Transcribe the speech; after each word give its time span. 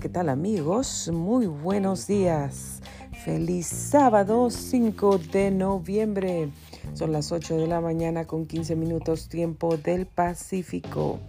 ¿qué 0.00 0.08
tal 0.08 0.28
amigos? 0.28 1.08
Muy 1.12 1.46
buenos 1.46 2.08
días. 2.08 2.80
Feliz 3.24 3.66
sábado 3.66 4.50
5 4.50 5.18
de 5.18 5.52
noviembre. 5.52 6.48
Son 6.94 7.12
las 7.12 7.30
8 7.30 7.58
de 7.58 7.68
la 7.68 7.80
mañana 7.80 8.24
con 8.24 8.46
15 8.46 8.74
minutos 8.74 9.28
tiempo 9.28 9.76
del 9.76 10.06
Pacífico. 10.06 11.20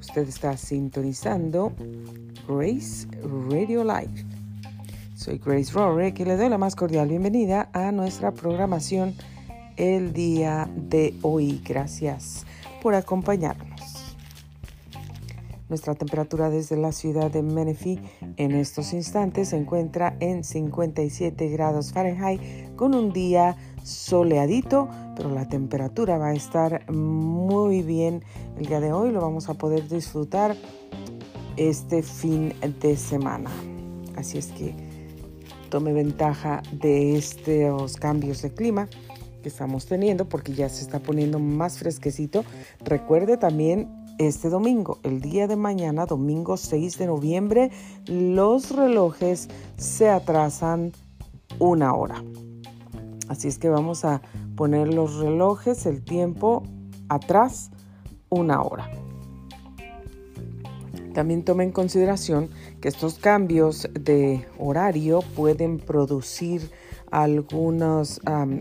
Usted 0.00 0.28
está 0.28 0.56
sintonizando 0.56 1.72
Grace 2.48 3.06
Radio 3.48 3.84
Live. 3.84 4.26
Soy 5.14 5.38
Grace 5.38 5.72
Rorek 5.72 6.18
y 6.18 6.24
le 6.24 6.36
doy 6.36 6.48
la 6.48 6.58
más 6.58 6.74
cordial 6.74 7.08
bienvenida 7.08 7.68
a 7.72 7.92
nuestra 7.92 8.32
programación 8.32 9.14
el 9.76 10.12
día 10.12 10.68
de 10.74 11.14
hoy. 11.22 11.62
Gracias 11.64 12.46
por 12.82 12.94
acompañarnos. 12.94 13.71
Nuestra 15.72 15.94
temperatura 15.94 16.50
desde 16.50 16.76
la 16.76 16.92
ciudad 16.92 17.30
de 17.30 17.40
Menifee 17.40 17.98
en 18.36 18.52
estos 18.52 18.92
instantes 18.92 19.48
se 19.48 19.56
encuentra 19.56 20.18
en 20.20 20.44
57 20.44 21.48
grados 21.48 21.94
Fahrenheit 21.94 22.76
con 22.76 22.94
un 22.94 23.10
día 23.10 23.56
soleadito, 23.82 24.90
pero 25.16 25.30
la 25.30 25.48
temperatura 25.48 26.18
va 26.18 26.26
a 26.26 26.34
estar 26.34 26.92
muy 26.92 27.80
bien 27.80 28.22
el 28.58 28.66
día 28.66 28.80
de 28.80 28.92
hoy. 28.92 29.12
Lo 29.12 29.22
vamos 29.22 29.48
a 29.48 29.54
poder 29.54 29.88
disfrutar 29.88 30.54
este 31.56 32.02
fin 32.02 32.52
de 32.82 32.94
semana. 32.94 33.50
Así 34.14 34.36
es 34.36 34.48
que 34.48 34.74
tome 35.70 35.94
ventaja 35.94 36.62
de 36.70 37.16
estos 37.16 37.96
cambios 37.96 38.42
de 38.42 38.52
clima 38.52 38.90
que 39.42 39.48
estamos 39.48 39.86
teniendo 39.86 40.28
porque 40.28 40.52
ya 40.52 40.68
se 40.68 40.82
está 40.82 40.98
poniendo 40.98 41.38
más 41.38 41.78
fresquecito. 41.78 42.44
Recuerde 42.84 43.38
también 43.38 44.01
este 44.18 44.48
domingo, 44.48 44.98
el 45.02 45.20
día 45.20 45.46
de 45.46 45.56
mañana, 45.56 46.06
domingo 46.06 46.56
6 46.56 46.98
de 46.98 47.06
noviembre, 47.06 47.70
los 48.06 48.74
relojes 48.74 49.48
se 49.76 50.08
atrasan 50.08 50.92
una 51.58 51.94
hora. 51.94 52.22
Así 53.28 53.48
es 53.48 53.58
que 53.58 53.68
vamos 53.68 54.04
a 54.04 54.22
poner 54.56 54.92
los 54.92 55.16
relojes, 55.16 55.86
el 55.86 56.02
tiempo 56.02 56.62
atrás, 57.08 57.70
una 58.28 58.62
hora. 58.62 58.90
También 61.14 61.44
tome 61.44 61.64
en 61.64 61.72
consideración 61.72 62.48
que 62.80 62.88
estos 62.88 63.18
cambios 63.18 63.88
de 63.92 64.46
horario 64.58 65.20
pueden 65.36 65.78
producir 65.78 66.70
algunos 67.12 68.20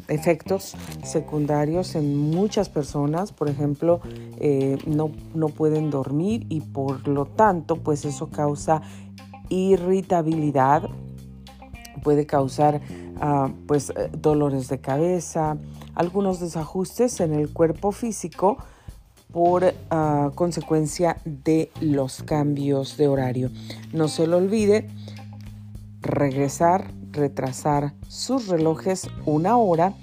efectos 0.10 0.76
secundarios 1.04 1.96
en 1.96 2.18
muchas 2.18 2.70
personas. 2.70 3.32
Por 3.32 3.50
ejemplo, 3.50 4.02
eh, 4.40 4.78
no, 4.86 5.12
no, 5.34 5.48
pueden 5.48 5.90
dormir 5.90 6.46
y 6.50 6.60
por 6.60 7.08
lo 7.08 7.26
tanto, 7.26 7.78
pues 7.78 8.04
eso 8.04 8.30
causa 8.30 8.82
irritabilidad, 9.48 10.84
puede 12.04 12.26
causar 12.26 12.82
ah, 13.22 13.50
pues 13.68 13.90
eh, 13.92 14.10
dolores 14.12 14.68
de 14.68 14.80
cabeza, 14.80 15.58
algunos 15.96 16.42
desajustes 16.42 17.22
en 17.22 17.34
el 17.34 17.54
cuerpo 17.54 17.94
físico 17.94 18.58
por 19.32 19.74
ah, 19.90 20.32
consecuencia 20.36 21.18
de 21.24 21.72
los 21.80 22.22
cambios 22.24 22.98
de 22.98 23.08
horario. 23.08 23.50
No 23.94 24.10
se 24.10 24.28
lo 24.28 24.38
olvide 24.38 24.90
regresar 26.02 26.92
retrasar 27.12 27.94
sus 28.08 28.48
relojes 28.48 29.10
una 29.26 29.58
hora 29.58 29.94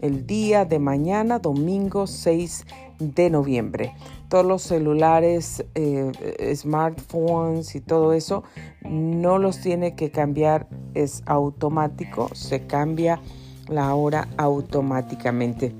el 0.00 0.26
día 0.26 0.64
de 0.64 0.78
mañana, 0.78 1.38
domingo 1.38 2.06
6 2.06 2.66
de 2.98 3.30
noviembre. 3.30 3.94
Todos 4.28 4.44
los 4.44 4.62
celulares, 4.62 5.64
eh, 5.74 6.54
smartphones 6.54 7.74
y 7.74 7.80
todo 7.80 8.12
eso 8.12 8.42
no 8.82 9.38
los 9.38 9.60
tiene 9.60 9.94
que 9.94 10.10
cambiar, 10.10 10.68
es 10.94 11.22
automático, 11.26 12.28
se 12.34 12.66
cambia 12.66 13.20
la 13.68 13.94
hora 13.94 14.28
automáticamente. 14.36 15.74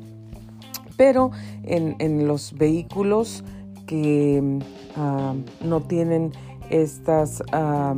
Pero 0.97 1.33
en, 1.65 2.27
los 2.27 2.55
vehículos 2.55 3.45
que 3.87 4.61
ah, 4.97 5.35
no 5.61 5.83
tienen 5.83 6.33
estas 6.71 7.43
ah, 7.53 7.95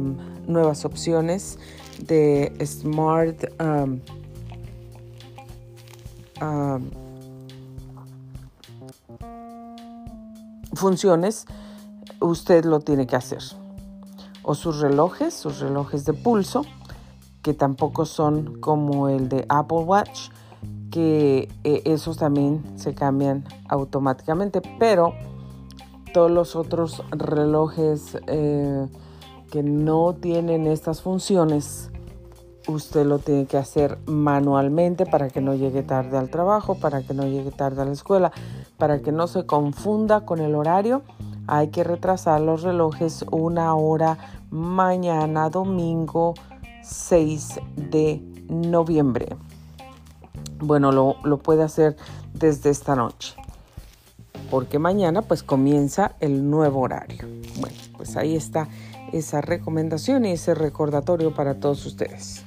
nuevas 0.47 0.85
opciones, 0.85 1.59
de 1.99 2.53
Smart 2.65 3.45
um, 3.61 4.01
um, 6.41 6.91
funciones, 10.75 11.47
usted 12.21 12.65
lo 12.65 12.81
tiene 12.81 13.07
que 13.07 13.17
hacer. 13.17 13.43
O 14.43 14.55
sus 14.55 14.81
relojes, 14.81 15.35
sus 15.35 15.61
relojes 15.61 16.05
de 16.05 16.13
pulso, 16.13 16.63
que 17.43 17.55
tampoco 17.55 18.07
son 18.07 18.61
como 18.61 19.09
el 19.09 19.29
de 19.29 19.45
Apple 19.49 19.79
Watch, 19.79 20.31
que 20.91 21.49
eh, 21.65 21.83
esos 21.85 22.17
también 22.17 22.63
se 22.77 22.95
cambian 22.95 23.45
automáticamente, 23.69 24.63
pero 24.79 25.15
todos 26.13 26.31
los 26.31 26.57
otros 26.57 27.03
relojes 27.11 28.17
eh, 28.27 28.87
que 29.51 29.63
no 29.63 30.15
tienen 30.15 30.67
estas 30.67 31.03
funciones, 31.03 31.91
usted 32.69 33.07
lo 33.07 33.19
tiene 33.19 33.47
que 33.47 33.57
hacer 33.57 33.99
manualmente 34.07 35.07
para 35.07 35.31
que 35.31 35.41
no 35.41 35.55
llegue 35.55 35.83
tarde 35.83 36.19
al 36.19 36.31
trabajo, 36.31 36.75
para 36.77 37.03
que 37.03 37.15
no 37.15 37.25
llegue 37.25 37.51
tarde 37.51 37.83
a 37.83 37.85
la 37.85 37.93
escuela, 37.93 38.33
para 38.77 39.01
que 39.01 39.13
no 39.13 39.27
se 39.27 39.47
confunda 39.47 40.23
con 40.23 40.41
el 40.41 40.55
horario. 40.55 41.03
Hay 41.47 41.69
que 41.69 41.85
retrasar 41.85 42.41
los 42.41 42.63
relojes 42.63 43.25
una 43.31 43.75
hora 43.75 44.19
mañana, 44.51 45.49
domingo 45.49 46.35
6 46.83 47.61
de 47.77 48.21
noviembre. 48.49 49.37
Bueno, 50.59 50.91
lo, 50.91 51.17
lo 51.23 51.39
puede 51.39 51.63
hacer 51.63 51.97
desde 52.35 52.71
esta 52.71 52.97
noche, 52.97 53.37
porque 54.51 54.79
mañana 54.79 55.23
pues 55.23 55.43
comienza 55.43 56.17
el 56.21 56.49
nuevo 56.51 56.81
horario. 56.81 57.27
Bueno, 57.61 57.77
pues 57.97 58.17
ahí 58.17 58.35
está 58.35 58.69
esa 59.13 59.41
recomendación 59.41 60.25
y 60.25 60.33
ese 60.33 60.55
recordatorio 60.55 61.35
para 61.35 61.61
todos 61.61 61.85
ustedes. 61.87 62.45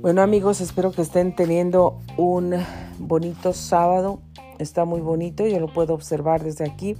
Bueno 0.00 0.22
amigos, 0.22 0.60
espero 0.60 0.92
que 0.92 1.02
estén 1.02 1.34
teniendo 1.34 1.98
un 2.16 2.54
bonito 2.98 3.52
sábado. 3.52 4.20
Está 4.58 4.84
muy 4.84 5.00
bonito, 5.00 5.46
yo 5.46 5.58
lo 5.58 5.72
puedo 5.72 5.94
observar 5.94 6.44
desde 6.44 6.64
aquí. 6.64 6.96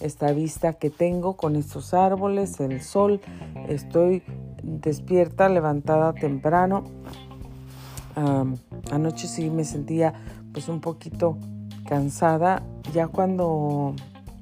Esta 0.00 0.32
vista 0.32 0.74
que 0.74 0.90
tengo 0.90 1.36
con 1.36 1.56
estos 1.56 1.94
árboles, 1.94 2.60
el 2.60 2.82
sol. 2.82 3.20
Estoy 3.68 4.22
despierta, 4.62 5.48
levantada 5.48 6.12
temprano. 6.12 6.84
anoche 8.90 9.26
sí 9.26 9.50
me 9.50 9.64
sentía 9.64 10.14
pues 10.52 10.68
un 10.68 10.80
poquito 10.80 11.38
cansada. 11.88 12.62
Ya 12.92 13.08
cuando 13.08 13.94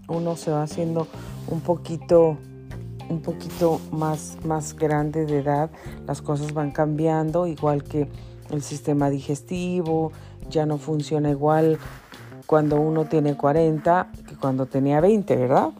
uno 0.08 0.36
se 0.36 0.50
va 0.50 0.62
haciendo 0.62 1.06
un 1.48 1.60
poquito 1.60 2.36
un 3.08 3.20
poquito 3.20 3.80
más, 3.90 4.38
más 4.44 4.74
grande 4.74 5.26
de 5.26 5.38
edad, 5.38 5.70
las 6.06 6.22
cosas 6.22 6.52
van 6.52 6.70
cambiando, 6.70 7.46
igual 7.46 7.84
que 7.84 8.08
el 8.50 8.62
sistema 8.62 9.10
digestivo, 9.10 10.12
ya 10.50 10.66
no 10.66 10.78
funciona 10.78 11.30
igual 11.30 11.78
cuando 12.46 12.80
uno 12.80 13.06
tiene 13.06 13.36
40 13.36 14.08
que 14.28 14.36
cuando 14.36 14.66
tenía 14.66 15.00
20, 15.00 15.36
¿verdad? 15.36 15.70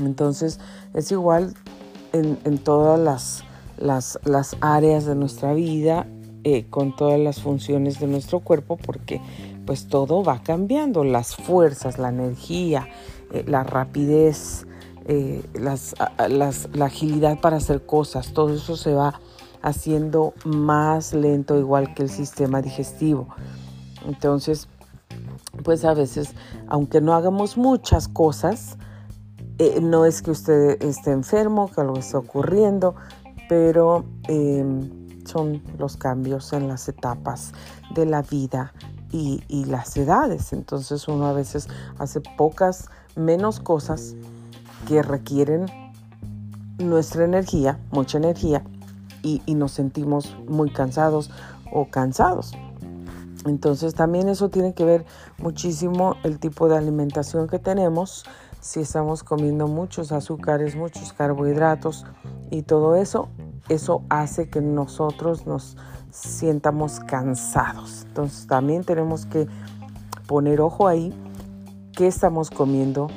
Entonces 0.00 0.60
es 0.94 1.10
igual 1.12 1.54
en, 2.12 2.58
todas 2.58 2.98
las, 2.98 3.44
las, 3.78 4.18
las, 4.24 4.56
áreas 4.60 5.04
de 5.04 5.14
nuestra 5.14 5.52
vida, 5.52 6.06
eh, 6.44 6.66
con 6.70 6.96
todas 6.96 7.20
las 7.20 7.42
funciones 7.42 8.00
de 8.00 8.06
nuestro 8.06 8.40
cuerpo, 8.40 8.76
porque 8.78 9.20
pues 9.66 9.88
todo 9.88 10.22
va 10.22 10.42
cambiando, 10.42 11.04
las 11.04 11.36
fuerzas, 11.36 11.98
la 11.98 12.08
energía, 12.08 12.88
eh, 13.32 13.44
la 13.46 13.64
rapidez, 13.64 14.66
eh, 15.08 15.42
las, 15.54 15.94
la 16.28 16.84
agilidad 16.84 17.40
para 17.40 17.58
hacer 17.58 17.86
cosas, 17.86 18.32
todo 18.32 18.52
eso 18.52 18.76
se 18.76 18.92
va 18.92 19.20
haciendo 19.62 20.34
más 20.44 21.12
lento, 21.12 21.58
igual 21.58 21.94
que 21.94 22.02
el 22.02 22.10
sistema 22.10 22.60
digestivo. 22.60 23.28
Entonces, 24.06 24.68
pues 25.62 25.84
a 25.84 25.94
veces, 25.94 26.34
aunque 26.68 27.00
no 27.00 27.14
hagamos 27.14 27.56
muchas 27.56 28.08
cosas, 28.08 28.78
eh, 29.58 29.80
no 29.80 30.04
es 30.04 30.22
que 30.22 30.30
usted 30.30 30.82
esté 30.82 31.12
enfermo, 31.12 31.70
que 31.72 31.80
algo 31.80 31.98
esté 31.98 32.16
ocurriendo, 32.16 32.94
pero 33.48 34.04
em, 34.28 35.24
son 35.24 35.62
los 35.78 35.96
cambios 35.96 36.52
en 36.52 36.68
las 36.68 36.88
etapas 36.88 37.52
de 37.94 38.06
la 38.06 38.22
vida 38.22 38.72
y, 39.10 39.42
y 39.48 39.64
las 39.64 39.96
edades. 39.96 40.52
Entonces 40.52 41.08
uno 41.08 41.26
a 41.26 41.32
veces 41.32 41.68
hace 41.98 42.20
pocas, 42.20 42.88
menos 43.14 43.60
cosas 43.60 44.14
que 44.86 45.02
requieren 45.02 45.66
nuestra 46.78 47.24
energía, 47.24 47.78
mucha 47.90 48.18
energía, 48.18 48.62
y, 49.22 49.54
nos 49.54 49.72
sentimos 49.72 50.36
muy 50.48 50.70
cansados 50.70 51.30
o 51.72 51.90
cansados. 51.90 52.52
Entonces 53.44 53.94
también 53.94 54.28
eso 54.28 54.50
tiene 54.50 54.72
que 54.72 54.84
ver 54.84 55.04
muchísimo 55.38 56.16
el 56.22 56.38
tipo 56.38 56.68
de 56.68 56.76
alimentación 56.76 57.48
que 57.48 57.58
tenemos, 57.58 58.24
si 58.60 58.80
estamos 58.80 59.22
comiendo 59.22 59.68
muchos 59.68 60.12
azúcares, 60.12 60.76
muchos 60.76 61.12
carbohidratos 61.12 62.04
y 62.50 62.62
todo 62.62 62.96
eso, 62.96 63.28
eso 63.68 64.02
hace 64.08 64.48
que 64.48 64.60
nosotros 64.60 65.46
nos 65.46 65.76
sientamos 66.10 67.00
cansados. 67.00 68.04
Entonces 68.08 68.46
también 68.46 68.84
tenemos 68.84 69.26
que 69.26 69.46
poner 70.26 70.60
ojo 70.60 70.88
ahí 70.88 71.12
qué 71.92 72.06
estamos 72.06 72.50
comiendo 72.50 73.08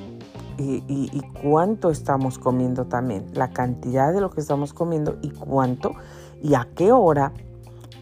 y, 0.60 1.22
cuánto 1.42 1.90
estamos 1.90 2.38
comiendo 2.38 2.86
también, 2.86 3.26
la 3.34 3.52
cantidad 3.52 4.14
de 4.14 4.22
lo 4.22 4.30
que 4.30 4.42
estamos 4.42 4.74
comiendo 4.74 5.18
y 5.22 5.30
cuánto 5.30 5.94
y 6.42 6.54
a 6.56 6.68
qué 6.76 6.92
hora. 6.92 7.32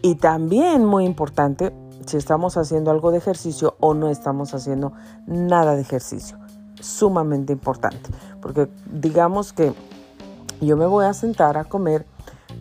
Y 0.02 0.16
también 0.16 0.84
muy 0.84 1.04
importante, 1.04 1.72
si 2.06 2.16
estamos 2.16 2.56
haciendo 2.56 2.90
algo 2.90 3.10
de 3.10 3.18
ejercicio 3.18 3.76
o 3.80 3.94
no 3.94 4.08
estamos 4.08 4.54
haciendo 4.54 4.92
nada 5.26 5.74
de 5.74 5.82
ejercicio. 5.82 6.38
Sumamente 6.80 7.52
importante, 7.52 8.10
porque 8.40 8.68
digamos 8.92 9.52
que 9.52 9.74
yo 10.60 10.76
me 10.76 10.86
voy 10.86 11.06
a 11.06 11.12
sentar 11.12 11.56
a 11.56 11.64
comer 11.64 12.06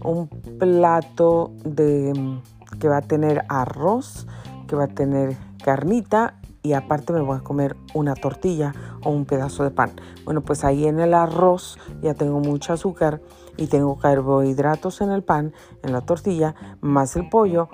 un 0.03 0.27
plato 0.27 1.51
de 1.63 2.39
que 2.79 2.87
va 2.87 2.97
a 2.97 3.01
tener 3.01 3.45
arroz, 3.47 4.27
que 4.67 4.75
va 4.75 4.85
a 4.85 4.87
tener 4.87 5.37
carnita 5.63 6.35
y 6.63 6.73
aparte 6.73 7.13
me 7.13 7.21
voy 7.21 7.37
a 7.37 7.41
comer 7.41 7.77
una 7.93 8.15
tortilla 8.15 8.73
o 9.03 9.09
un 9.09 9.25
pedazo 9.25 9.63
de 9.63 9.71
pan. 9.71 9.91
Bueno, 10.25 10.41
pues 10.41 10.63
ahí 10.63 10.85
en 10.85 10.99
el 10.99 11.13
arroz 11.13 11.77
ya 12.01 12.13
tengo 12.13 12.39
mucho 12.39 12.73
azúcar 12.73 13.21
y 13.57 13.67
tengo 13.67 13.97
carbohidratos 13.97 15.01
en 15.01 15.11
el 15.11 15.23
pan, 15.23 15.53
en 15.83 15.93
la 15.93 16.01
tortilla, 16.01 16.55
más 16.81 17.15
el 17.15 17.29
pollo, 17.29 17.69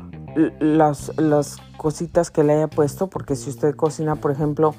las, 0.59 1.11
las 1.17 1.57
cositas 1.77 2.31
que 2.31 2.43
le 2.43 2.53
haya 2.53 2.67
puesto, 2.67 3.09
porque 3.09 3.35
si 3.35 3.49
usted 3.49 3.75
cocina, 3.75 4.15
por 4.15 4.31
ejemplo, 4.31 4.73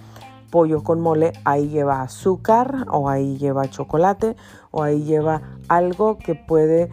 pollo 0.51 0.83
con 0.83 1.01
mole, 1.01 1.33
ahí 1.45 1.69
lleva 1.69 2.03
azúcar 2.03 2.87
o 2.91 3.09
ahí 3.09 3.37
lleva 3.39 3.69
chocolate 3.69 4.37
o 4.71 4.83
ahí 4.83 5.03
lleva 5.03 5.43
algo 5.69 6.19
que 6.19 6.35
puede 6.35 6.91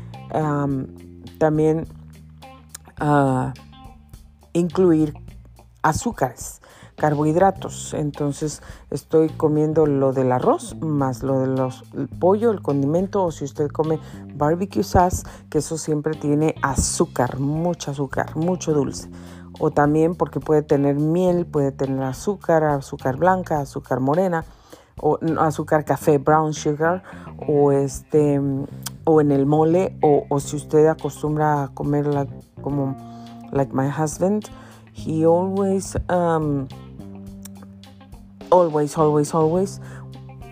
también 1.37 1.85
uh, 3.01 3.51
incluir 4.53 5.13
azúcares 5.81 6.60
carbohidratos. 7.01 7.95
Entonces 7.95 8.61
estoy 8.91 9.29
comiendo 9.29 9.87
lo 9.87 10.13
del 10.13 10.31
arroz 10.31 10.75
más 10.81 11.23
lo 11.23 11.39
del 11.39 12.07
pollo, 12.19 12.51
el 12.51 12.61
condimento 12.61 13.23
o 13.23 13.31
si 13.31 13.43
usted 13.43 13.69
come 13.69 13.97
barbecue 14.35 14.83
sauce, 14.83 15.23
que 15.49 15.57
eso 15.57 15.79
siempre 15.79 16.13
tiene 16.13 16.53
azúcar, 16.61 17.39
mucho 17.39 17.89
azúcar, 17.89 18.35
mucho 18.35 18.71
dulce. 18.71 19.09
O 19.59 19.71
también 19.71 20.13
porque 20.13 20.39
puede 20.39 20.61
tener 20.61 20.97
miel, 20.97 21.47
puede 21.47 21.71
tener 21.71 22.03
azúcar, 22.03 22.63
azúcar 22.63 23.17
blanca, 23.17 23.59
azúcar 23.59 23.99
morena 23.99 24.45
o 24.99 25.17
azúcar 25.39 25.83
café, 25.83 26.19
brown 26.19 26.53
sugar 26.53 27.01
o 27.47 27.71
este 27.71 28.39
o 29.05 29.21
en 29.21 29.31
el 29.31 29.47
mole 29.47 29.97
o, 30.03 30.27
o 30.29 30.39
si 30.39 30.55
usted 30.55 30.85
acostumbra 30.85 31.63
a 31.63 31.67
comerla 31.69 32.27
como 32.61 32.95
like 33.51 33.73
my 33.73 33.89
husband 33.89 34.51
he 34.93 35.25
always 35.25 35.95
um, 36.09 36.67
always, 38.51 38.97
always, 38.97 39.33
always 39.33 39.79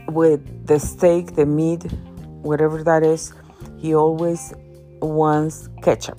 with 0.07 0.41
the 0.65 0.79
steak, 0.79 1.35
the 1.35 1.45
meat, 1.45 1.83
whatever 2.41 2.83
that 2.83 3.03
is, 3.03 3.33
he 3.77 3.93
always 3.93 4.53
wants 5.01 5.69
ketchup. 5.83 6.17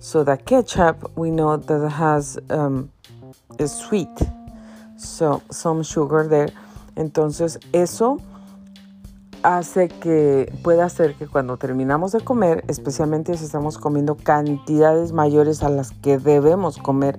So 0.00 0.22
the 0.22 0.36
ketchup 0.36 1.16
we 1.16 1.30
know 1.30 1.56
that 1.56 1.88
has 1.88 2.38
um, 2.50 2.90
is 3.58 3.72
sweet, 3.72 4.08
so 4.96 5.42
some 5.50 5.82
sugar 5.82 6.28
there. 6.28 6.50
Entonces 6.96 7.58
eso 7.72 8.20
hace 9.42 9.88
que 9.88 10.52
pueda 10.62 10.84
hacer 10.84 11.14
que 11.16 11.26
cuando 11.26 11.56
terminamos 11.56 12.12
de 12.12 12.20
comer, 12.20 12.64
especialmente 12.68 13.36
si 13.36 13.44
estamos 13.44 13.78
comiendo 13.78 14.16
cantidades 14.16 15.12
mayores 15.12 15.62
a 15.62 15.68
las 15.68 15.90
que 15.90 16.18
debemos 16.18 16.78
comer, 16.78 17.18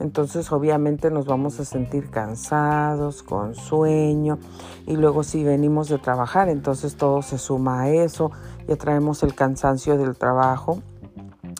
entonces 0.00 0.52
obviamente 0.52 1.10
nos 1.10 1.26
vamos 1.26 1.58
a 1.60 1.64
sentir 1.64 2.10
cansados, 2.10 3.22
con 3.22 3.54
sueño 3.54 4.38
y 4.86 4.96
luego 4.96 5.22
si 5.24 5.44
venimos 5.44 5.88
de 5.88 5.98
trabajar, 5.98 6.48
entonces 6.48 6.96
todo 6.96 7.22
se 7.22 7.38
suma 7.38 7.82
a 7.82 7.90
eso, 7.90 8.30
ya 8.66 8.76
traemos 8.76 9.22
el 9.22 9.34
cansancio 9.34 9.98
del 9.98 10.16
trabajo, 10.16 10.82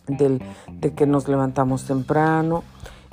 del, 0.06 0.42
de 0.72 0.94
que 0.94 1.06
nos 1.06 1.28
levantamos 1.28 1.84
temprano 1.84 2.62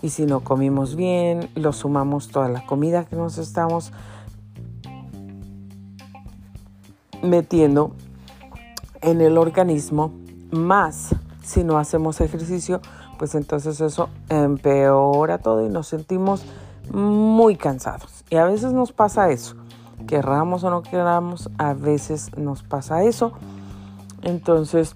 y 0.02 0.10
si 0.10 0.26
no 0.26 0.42
comimos 0.42 0.96
bien, 0.96 1.50
lo 1.56 1.74
sumamos 1.74 2.28
toda 2.28 2.48
la 2.50 2.66
comida 2.66 3.06
que 3.06 3.16
nos 3.16 3.38
estamos 3.38 3.92
metiendo 7.24 7.96
en 9.02 9.22
el 9.22 9.38
organismo, 9.38 10.14
más 10.52 11.16
si 11.44 11.64
no 11.64 11.78
hacemos 11.78 12.22
ejercicio, 12.22 12.82
pues 13.18 13.36
entonces 13.36 13.82
eso 13.82 14.10
empeora 14.30 15.38
todo 15.38 15.66
y 15.66 15.70
nos 15.70 15.88
sentimos 15.88 16.46
muy 16.92 17.56
cansados. 17.56 18.24
Y 18.30 18.36
a 18.36 18.46
veces 18.46 18.74
nos 18.74 18.92
pasa 18.92 19.30
eso, 19.32 19.56
querramos 20.08 20.64
o 20.64 20.70
no 20.70 20.82
queramos, 20.82 21.50
a 21.58 21.74
veces 21.74 22.36
nos 22.38 22.64
pasa 22.64 23.04
eso. 23.04 23.34
Entonces, 24.22 24.96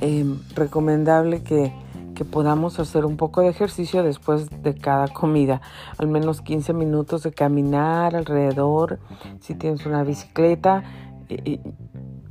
em, 0.00 0.38
recomendable 0.54 1.42
que, 1.42 1.72
que 2.14 2.24
podamos 2.24 2.78
hacer 2.78 3.06
un 3.06 3.16
poco 3.16 3.40
de 3.40 3.48
ejercicio 3.48 4.02
después 4.02 4.48
de 4.62 4.74
cada 4.74 5.08
comida, 5.08 5.60
al 5.98 6.08
menos 6.08 6.42
15 6.42 6.72
minutos 6.72 7.22
de 7.22 7.32
caminar 7.32 8.14
alrededor, 8.14 8.98
si 9.40 9.54
tienes 9.54 9.86
una 9.86 10.02
bicicleta, 10.02 10.84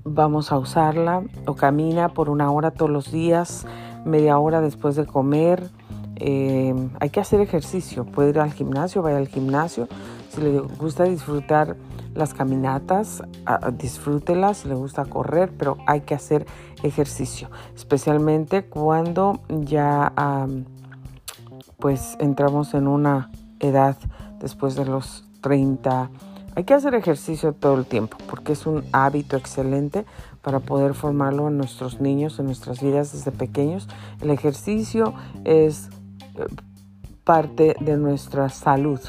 vamos 0.04 0.52
a 0.52 0.58
usarla 0.58 1.24
o 1.46 1.56
camina 1.56 2.10
por 2.10 2.30
una 2.30 2.52
hora 2.52 2.72
todos 2.72 2.92
los 2.92 3.12
días 3.12 3.66
media 4.06 4.38
hora 4.40 4.62
después 4.62 4.96
de 4.96 5.06
comer. 5.06 5.70
Eh, 6.16 6.74
hay 7.00 7.10
que 7.10 7.20
hacer 7.20 7.40
ejercicio, 7.40 8.06
puede 8.06 8.30
ir 8.30 8.40
al 8.40 8.52
gimnasio, 8.52 9.02
vaya 9.02 9.18
al 9.18 9.28
gimnasio. 9.28 9.88
Si 10.30 10.42
le 10.42 10.60
gusta 10.60 11.06
disfrutar 11.06 11.78
las 12.14 12.34
caminatas, 12.34 13.24
disfrútelas, 13.78 14.58
si 14.58 14.68
le 14.68 14.76
gusta 14.76 15.06
correr, 15.06 15.52
pero 15.58 15.78
hay 15.88 16.02
que 16.02 16.16
hacer 16.16 16.46
ejercicio, 16.84 17.50
especialmente 17.76 18.66
cuando 18.66 19.40
ya 19.50 20.12
pues 21.78 22.18
entramos 22.20 22.74
en 22.74 22.88
una 22.88 23.32
edad 23.60 23.98
después 24.40 24.76
de 24.76 24.86
los 24.86 25.26
30. 25.42 26.10
Hay 26.56 26.64
que 26.66 26.74
hacer 26.74 26.94
ejercicio 26.94 27.54
todo 27.54 27.76
el 27.78 27.86
tiempo 27.86 28.18
porque 28.30 28.54
es 28.54 28.66
un 28.66 28.84
hábito 28.92 29.38
excelente 29.38 30.06
para 30.42 30.60
poder 30.60 30.94
formarlo 30.94 31.48
en 31.48 31.58
nuestros 31.58 32.00
niños, 32.00 32.40
en 32.40 32.46
nuestras 32.46 32.82
vidas 32.82 33.12
desde 33.12 33.32
pequeños. 33.32 33.88
El 34.22 34.30
ejercicio 34.30 35.14
es 35.44 35.90
eh, 36.36 36.46
parte 37.24 37.76
de 37.80 37.98
nuestra 37.98 38.50
salud. 38.50 39.00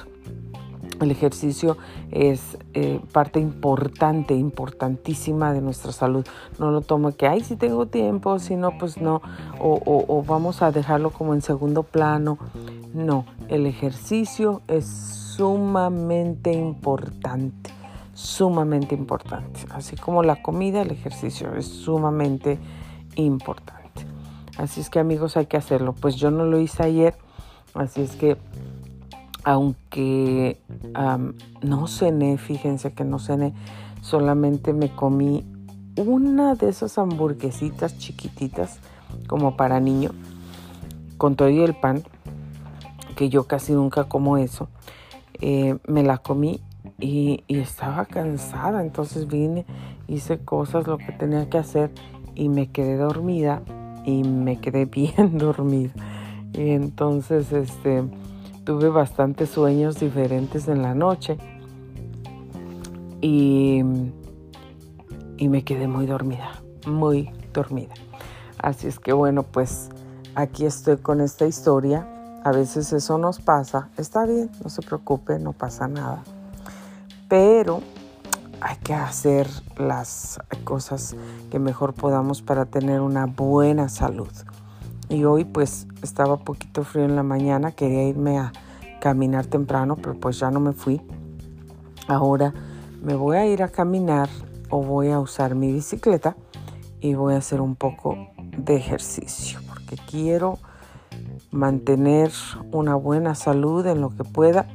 El 1.01 1.11
ejercicio 1.11 1.79
es 2.11 2.59
eh, 2.75 3.01
parte 3.13 3.41
importante, 3.41 4.35
importantísima 4.35 5.53
de 5.55 5.63
nuestra 5.63 5.93
salud. 5.93 6.27
No 6.59 6.71
lo 6.71 6.83
tomo 6.83 7.13
que, 7.13 7.27
ay, 7.27 7.41
si 7.41 7.57
tengo 7.57 7.87
tiempo, 7.87 8.39
si 8.39 8.57
no, 8.57 8.77
pues 8.77 9.01
no, 9.01 9.23
o, 9.59 9.81
o 9.87 10.23
vamos 10.25 10.61
a 10.61 10.73
dejarlo 10.73 11.11
como 11.11 11.33
en 11.33 11.41
segundo 11.41 11.85
plano. 11.85 12.39
No, 12.93 13.25
el 13.49 13.65
ejercicio 13.67 14.61
es 14.69 14.87
sumamente 14.87 16.53
importante 16.53 17.80
sumamente 18.21 18.95
importante. 18.95 19.61
Así 19.71 19.97
como 19.97 20.23
la 20.23 20.43
comida, 20.43 20.83
el 20.83 20.91
ejercicio 20.91 21.55
es 21.55 21.67
sumamente 21.67 22.59
importante. 23.17 24.07
Así 24.59 24.81
es 24.81 24.91
que 24.91 24.99
amigos 24.99 25.37
hay 25.37 25.47
que 25.47 25.57
hacerlo. 25.57 25.95
Pues 25.95 26.17
yo 26.17 26.31
no 26.31 26.45
lo 26.45 26.61
hice 26.61 26.83
ayer, 26.83 27.17
así 27.75 28.03
es 28.03 28.17
que 28.17 28.37
aunque 29.43 30.61
no 31.63 31.87
cené, 31.87 32.37
fíjense 32.37 32.93
que 32.93 33.05
no 33.05 33.19
cené, 33.19 33.55
solamente 34.03 34.75
me 34.75 34.95
comí 34.95 35.47
una 35.97 36.55
de 36.55 36.69
esas 36.69 36.99
hamburguesitas 36.99 37.97
chiquititas 37.99 38.81
como 39.27 39.57
para 39.57 39.81
niño 39.81 40.11
con 41.17 41.37
todo 41.37 41.49
y 41.49 41.61
el 41.61 41.75
pan, 41.75 42.03
que 43.17 43.31
yo 43.31 43.45
casi 43.45 43.73
nunca 43.73 44.05
como 44.05 44.37
eso. 44.37 44.69
Eh, 45.41 45.79
me 45.87 46.03
la 46.03 46.19
comí 46.19 46.61
y, 47.01 47.45
estaba 47.49 48.05
cansada, 48.05 48.83
entonces 48.83 49.27
vine, 49.27 49.65
hice 50.09 50.39
cosas, 50.39 50.87
lo 50.87 50.99
que 50.99 51.13
tenía 51.13 51.49
que 51.49 51.59
hacer 51.59 51.91
y 52.35 52.49
me 52.49 52.69
quedé 52.69 52.97
dormida 52.97 53.63
y 54.05 54.23
me 54.23 54.61
quedé 54.61 54.85
bien 54.87 55.39
dormida. 55.39 55.93
Y 56.53 56.71
entonces 56.71 57.53
este, 57.53 58.05
tuve 58.65 58.89
bastantes 58.89 59.51
sueños 59.51 59.99
diferentes 59.99 60.69
en 60.69 60.83
la 60.83 60.95
noche 60.95 61.39
y, 63.21 63.83
y 65.37 65.49
me 65.49 65.63
quedé 65.63 65.87
muy 65.87 66.07
dormida, 66.07 66.51
muy 66.87 67.31
dormida. 67.53 67.95
Así 68.59 68.89
es 68.89 68.99
que 68.99 69.13
bueno, 69.13 69.43
pues 69.43 69.91
aquí 70.35 70.67
estoy 70.67 70.99
con 70.99 71.21
esta 71.21 71.47
historia. 71.47 72.07
A 72.43 72.53
veces 72.53 72.93
eso 72.93 73.19
nos 73.19 73.39
pasa. 73.39 73.91
Está 73.97 74.25
bien, 74.25 74.51
no 74.63 74.71
se 74.71 74.83
preocupe, 74.83 75.39
no 75.39 75.53
pasa 75.53 75.89
nada. 75.89 76.25
Pero 77.31 77.81
hay 78.61 78.77
que 78.79 78.93
hacer 78.93 79.49
las 79.77 80.41
cosas 80.65 81.15
que 81.49 81.61
mejor 81.61 81.95
podamos 81.95 82.43
para 82.43 82.67
tener 82.67 83.01
una 83.01 83.27
buena 83.27 83.89
salud. 83.89 84.33
Y 85.09 85.23
hoy 85.23 85.45
pues 85.45 85.87
estaba 86.03 86.39
poquito 86.39 86.83
frío 86.83 87.05
en 87.05 87.15
la 87.15 87.23
mañana, 87.23 87.71
quería 87.71 88.03
irme 88.03 88.41
a 88.41 88.53
caminar 89.01 89.47
temprano, 89.47 89.95
pero 89.95 90.19
pues 90.19 90.41
ya 90.41 90.51
no 90.51 90.59
me 90.59 90.73
fui. 90.73 91.01
Ahora 92.09 92.53
me 93.01 93.15
voy 93.15 93.37
a 93.37 93.47
ir 93.47 93.63
a 93.63 93.69
caminar 93.69 94.29
o 94.69 94.83
voy 94.83 95.11
a 95.11 95.21
usar 95.21 95.55
mi 95.55 95.73
bicicleta 95.73 96.35
y 97.01 97.15
voy 97.15 97.35
a 97.35 97.39
hacer 97.39 97.61
un 97.61 97.77
poco 97.77 98.19
de 98.59 98.75
ejercicio 98.75 99.61
porque 99.69 99.95
quiero 100.11 100.59
mantener 101.53 102.33
una 102.73 102.97
buena 102.97 103.37
salud 103.37 103.87
en 103.87 104.01
lo 104.01 104.11
que 104.11 104.25
pueda. 104.25 104.67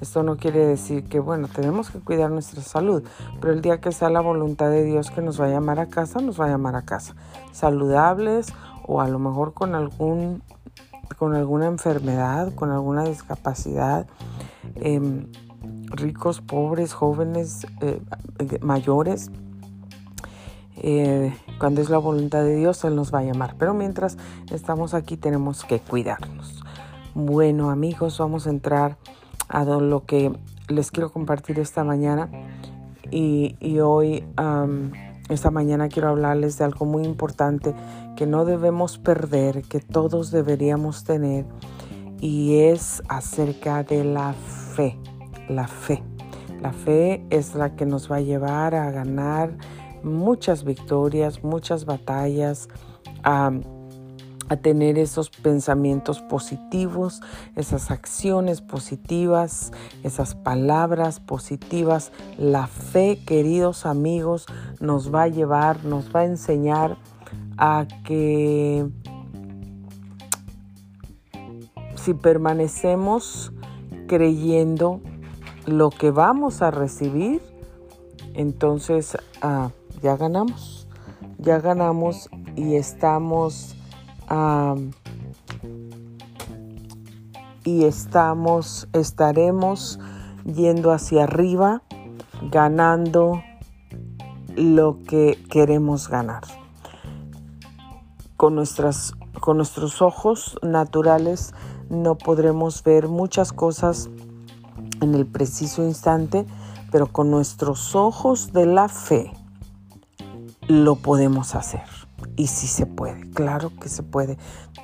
Esto 0.00 0.22
no 0.22 0.36
quiere 0.36 0.64
decir 0.66 1.04
que, 1.04 1.20
bueno, 1.20 1.48
tenemos 1.48 1.90
que 1.90 2.00
cuidar 2.00 2.30
nuestra 2.30 2.62
salud, 2.62 3.02
pero 3.40 3.52
el 3.52 3.60
día 3.60 3.80
que 3.80 3.92
sea 3.92 4.08
la 4.08 4.20
voluntad 4.20 4.70
de 4.70 4.84
Dios 4.84 5.10
que 5.10 5.20
nos 5.20 5.40
va 5.40 5.46
a 5.46 5.50
llamar 5.50 5.78
a 5.78 5.86
casa, 5.86 6.20
nos 6.20 6.40
va 6.40 6.46
a 6.46 6.48
llamar 6.48 6.74
a 6.74 6.82
casa. 6.82 7.14
Saludables 7.52 8.52
o 8.86 9.00
a 9.00 9.08
lo 9.08 9.18
mejor 9.18 9.52
con 9.52 9.74
algún 9.74 10.42
con 11.18 11.34
alguna 11.34 11.66
enfermedad, 11.66 12.54
con 12.54 12.70
alguna 12.70 13.04
discapacidad, 13.04 14.06
em, 14.76 15.26
ricos, 15.90 16.40
pobres, 16.40 16.94
jóvenes, 16.94 17.66
eh, 17.80 18.00
mayores. 18.62 19.30
Eh, 20.76 21.34
cuando 21.58 21.82
es 21.82 21.90
la 21.90 21.98
voluntad 21.98 22.42
de 22.42 22.56
Dios, 22.56 22.84
Él 22.84 22.96
nos 22.96 23.12
va 23.12 23.18
a 23.18 23.24
llamar. 23.24 23.56
Pero 23.58 23.74
mientras 23.74 24.16
estamos 24.50 24.94
aquí 24.94 25.16
tenemos 25.16 25.64
que 25.64 25.80
cuidarnos. 25.80 26.62
Bueno 27.14 27.70
amigos, 27.70 28.18
vamos 28.18 28.46
a 28.46 28.50
entrar 28.50 28.96
a 29.50 29.64
lo 29.64 30.06
que 30.06 30.32
les 30.68 30.90
quiero 30.90 31.12
compartir 31.12 31.58
esta 31.58 31.84
mañana. 31.84 32.30
Y, 33.10 33.56
hoy, 33.80 34.24
esta 35.28 35.50
mañana 35.50 35.88
quiero 35.88 36.08
hablarles 36.08 36.56
de 36.58 36.64
algo 36.64 36.86
muy 36.86 37.04
importante 37.04 37.74
que 38.16 38.26
no 38.26 38.44
debemos 38.44 38.98
perder, 38.98 39.62
que 39.62 39.80
todos 39.80 40.30
deberíamos 40.30 41.04
tener. 41.04 41.44
Y 42.20 42.58
es 42.58 43.02
acerca 43.08 43.82
de 43.82 44.04
la 44.04 44.32
fe. 44.32 44.96
La 45.48 45.66
fe. 45.66 46.02
La 46.62 46.72
fe 46.72 47.24
es 47.30 47.54
la 47.54 47.74
que 47.74 47.86
nos 47.86 48.10
va 48.10 48.16
a 48.16 48.20
llevar 48.20 48.74
a 48.74 48.90
ganar 48.90 49.56
muchas 50.04 50.62
victorias, 50.62 51.42
muchas 51.42 51.84
batallas, 51.86 52.68
a, 53.24 53.50
tener 54.56 54.98
esos 54.98 55.30
pensamientos 55.30 56.20
positivos, 56.20 57.20
esas 57.56 57.90
acciones 57.90 58.60
positivas, 58.60 59.72
esas 60.02 60.34
palabras 60.34 61.20
positivas. 61.20 62.12
La 62.36 62.66
fe, 62.66 63.20
queridos 63.24 63.86
amigos, 63.86 64.46
nos 64.80 65.14
va 65.14 65.22
a 65.22 65.28
llevar, 65.28 65.84
nos 65.84 66.14
va 66.14 66.20
a 66.20 66.24
enseñar 66.24 66.96
a 67.56 67.86
que 68.04 68.88
si 71.94 72.14
permanecemos 72.14 73.52
creyendo 74.08 75.00
lo 75.66 75.90
que 75.90 76.10
vamos 76.10 76.62
a 76.62 76.70
recibir, 76.70 77.40
entonces 78.34 79.16
ah, 79.42 79.70
ya 80.02 80.16
ganamos, 80.16 80.88
ya 81.38 81.60
ganamos 81.60 82.28
y 82.56 82.74
estamos 82.74 83.76
y 87.64 87.84
estamos, 87.84 88.88
estaremos 88.92 89.98
yendo 90.44 90.92
hacia 90.92 91.24
arriba, 91.24 91.82
ganando 92.50 93.42
lo 94.56 94.98
que 95.06 95.38
queremos 95.50 96.08
ganar. 96.08 96.42
Con, 98.36 98.54
nuestras, 98.54 99.12
con 99.40 99.58
nuestros 99.58 100.00
ojos 100.00 100.58
naturales 100.62 101.52
no 101.90 102.16
podremos 102.16 102.82
ver 102.82 103.08
muchas 103.08 103.52
cosas 103.52 104.08
en 105.00 105.14
el 105.14 105.26
preciso 105.26 105.82
instante, 105.84 106.46
pero 106.90 107.06
con 107.08 107.30
nuestros 107.30 107.94
ojos 107.94 108.52
de 108.52 108.66
la 108.66 108.88
fe 108.88 109.32
lo 110.68 110.96
podemos 110.96 111.54
hacer. 111.54 111.99
Y 112.36 112.46
si 112.46 112.66
se 112.66 112.86
puede, 112.86 113.30
claro 113.30 113.72
que 113.80 113.88
se 113.88 114.02
puede. 114.02 114.38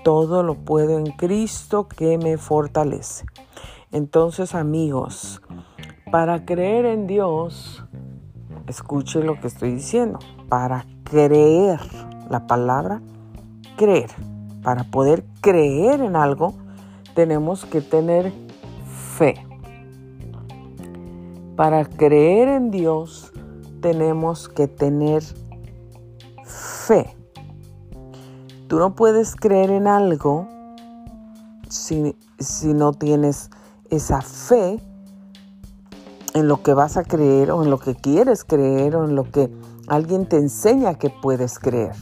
Todo 0.04 0.42
lo 0.42 0.54
puedo 0.54 0.98
en 0.98 1.06
Cristo 1.12 1.88
que 1.88 2.18
me 2.18 2.38
fortalece. 2.38 3.26
Entonces 3.92 4.54
amigos, 4.54 5.42
para 6.10 6.44
creer 6.44 6.84
en 6.86 7.06
Dios, 7.06 7.84
escuche 8.66 9.22
lo 9.22 9.40
que 9.40 9.46
estoy 9.46 9.72
diciendo. 9.72 10.18
Para 10.48 10.86
creer, 11.04 11.80
la 12.30 12.46
palabra 12.46 13.00
creer, 13.76 14.10
para 14.62 14.84
poder 14.84 15.24
creer 15.40 16.00
en 16.00 16.16
algo, 16.16 16.54
tenemos 17.14 17.64
que 17.64 17.80
tener 17.80 18.32
fe. 19.16 19.34
Para 21.54 21.84
creer 21.84 22.48
en 22.48 22.70
Dios, 22.70 23.32
tenemos 23.80 24.48
que 24.48 24.66
tener 24.66 25.22
fe. 26.44 27.15
Tú 28.68 28.80
no 28.80 28.96
puedes 28.96 29.36
creer 29.36 29.70
en 29.70 29.86
algo 29.86 30.48
si, 31.68 32.16
si, 32.40 32.74
no 32.74 32.92
tienes 32.92 33.50
esa 33.90 34.22
fe 34.22 34.80
en 36.34 36.48
lo 36.48 36.62
que 36.62 36.74
vas 36.74 36.96
a 36.96 37.04
creer 37.04 37.52
o 37.52 37.62
en 37.62 37.70
lo 37.70 37.78
que 37.78 37.94
quieres 37.94 38.44
creer 38.44 38.96
o 38.96 39.04
en 39.04 39.14
lo 39.14 39.30
que 39.30 39.50
alguien 39.86 40.26
te 40.26 40.36
enseña 40.36 40.94
que 40.94 41.10
puedes 41.10 41.60
creer. 41.60 41.94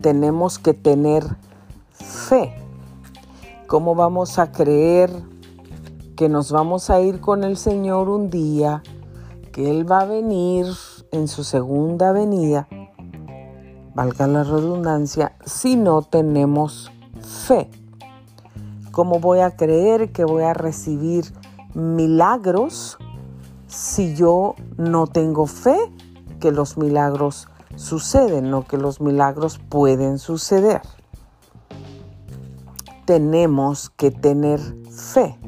Tenemos 0.00 0.60
que 0.60 0.72
tener 0.72 1.24
fe. 1.90 2.54
¿Cómo 3.66 3.96
vamos 3.96 4.38
a 4.38 4.52
creer 4.52 5.10
que 6.14 6.28
nos 6.28 6.52
vamos 6.52 6.90
a 6.90 7.00
ir 7.00 7.20
con 7.20 7.42
el 7.42 7.56
Señor 7.56 8.08
un 8.08 8.30
día, 8.30 8.84
que 9.50 9.68
Él 9.68 9.90
va 9.90 10.02
a 10.02 10.04
venir 10.04 10.66
en 11.10 11.26
su 11.26 11.42
segunda 11.42 12.12
venida? 12.12 12.68
Valga 13.94 14.26
la 14.26 14.44
redundancia, 14.44 15.36
si 15.44 15.76
no 15.76 16.02
tenemos 16.02 16.90
fe. 17.20 17.70
¿Cómo 18.90 19.20
voy 19.20 19.40
a 19.40 19.56
creer 19.56 20.12
que 20.12 20.24
voy 20.24 20.42
a 20.42 20.54
recibir 20.54 21.24
milagros 21.74 22.98
si 23.66 24.14
yo 24.14 24.54
no 24.76 25.06
tengo 25.06 25.46
fe 25.46 25.76
que 26.40 26.52
los 26.52 26.76
milagros 26.76 27.48
suceden 27.76 28.52
o 28.52 28.66
que 28.66 28.76
los 28.76 29.00
milagros 29.00 29.58
pueden 29.58 30.18
suceder? 30.18 30.82
Tenemos 33.06 33.90
que 33.90 34.10
tener 34.10 34.60
fe. 34.90 35.38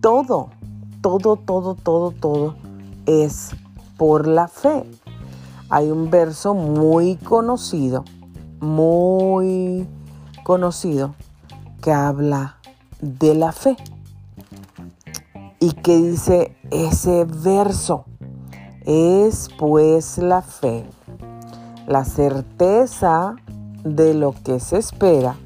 Todo, 0.00 0.50
todo, 1.02 1.36
todo, 1.36 1.74
todo, 1.74 2.10
todo 2.12 2.54
es 3.06 3.50
por 3.96 4.26
la 4.26 4.48
fe 4.48 4.84
hay 5.70 5.90
un 5.92 6.10
verso 6.10 6.52
muy 6.54 7.14
conocido, 7.14 8.04
muy 8.60 9.86
conocido, 10.42 11.14
que 11.80 11.92
habla 11.92 12.56
de 13.00 13.34
la 13.34 13.52
fe. 13.52 13.76
Y 15.60 15.72
que 15.72 15.96
dice 15.96 16.56
ese 16.70 17.24
verso, 17.24 18.04
es 18.84 19.48
pues 19.58 20.18
la 20.18 20.42
fe, 20.42 20.84
la 21.86 22.04
certeza 22.04 23.36
de 23.84 24.14
lo 24.14 24.34
que 24.44 24.58
se 24.58 24.78
espera, 24.78 25.36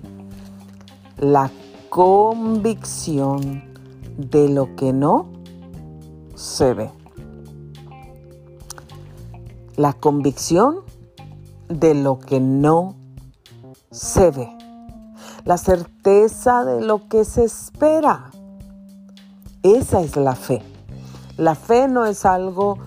la 1.19 1.51
convicción 1.91 3.63
de 4.17 4.49
lo 4.49 4.75
que 4.77 4.93
no 4.93 5.27
se 6.35 6.73
ve 6.75 7.04
la 9.77 9.93
convicción 9.93 10.81
de 11.69 11.95
lo 11.95 12.19
que 12.19 12.41
no 12.41 12.95
se 13.91 14.31
ve, 14.31 14.49
la 15.45 15.57
certeza 15.57 16.65
de 16.65 16.81
lo 16.81 17.09
que 17.09 17.25
se 17.25 17.45
espera. 17.45 18.31
Esa 19.63 20.01
es 20.01 20.17
la 20.17 20.35
fe. 20.35 20.63
La 21.37 21.55
fe 21.55 21.89
no 21.89 22.07
es 22.07 22.25
algo 22.25 22.79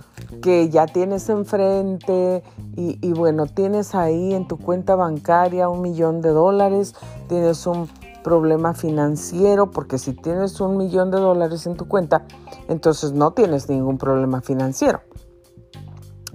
que 0.41 0.69
ya 0.69 0.85
tienes 0.85 1.27
enfrente 1.29 2.43
y, 2.75 3.11
bueno, 3.13 3.47
tienes 3.47 3.95
ahí 3.95 4.33
en 4.33 4.47
tu 4.47 4.57
cuenta 4.57 4.95
bancaria 4.95 5.67
un 5.67 5.81
millón 5.81 6.21
de 6.21 6.29
dólares, 6.29 6.93
tienes 7.27 7.65
un 7.65 7.89
problema 8.23 8.73
financiero, 8.73 9.71
porque 9.71 9.97
si 9.97 10.13
tienes 10.13 10.61
un 10.61 10.77
millón 10.77 11.09
de 11.09 11.17
dólares 11.17 11.65
en 11.65 11.75
tu 11.75 11.87
cuenta, 11.87 12.25
entonces 12.67 13.13
no 13.13 13.31
tienes 13.31 13.67
ningún 13.67 13.97
problema 13.97 14.41
financiero 14.41 15.01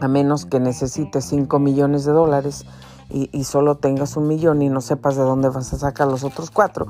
a 0.03 0.09
menos 0.09 0.47
que 0.47 0.61
necesites 0.61 1.25
5 1.27 1.59
millones 1.59 2.05
de 2.05 2.13
dólares 2.13 2.65
y, 3.11 3.45
solo 3.45 3.77
tengas 3.77 4.17
un 4.17 4.27
millón 4.27 4.63
y 4.63 4.71
no 4.71 4.81
sepas 4.81 5.17
de 5.17 5.23
dónde 5.23 5.51
vas 5.51 5.73
a 5.75 5.79
sacar 5.79 6.09
los 6.09 6.25
otros 6.25 6.51
cuatro, 6.51 6.87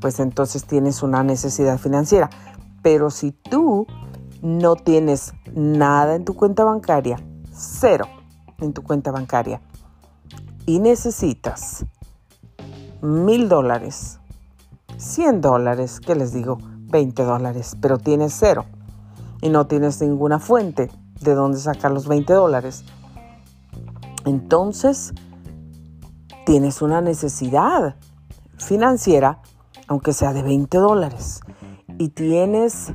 pues 0.00 0.20
entonces 0.20 0.64
tienes 0.64 1.02
una 1.02 1.22
necesidad 1.22 1.78
financiera. 1.78 2.30
Pero 2.82 3.10
si 3.10 3.32
tú 3.32 3.86
no 4.40 4.76
tienes 4.76 5.34
nada 5.54 6.14
en 6.14 6.24
tu 6.24 6.34
cuenta 6.34 6.64
bancaria, 6.64 7.18
cero 7.52 8.06
en 8.58 8.72
tu 8.72 8.82
cuenta 8.82 9.10
bancaria, 9.10 9.60
y 10.64 10.78
necesitas 10.78 11.84
mil 13.02 13.48
dólares, 13.50 14.18
100 14.96 15.42
dólares, 15.42 16.00
¿qué 16.00 16.14
les 16.14 16.32
digo? 16.32 16.58
20 16.88 17.22
dólares, 17.22 17.76
pero 17.80 17.98
tienes 17.98 18.34
cero 18.38 18.64
y 19.42 19.50
no 19.50 19.66
tienes 19.66 20.00
ninguna 20.00 20.38
fuente 20.38 20.90
de 21.20 21.34
dónde 21.34 21.58
sacar 21.58 21.90
los 21.90 22.08
20 22.08 22.32
dólares. 22.32 22.84
Entonces, 24.24 25.12
tienes 26.44 26.82
una 26.82 27.00
necesidad 27.00 27.96
financiera, 28.56 29.40
aunque 29.88 30.12
sea 30.12 30.32
de 30.32 30.42
20 30.42 30.78
dólares, 30.78 31.40
y 31.98 32.08
tienes, 32.10 32.92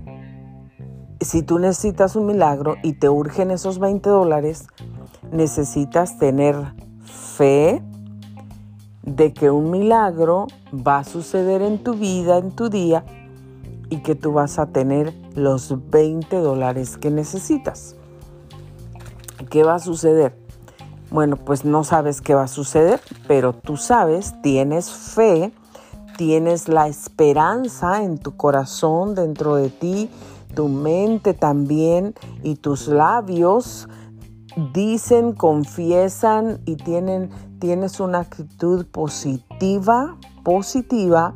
si 1.19 1.43
tú 1.43 1.59
necesitas 1.59 2.15
un 2.15 2.25
milagro 2.25 2.75
y 2.83 2.93
te 2.93 3.09
urgen 3.09 3.51
esos 3.51 3.79
20 3.79 4.09
dólares, 4.09 4.67
necesitas 5.31 6.17
tener 6.17 6.55
fe 7.03 7.81
de 9.03 9.33
que 9.33 9.49
un 9.49 9.71
milagro 9.71 10.47
va 10.75 10.99
a 10.99 11.03
suceder 11.03 11.61
en 11.61 11.83
tu 11.83 11.93
vida, 11.93 12.37
en 12.37 12.51
tu 12.51 12.69
día, 12.69 13.03
y 13.89 13.97
que 13.97 14.15
tú 14.15 14.31
vas 14.31 14.59
a 14.59 14.67
tener 14.67 15.13
los 15.35 15.75
20 15.89 16.37
dólares 16.37 16.97
que 16.97 17.11
necesitas. 17.11 17.95
¿Qué 19.51 19.63
va 19.63 19.75
a 19.75 19.79
suceder? 19.79 20.33
Bueno, 21.09 21.35
pues 21.35 21.65
no 21.65 21.83
sabes 21.83 22.21
qué 22.21 22.33
va 22.33 22.43
a 22.43 22.47
suceder, 22.47 23.01
pero 23.27 23.51
tú 23.51 23.75
sabes, 23.75 24.33
tienes 24.41 24.89
fe, 24.89 25.51
tienes 26.17 26.69
la 26.69 26.87
esperanza 26.87 28.01
en 28.01 28.17
tu 28.17 28.37
corazón, 28.37 29.13
dentro 29.13 29.55
de 29.55 29.69
ti, 29.69 30.09
tu 30.55 30.69
mente 30.69 31.33
también 31.33 32.15
y 32.43 32.55
tus 32.55 32.87
labios 32.87 33.89
dicen, 34.73 35.33
confiesan 35.33 36.61
y 36.65 36.77
tienen, 36.77 37.29
tienes 37.59 37.99
una 37.99 38.19
actitud 38.19 38.85
positiva, 38.85 40.15
positiva, 40.45 41.33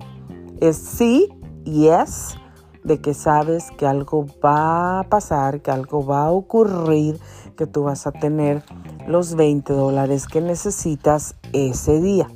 es 0.61 0.77
sí 0.77 1.27
y 1.65 1.87
es 1.87 2.37
de 2.85 3.01
que 3.01 3.13
sabes 3.13 3.71
que 3.71 3.87
algo 3.87 4.25
va 4.43 4.99
a 4.99 5.03
pasar, 5.09 5.61
que 5.61 5.71
algo 5.71 6.05
va 6.05 6.27
a 6.27 6.31
ocurrir, 6.31 7.19
que 7.55 7.67
tú 7.67 7.83
vas 7.83 8.07
a 8.07 8.11
tener 8.11 8.63
los 9.07 9.35
20 9.35 9.73
dólares 9.73 10.27
que 10.27 10.41
necesitas 10.41 11.35
ese 11.53 12.01
día. 12.01 12.27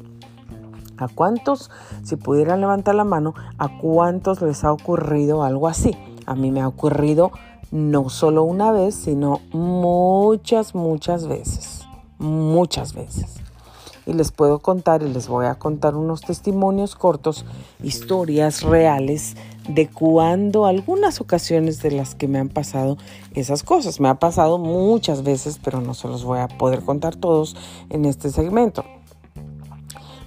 ¿A 0.98 1.08
cuántos, 1.08 1.72
si 2.04 2.18
pudieran 2.18 2.60
levantar 2.60 2.96
la 2.96 3.06
mano, 3.06 3.34
a 3.58 3.78
cuántos 3.78 4.42
les 4.42 4.64
ha 4.64 4.74
ocurrido 4.74 5.44
algo 5.44 5.68
así? 5.68 5.98
A 6.26 6.36
mí 6.36 6.52
me 6.52 6.62
ha 6.62 6.68
ocurrido 6.68 7.32
no 7.72 8.10
solo 8.10 8.44
una 8.44 8.72
vez, 8.72 8.96
sino 8.96 9.40
muchas, 9.52 10.76
muchas 10.76 11.28
veces. 11.28 11.86
Muchas 12.18 12.94
veces. 12.94 13.38
Y 14.06 14.14
les 14.14 14.32
puedo 14.32 14.60
contar 14.60 15.04
y 15.04 15.08
les 15.08 15.28
voy 15.28 15.46
a 15.46 15.56
contar 15.56 15.96
unos 15.96 16.22
testimonios 16.22 16.96
cortos, 16.96 17.46
historias 17.82 18.64
reales 18.64 19.36
de 19.70 19.88
cuando 19.88 20.66
algunas 20.66 21.22
ocasiones 21.22 21.82
de 21.82 21.92
las 21.92 22.16
que 22.16 22.28
me 22.28 22.40
han 22.40 22.50
pasado 22.50 22.98
esas 23.36 23.64
cosas. 23.64 24.00
Me 24.00 24.10
ha 24.10 24.16
pasado 24.16 24.58
muchas 24.58 25.24
veces, 25.24 25.60
pero 25.64 25.80
no 25.80 25.94
se 25.94 26.08
los 26.08 26.24
voy 26.24 26.40
a 26.40 26.48
poder 26.48 26.82
contar 26.82 27.16
todos 27.16 27.56
en 27.90 28.06
este 28.06 28.32
segmento. 28.32 28.84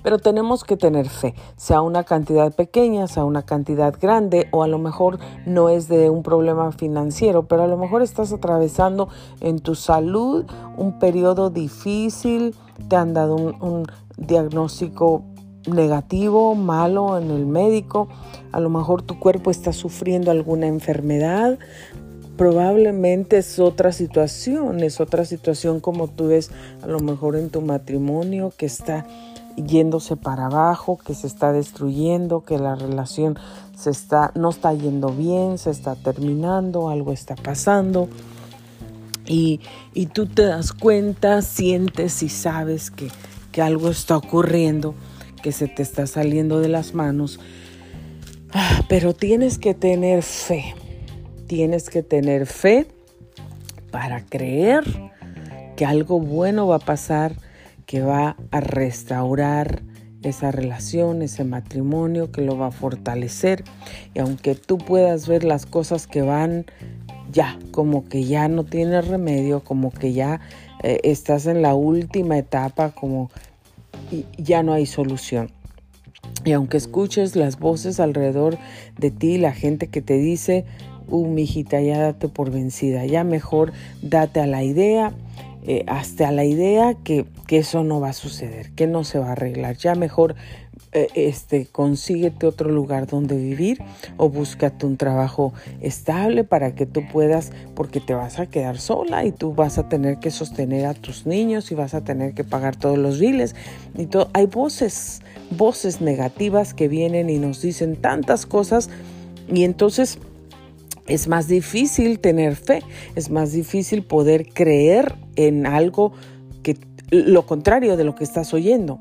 Pero 0.04 0.18
tenemos 0.18 0.64
que 0.64 0.76
tener 0.76 1.08
fe, 1.08 1.34
sea 1.56 1.80
una 1.80 2.02
cantidad 2.02 2.52
pequeña, 2.52 3.06
sea 3.06 3.24
una 3.24 3.42
cantidad 3.42 3.94
grande, 4.00 4.48
o 4.50 4.64
a 4.64 4.68
lo 4.68 4.78
mejor 4.78 5.20
no 5.46 5.68
es 5.68 5.86
de 5.86 6.10
un 6.10 6.24
problema 6.24 6.72
financiero, 6.72 7.44
pero 7.44 7.62
a 7.62 7.68
lo 7.68 7.76
mejor 7.76 8.02
estás 8.02 8.32
atravesando 8.32 9.08
en 9.40 9.60
tu 9.60 9.76
salud 9.76 10.44
un 10.76 10.98
periodo 10.98 11.50
difícil, 11.50 12.56
te 12.88 12.96
han 12.96 13.14
dado 13.14 13.36
un, 13.36 13.62
un 13.62 13.86
diagnóstico 14.16 15.22
negativo, 15.66 16.54
malo 16.54 17.18
en 17.18 17.30
el 17.30 17.46
médico, 17.46 18.08
a 18.52 18.60
lo 18.60 18.70
mejor 18.70 19.02
tu 19.02 19.18
cuerpo 19.18 19.50
está 19.50 19.72
sufriendo 19.72 20.30
alguna 20.30 20.66
enfermedad, 20.66 21.58
probablemente 22.36 23.38
es 23.38 23.58
otra 23.58 23.92
situación, 23.92 24.82
es 24.82 25.00
otra 25.00 25.24
situación 25.24 25.80
como 25.80 26.08
tú 26.08 26.28
ves 26.28 26.50
a 26.82 26.86
lo 26.86 27.00
mejor 27.00 27.36
en 27.36 27.50
tu 27.50 27.60
matrimonio 27.60 28.52
que 28.56 28.66
está 28.66 29.06
yéndose 29.56 30.16
para 30.16 30.46
abajo, 30.46 30.98
que 30.98 31.14
se 31.14 31.26
está 31.26 31.52
destruyendo, 31.52 32.40
que 32.40 32.58
la 32.58 32.74
relación 32.74 33.38
se 33.76 33.90
está 33.90 34.32
no 34.34 34.50
está 34.50 34.72
yendo 34.72 35.10
bien, 35.10 35.58
se 35.58 35.70
está 35.70 35.94
terminando, 35.94 36.88
algo 36.88 37.12
está 37.12 37.36
pasando. 37.36 38.08
Y, 39.24 39.60
y 39.94 40.06
tú 40.06 40.26
te 40.26 40.42
das 40.42 40.72
cuenta, 40.72 41.42
sientes 41.42 42.22
y 42.22 42.28
sabes 42.28 42.90
que, 42.90 43.08
que 43.52 43.62
algo 43.62 43.88
está 43.88 44.16
ocurriendo 44.16 44.94
que 45.42 45.52
se 45.52 45.68
te 45.68 45.82
está 45.82 46.06
saliendo 46.06 46.60
de 46.60 46.68
las 46.68 46.94
manos. 46.94 47.40
Ah, 48.52 48.84
pero 48.88 49.14
tienes 49.14 49.58
que 49.58 49.74
tener 49.74 50.22
fe. 50.22 50.74
Tienes 51.46 51.90
que 51.90 52.02
tener 52.02 52.46
fe 52.46 52.86
para 53.90 54.24
creer 54.24 54.84
que 55.76 55.84
algo 55.84 56.20
bueno 56.20 56.66
va 56.66 56.76
a 56.76 56.80
pasar, 56.80 57.34
que 57.86 58.02
va 58.02 58.36
a 58.50 58.60
restaurar 58.60 59.82
esa 60.22 60.50
relación, 60.50 61.22
ese 61.22 61.44
matrimonio, 61.44 62.30
que 62.30 62.42
lo 62.42 62.56
va 62.56 62.68
a 62.68 62.70
fortalecer. 62.70 63.64
Y 64.14 64.20
aunque 64.20 64.54
tú 64.54 64.78
puedas 64.78 65.26
ver 65.26 65.44
las 65.44 65.66
cosas 65.66 66.06
que 66.06 66.22
van 66.22 66.66
ya, 67.30 67.58
como 67.70 68.08
que 68.08 68.24
ya 68.24 68.48
no 68.48 68.64
tienes 68.64 69.08
remedio, 69.08 69.64
como 69.64 69.90
que 69.90 70.12
ya 70.12 70.40
eh, 70.82 71.00
estás 71.04 71.46
en 71.46 71.62
la 71.62 71.74
última 71.74 72.38
etapa, 72.38 72.90
como 72.90 73.30
y 74.12 74.26
ya 74.36 74.62
no 74.62 74.72
hay 74.72 74.86
solución. 74.86 75.50
Y 76.44 76.52
aunque 76.52 76.76
escuches 76.76 77.34
las 77.34 77.58
voces 77.58 77.98
alrededor 77.98 78.58
de 78.98 79.10
ti, 79.10 79.38
la 79.38 79.52
gente 79.52 79.88
que 79.88 80.02
te 80.02 80.14
dice, 80.14 80.64
uh, 81.08 81.26
mijita, 81.26 81.80
ya 81.80 81.98
date 81.98 82.28
por 82.28 82.50
vencida, 82.50 83.04
ya 83.06 83.24
mejor 83.24 83.72
date 84.02 84.40
a 84.40 84.46
la 84.46 84.62
idea, 84.62 85.12
eh, 85.64 85.84
hasta 85.86 86.28
a 86.28 86.32
la 86.32 86.44
idea 86.44 86.94
que, 86.94 87.24
que 87.46 87.58
eso 87.58 87.84
no 87.84 88.00
va 88.00 88.10
a 88.10 88.12
suceder, 88.12 88.72
que 88.72 88.86
no 88.86 89.04
se 89.04 89.18
va 89.18 89.28
a 89.28 89.32
arreglar, 89.32 89.76
ya 89.76 89.94
mejor 89.94 90.34
este, 90.92 91.66
consíguete 91.66 92.46
otro 92.46 92.70
lugar 92.70 93.06
donde 93.06 93.36
vivir 93.36 93.82
o 94.18 94.28
búscate 94.28 94.84
un 94.84 94.96
trabajo 94.96 95.54
estable 95.80 96.44
para 96.44 96.74
que 96.74 96.84
tú 96.84 97.02
puedas, 97.10 97.50
porque 97.74 98.00
te 98.00 98.14
vas 98.14 98.38
a 98.38 98.46
quedar 98.46 98.78
sola 98.78 99.24
y 99.24 99.32
tú 99.32 99.54
vas 99.54 99.78
a 99.78 99.88
tener 99.88 100.18
que 100.18 100.30
sostener 100.30 100.86
a 100.86 100.94
tus 100.94 101.26
niños 101.26 101.72
y 101.72 101.74
vas 101.74 101.94
a 101.94 102.04
tener 102.04 102.34
que 102.34 102.44
pagar 102.44 102.76
todos 102.76 102.98
los 102.98 103.18
biles. 103.18 103.54
Hay 104.34 104.46
voces, 104.46 105.22
voces 105.50 106.00
negativas 106.00 106.74
que 106.74 106.88
vienen 106.88 107.30
y 107.30 107.38
nos 107.38 107.62
dicen 107.62 107.96
tantas 107.96 108.44
cosas 108.44 108.90
y 109.52 109.64
entonces 109.64 110.18
es 111.06 111.26
más 111.26 111.48
difícil 111.48 112.20
tener 112.20 112.54
fe, 112.54 112.82
es 113.16 113.30
más 113.30 113.52
difícil 113.52 114.02
poder 114.04 114.52
creer 114.52 115.14
en 115.36 115.66
algo 115.66 116.12
que 116.62 116.78
lo 117.10 117.44
contrario 117.46 117.96
de 117.96 118.04
lo 118.04 118.14
que 118.14 118.24
estás 118.24 118.54
oyendo. 118.54 119.00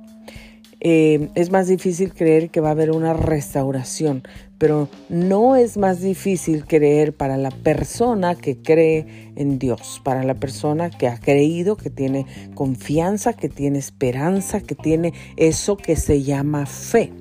Eh, 0.84 1.30
es 1.36 1.52
más 1.52 1.67
difícil 1.67 2.12
creer 2.12 2.50
que 2.50 2.60
va 2.60 2.70
a 2.70 2.72
haber 2.72 2.89
una 2.89 3.13
restauración, 3.13 4.24
pero 4.58 4.89
no 5.10 5.56
es 5.56 5.78
más 5.78 6.02
difícil 6.02 6.65
creer 6.65 7.13
para 7.13 7.38
la 7.38 7.52
persona 7.52 8.34
que 8.34 8.58
cree 8.58 9.32
en 9.36 9.60
Dios, 9.60 10.02
para 10.04 10.24
la 10.24 10.34
persona 10.34 10.89
que 10.89 11.08
ha 11.08 11.20
creído, 11.20 11.78
que 11.78 11.91
tiene 11.91 12.26
confianza, 12.56 13.34
que 13.34 13.48
tiene 13.48 13.78
esperanza, 13.78 14.60
que 14.60 14.74
tiene 14.74 15.13
eso 15.38 15.78
que 15.78 15.96
se 15.96 16.24
llama 16.24 16.65
fe. 16.65 17.12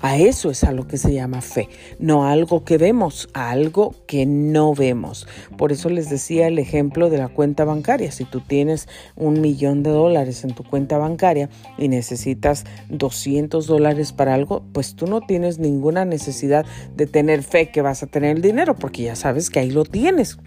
A 0.00 0.16
eso 0.16 0.50
es 0.50 0.62
a 0.62 0.70
lo 0.70 0.86
que 0.86 0.96
se 0.96 1.12
llama 1.12 1.40
fe, 1.40 1.68
no 1.98 2.24
a 2.24 2.30
algo 2.30 2.64
que 2.64 2.78
vemos, 2.78 3.28
a 3.32 3.50
algo 3.50 3.96
que 4.06 4.26
no 4.26 4.72
vemos. 4.72 5.26
Por 5.56 5.72
eso 5.72 5.90
les 5.90 6.08
decía 6.08 6.46
el 6.46 6.60
ejemplo 6.60 7.10
de 7.10 7.18
la 7.18 7.28
cuenta 7.28 7.64
bancaria. 7.64 8.12
Si 8.12 8.24
tú 8.24 8.40
tienes 8.40 8.88
un 9.16 9.40
millón 9.40 9.82
de 9.82 9.90
dólares 9.90 10.44
en 10.44 10.54
tu 10.54 10.62
cuenta 10.62 10.98
bancaria 10.98 11.48
y 11.78 11.88
necesitas 11.88 12.64
200 12.90 13.66
dólares 13.66 14.12
para 14.12 14.34
algo, 14.34 14.62
pues 14.72 14.94
tú 14.94 15.08
no 15.08 15.20
tienes 15.20 15.58
ninguna 15.58 16.04
necesidad 16.04 16.64
de 16.94 17.06
tener 17.06 17.42
fe 17.42 17.70
que 17.70 17.82
vas 17.82 18.04
a 18.04 18.06
tener 18.06 18.36
el 18.36 18.42
dinero 18.42 18.76
porque 18.76 19.02
ya 19.02 19.16
sabes 19.16 19.50
que 19.50 19.58
ahí 19.58 19.70
lo 19.70 19.84
tienes 19.84 20.38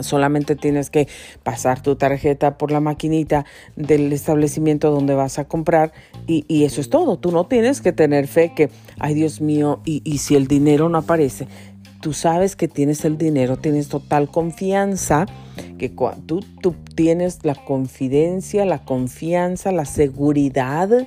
solamente 0.00 0.56
tienes 0.56 0.90
que 0.90 1.08
pasar 1.42 1.82
tu 1.82 1.96
tarjeta 1.96 2.56
por 2.56 2.70
la 2.70 2.80
maquinita 2.80 3.44
del 3.76 4.12
establecimiento 4.12 4.90
donde 4.90 5.14
vas 5.14 5.38
a 5.38 5.46
comprar 5.46 5.92
y, 6.26 6.64
eso 6.64 6.80
es 6.80 6.90
todo. 6.90 7.18
Tú 7.18 7.32
no 7.32 7.46
tienes 7.46 7.80
que 7.80 7.92
tener 7.92 8.26
fe 8.26 8.52
que, 8.54 8.70
ay 8.98 9.14
Dios 9.14 9.40
mío, 9.40 9.80
y, 9.84 10.02
y 10.04 10.18
si 10.18 10.36
el 10.36 10.46
dinero 10.46 10.88
no 10.88 10.98
aparece, 10.98 11.46
tú 12.00 12.12
sabes 12.12 12.56
que 12.56 12.68
tienes 12.68 13.04
el 13.04 13.18
dinero, 13.18 13.56
tienes 13.56 13.88
total 13.88 14.30
confianza, 14.30 15.26
que 15.78 15.88
tú, 16.26 16.44
tú 16.60 16.74
tienes 16.94 17.44
la 17.44 17.54
confidencia, 17.54 18.64
la 18.64 18.84
confianza, 18.84 19.72
la 19.72 19.84
seguridad 19.84 21.06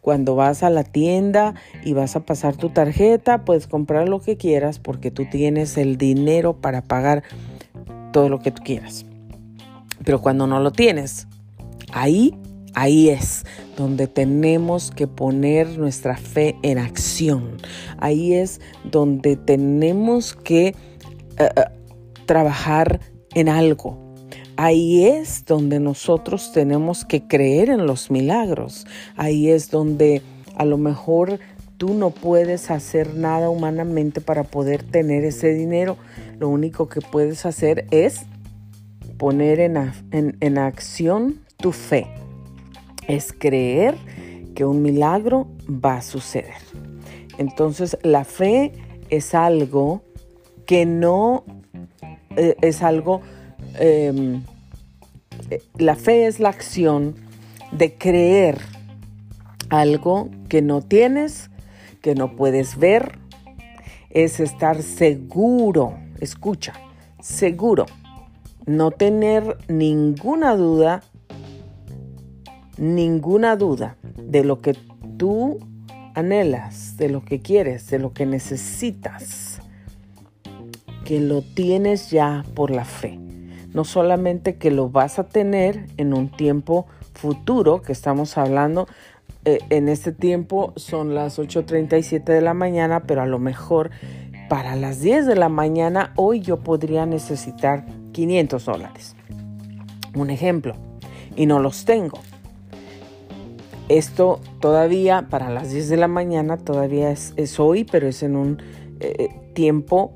Cuando 0.00 0.34
vas 0.34 0.62
a 0.62 0.70
la 0.70 0.84
tienda 0.84 1.54
y 1.84 1.92
vas 1.92 2.16
a 2.16 2.20
pasar 2.20 2.56
tu 2.56 2.70
tarjeta, 2.70 3.44
puedes 3.44 3.66
comprar 3.66 4.08
lo 4.08 4.20
que 4.20 4.36
quieras 4.36 4.78
porque 4.78 5.10
tú 5.10 5.26
tienes 5.26 5.76
el 5.76 5.98
dinero 5.98 6.54
para 6.54 6.80
pagar 6.80 7.22
todo 8.12 8.28
lo 8.28 8.40
que 8.40 8.50
tú 8.50 8.62
quieras. 8.62 9.04
Pero 10.04 10.20
cuando 10.20 10.46
no 10.46 10.60
lo 10.60 10.70
tienes, 10.70 11.26
ahí, 11.92 12.34
ahí 12.74 13.10
es 13.10 13.44
donde 13.76 14.06
tenemos 14.06 14.90
que 14.90 15.06
poner 15.06 15.78
nuestra 15.78 16.16
fe 16.16 16.56
en 16.62 16.78
acción. 16.78 17.56
Ahí 17.98 18.34
es 18.34 18.60
donde 18.84 19.36
tenemos 19.36 20.34
que 20.34 20.68
eh, 20.68 20.74
eh, 21.38 21.48
trabajar 22.26 23.00
en 23.34 23.48
algo. 23.48 23.98
Ahí 24.56 25.06
es 25.06 25.44
donde 25.46 25.80
nosotros 25.80 26.52
tenemos 26.52 27.04
que 27.04 27.26
creer 27.26 27.70
en 27.70 27.86
los 27.86 28.10
milagros. 28.10 28.86
Ahí 29.16 29.48
es 29.48 29.70
donde 29.70 30.22
a 30.54 30.66
lo 30.66 30.76
mejor 30.76 31.40
tú 31.78 31.94
no 31.94 32.10
puedes 32.10 32.70
hacer 32.70 33.14
nada 33.14 33.48
humanamente 33.48 34.20
para 34.20 34.44
poder 34.44 34.82
tener 34.82 35.24
ese 35.24 35.54
dinero. 35.54 35.96
Lo 36.40 36.48
único 36.48 36.88
que 36.88 37.02
puedes 37.02 37.44
hacer 37.44 37.86
es 37.90 38.22
poner 39.18 39.60
en, 39.60 40.58
acción 40.58 41.42
tu 41.58 41.70
fe. 41.70 42.06
Es 43.06 43.34
creer 43.34 43.94
que 44.54 44.64
un 44.64 44.80
milagro 44.80 45.48
va 45.68 45.98
a 45.98 46.02
suceder. 46.02 46.54
Entonces 47.36 47.98
la 48.02 48.24
fe 48.24 48.72
es 49.10 49.34
algo 49.34 50.02
que 50.64 50.86
no 50.86 51.44
eh, 52.36 52.56
es 52.62 52.82
algo, 52.82 53.20
em, 53.78 54.42
eh, 55.50 55.62
la 55.76 55.94
fe 55.94 56.26
es 56.26 56.40
la 56.40 56.48
acción 56.48 57.16
de 57.70 57.98
creer 57.98 58.56
algo 59.68 60.30
que 60.48 60.62
no 60.62 60.80
tienes, 60.80 61.50
que 62.00 62.14
no 62.14 62.34
puedes 62.34 62.78
ver, 62.78 63.18
es 64.08 64.40
estar 64.40 64.82
seguro, 64.82 65.98
escucha, 66.20 66.74
seguro 67.20 67.86
no 68.66 68.90
tener 68.90 69.56
ninguna 69.68 70.54
duda, 70.54 71.02
ninguna 72.76 73.56
duda 73.56 73.96
de 74.16 74.44
lo 74.44 74.60
que 74.60 74.76
tú 75.16 75.58
anhelas, 76.14 76.96
de 76.96 77.08
lo 77.08 77.24
que 77.24 77.40
quieres, 77.40 77.90
de 77.90 77.98
lo 77.98 78.12
que 78.12 78.26
necesitas, 78.26 79.60
que 81.04 81.20
lo 81.20 81.42
tienes 81.42 82.10
ya 82.10 82.44
por 82.54 82.70
la 82.70 82.84
fe. 82.84 83.18
No 83.72 83.84
solamente 83.84 84.56
que 84.56 84.70
lo 84.70 84.88
vas 84.90 85.18
a 85.18 85.24
tener 85.24 85.86
en 85.96 86.12
un 86.12 86.30
tiempo 86.30 86.86
futuro, 87.14 87.82
que 87.82 87.92
estamos 87.92 88.36
hablando, 88.36 88.86
eh, 89.44 89.58
en 89.70 89.88
este 89.88 90.12
tiempo 90.12 90.72
son 90.76 91.14
las 91.14 91.38
8.37 91.38 92.24
de 92.24 92.40
la 92.40 92.52
mañana, 92.52 93.04
pero 93.04 93.22
a 93.22 93.26
lo 93.26 93.38
mejor 93.38 93.90
para 94.50 94.74
las 94.74 95.00
10 95.00 95.26
de 95.26 95.36
la 95.36 95.48
mañana 95.48 96.12
hoy 96.16 96.40
yo 96.40 96.58
podría 96.58 97.06
necesitar 97.06 97.86
500 98.10 98.64
dólares. 98.64 99.14
Un 100.16 100.28
ejemplo, 100.28 100.74
y 101.36 101.46
no 101.46 101.60
los 101.60 101.84
tengo. 101.84 102.18
Esto 103.88 104.40
todavía 104.58 105.28
para 105.30 105.50
las 105.50 105.70
10 105.70 105.90
de 105.90 105.96
la 105.96 106.08
mañana, 106.08 106.56
todavía 106.56 107.12
es, 107.12 107.60
hoy, 107.60 107.84
pero 107.84 108.08
es 108.08 108.24
en 108.24 108.34
un 108.34 108.60
eh, 108.98 109.28
tiempo 109.54 110.14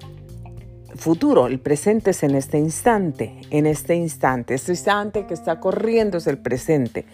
futuro. 0.96 1.46
El 1.46 1.60
presente 1.60 2.10
es 2.10 2.24
en 2.24 2.34
este 2.34 2.58
instante, 2.58 3.36
en 3.50 3.66
este 3.66 3.94
instante. 3.94 4.54
Este 4.54 4.72
instante 4.72 5.26
que 5.26 5.34
está 5.34 5.60
corriendo 5.60 6.18
es 6.18 6.26
el 6.26 6.38
presente. 6.38 7.04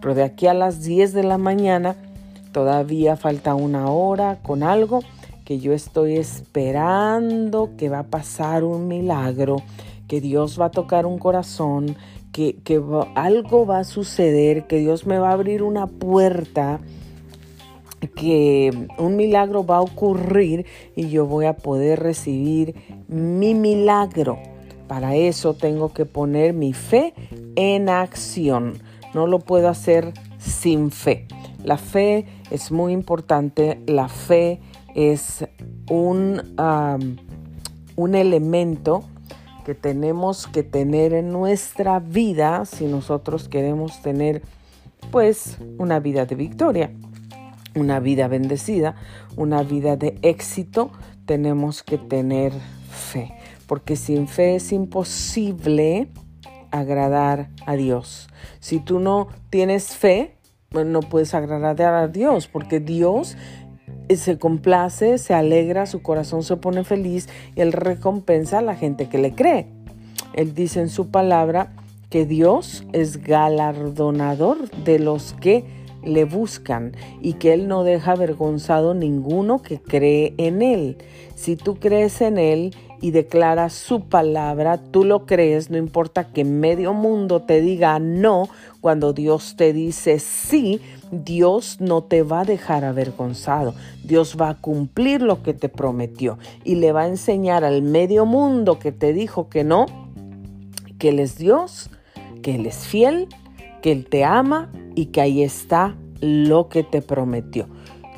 Pero 0.00 0.14
de 0.14 0.22
aquí 0.22 0.46
a 0.46 0.54
las 0.54 0.84
10 0.84 1.12
de 1.12 1.24
la 1.24 1.38
mañana, 1.38 1.96
todavía 2.52 3.16
falta 3.16 3.56
una 3.56 3.90
hora 3.90 4.38
con 4.44 4.62
algo 4.62 5.00
que 5.48 5.58
yo 5.58 5.72
estoy 5.72 6.18
esperando 6.18 7.70
que 7.78 7.88
va 7.88 8.00
a 8.00 8.06
pasar 8.08 8.64
un 8.64 8.86
milagro 8.86 9.62
que 10.06 10.20
Dios 10.20 10.60
va 10.60 10.66
a 10.66 10.70
tocar 10.70 11.06
un 11.06 11.18
corazón, 11.18 11.96
que, 12.32 12.58
algo 13.14 13.64
va 13.64 13.78
a 13.78 13.84
suceder, 13.84 14.66
que 14.66 14.76
Dios 14.76 15.06
me 15.06 15.18
va 15.18 15.30
a 15.30 15.32
abrir 15.32 15.62
una 15.62 15.86
puerta, 15.86 16.80
que 18.14 18.88
un 18.98 19.16
milagro 19.16 19.64
va 19.64 19.78
a 19.78 19.80
ocurrir 19.80 20.66
y 20.94 21.08
yo 21.08 21.24
voy 21.24 21.46
a 21.46 21.56
poder 21.56 22.00
recibir 22.00 22.74
mi 23.08 23.54
milagro. 23.54 24.38
Para 24.86 25.16
eso 25.16 25.54
tengo 25.54 25.94
que 25.94 26.04
poner 26.04 26.52
mi 26.52 26.74
fe 26.74 27.14
en 27.56 27.88
acción. 27.88 28.82
No 29.14 29.26
lo 29.26 29.38
puedo 29.38 29.70
hacer 29.70 30.12
sin 30.36 30.90
fe. 30.90 31.26
La 31.64 31.78
fe 31.78 32.26
es 32.50 32.70
muy 32.70 32.92
importante. 32.92 33.80
La 33.86 34.08
fe 34.08 34.60
es 34.94 35.46
un, 35.88 36.42
un 37.96 38.14
elemento 38.14 39.04
que 39.64 39.74
tenemos 39.74 40.46
que 40.46 40.62
tener 40.62 41.12
en 41.12 41.30
nuestra 41.30 41.98
vida 41.98 42.64
si 42.64 42.86
nosotros 42.86 43.48
queremos 43.48 44.00
tener 44.00 44.42
pues 45.10 45.58
una 45.78 46.00
vida 46.00 46.26
de 46.26 46.34
victoria, 46.34 46.90
una 47.74 48.00
vida 48.00 48.28
bendecida, 48.28 48.96
una 49.36 49.62
vida 49.62 49.96
de 49.96 50.18
éxito, 50.22 50.90
tenemos 51.26 51.82
que 51.82 51.98
tener 51.98 52.52
fe, 52.90 53.34
porque 53.66 53.96
sin 53.96 54.26
fe 54.26 54.56
es 54.56 54.72
imposible 54.72 56.08
agradar 56.70 57.50
a 57.66 57.76
Dios. 57.76 58.28
Si 58.60 58.80
tú 58.80 59.00
no 59.00 59.28
tienes 59.50 59.94
fe, 59.94 60.36
no 60.70 61.00
puedes 61.00 61.34
agradar 61.34 61.94
a 61.94 62.08
Dios, 62.08 62.48
porque 62.48 62.80
Dios 62.80 63.36
se 64.16 64.38
complace, 64.38 65.18
se 65.18 65.34
alegra, 65.34 65.86
su 65.86 66.02
corazón 66.02 66.42
se 66.42 66.56
pone 66.56 66.84
feliz 66.84 67.28
y 67.54 67.60
él 67.60 67.72
recompensa 67.72 68.58
a 68.58 68.62
la 68.62 68.74
gente 68.74 69.08
que 69.08 69.18
le 69.18 69.34
cree. 69.34 69.66
Él 70.34 70.54
dice 70.54 70.80
en 70.80 70.88
su 70.88 71.10
palabra 71.10 71.72
que 72.10 72.24
Dios 72.24 72.84
es 72.92 73.22
galardonador 73.22 74.70
de 74.70 74.98
los 74.98 75.34
que 75.34 75.64
le 76.02 76.24
buscan 76.24 76.92
y 77.20 77.34
que 77.34 77.52
Él 77.52 77.68
no 77.68 77.84
deja 77.84 78.12
avergonzado 78.12 78.94
ninguno 78.94 79.62
que 79.62 79.80
cree 79.80 80.34
en 80.38 80.62
Él. 80.62 80.96
Si 81.34 81.56
tú 81.56 81.76
crees 81.76 82.20
en 82.20 82.38
Él 82.38 82.74
y 83.00 83.10
declaras 83.10 83.74
su 83.74 84.02
palabra, 84.08 84.78
tú 84.78 85.04
lo 85.04 85.26
crees, 85.26 85.70
no 85.70 85.76
importa 85.76 86.32
que 86.32 86.44
medio 86.44 86.94
mundo 86.94 87.42
te 87.42 87.60
diga 87.60 87.98
no, 87.98 88.48
cuando 88.80 89.12
Dios 89.12 89.54
te 89.56 89.72
dice 89.72 90.18
sí, 90.18 90.80
Dios 91.10 91.80
no 91.80 92.02
te 92.02 92.22
va 92.22 92.40
a 92.40 92.44
dejar 92.44 92.84
avergonzado. 92.84 93.74
Dios 94.04 94.36
va 94.40 94.50
a 94.50 94.54
cumplir 94.54 95.22
lo 95.22 95.42
que 95.42 95.54
te 95.54 95.68
prometió 95.68 96.38
y 96.64 96.76
le 96.76 96.92
va 96.92 97.02
a 97.02 97.08
enseñar 97.08 97.64
al 97.64 97.82
medio 97.82 98.26
mundo 98.26 98.78
que 98.78 98.92
te 98.92 99.12
dijo 99.12 99.48
que 99.48 99.64
no, 99.64 99.86
que 100.98 101.10
Él 101.10 101.18
es 101.18 101.38
Dios, 101.38 101.90
que 102.42 102.54
Él 102.56 102.66
es 102.66 102.86
fiel, 102.86 103.28
que 103.82 103.92
Él 103.92 104.06
te 104.06 104.24
ama 104.24 104.70
y 104.94 105.06
que 105.06 105.20
ahí 105.20 105.42
está 105.42 105.96
lo 106.20 106.68
que 106.68 106.82
te 106.82 107.02
prometió. 107.02 107.68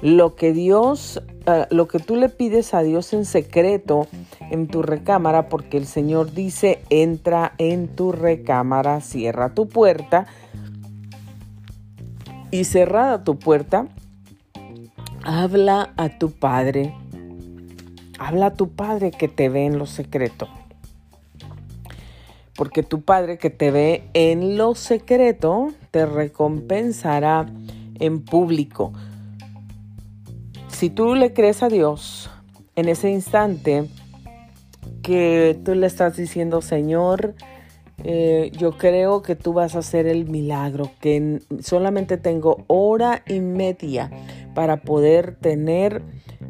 Lo 0.03 0.35
que 0.35 0.53
Dios, 0.55 1.23
eh, 1.47 1.67
lo 1.71 1.87
que 1.87 1.99
tú 1.99 2.17
le 2.17 2.31
pides 2.31 2.73
a 2.73 2.83
Dios 2.83 3.13
en 3.13 3.27
secreto 3.27 4.07
en 4.51 4.67
tu 4.67 4.83
recámara, 4.83 5.49
porque 5.49 5.77
el 5.77 5.87
Señor 5.87 6.33
dice, 6.33 6.81
entra 6.89 7.53
en 7.59 7.89
tu 7.89 8.11
recámara, 8.13 9.01
cierra 9.01 9.55
tu 9.55 9.69
puerta 9.69 10.27
y 12.51 12.65
cerrada 12.65 13.25
tu 13.25 13.39
puerta, 13.39 13.87
habla 15.25 15.93
a 15.97 16.09
tu 16.19 16.31
Padre. 16.31 16.95
Habla 18.19 18.47
a 18.47 18.55
tu 18.55 18.71
Padre 18.71 19.11
que 19.11 19.29
te 19.29 19.49
ve 19.49 19.67
en 19.67 19.79
lo 19.79 19.87
secreto. 19.87 20.49
Porque 22.55 22.83
tu 22.83 23.03
Padre 23.03 23.39
que 23.39 23.51
te 23.51 23.71
ve 23.71 24.05
en 24.13 24.59
lo 24.59 24.75
secreto 24.75 25.69
te 25.91 26.05
recompensará 26.05 27.47
en 27.99 28.23
público. 28.23 28.93
Si 30.69 30.91
tú 30.91 31.15
le 31.15 31.33
crees 31.33 31.63
a 31.63 31.69
Dios 31.69 32.31
en 32.77 32.89
ese 32.89 33.11
instante 33.11 33.89
que 35.03 35.59
tú 35.65 35.75
le 35.75 35.87
estás 35.87 36.17
diciendo, 36.17 36.63
Señor, 36.63 37.35
eh, 38.05 38.51
yo 38.57 38.73
creo 38.73 39.23
que 39.23 39.37
tú 39.37 39.53
vas 39.53 39.77
a 39.77 39.81
hacer 39.81 40.07
el 40.07 40.29
milagro, 40.29 40.91
que 41.01 41.41
solamente 41.61 42.17
tengo 42.17 42.65
hora 42.67 43.23
y 43.27 43.41
media 43.41 44.11
para 44.55 44.79
poder 44.79 45.37
tener 45.37 46.03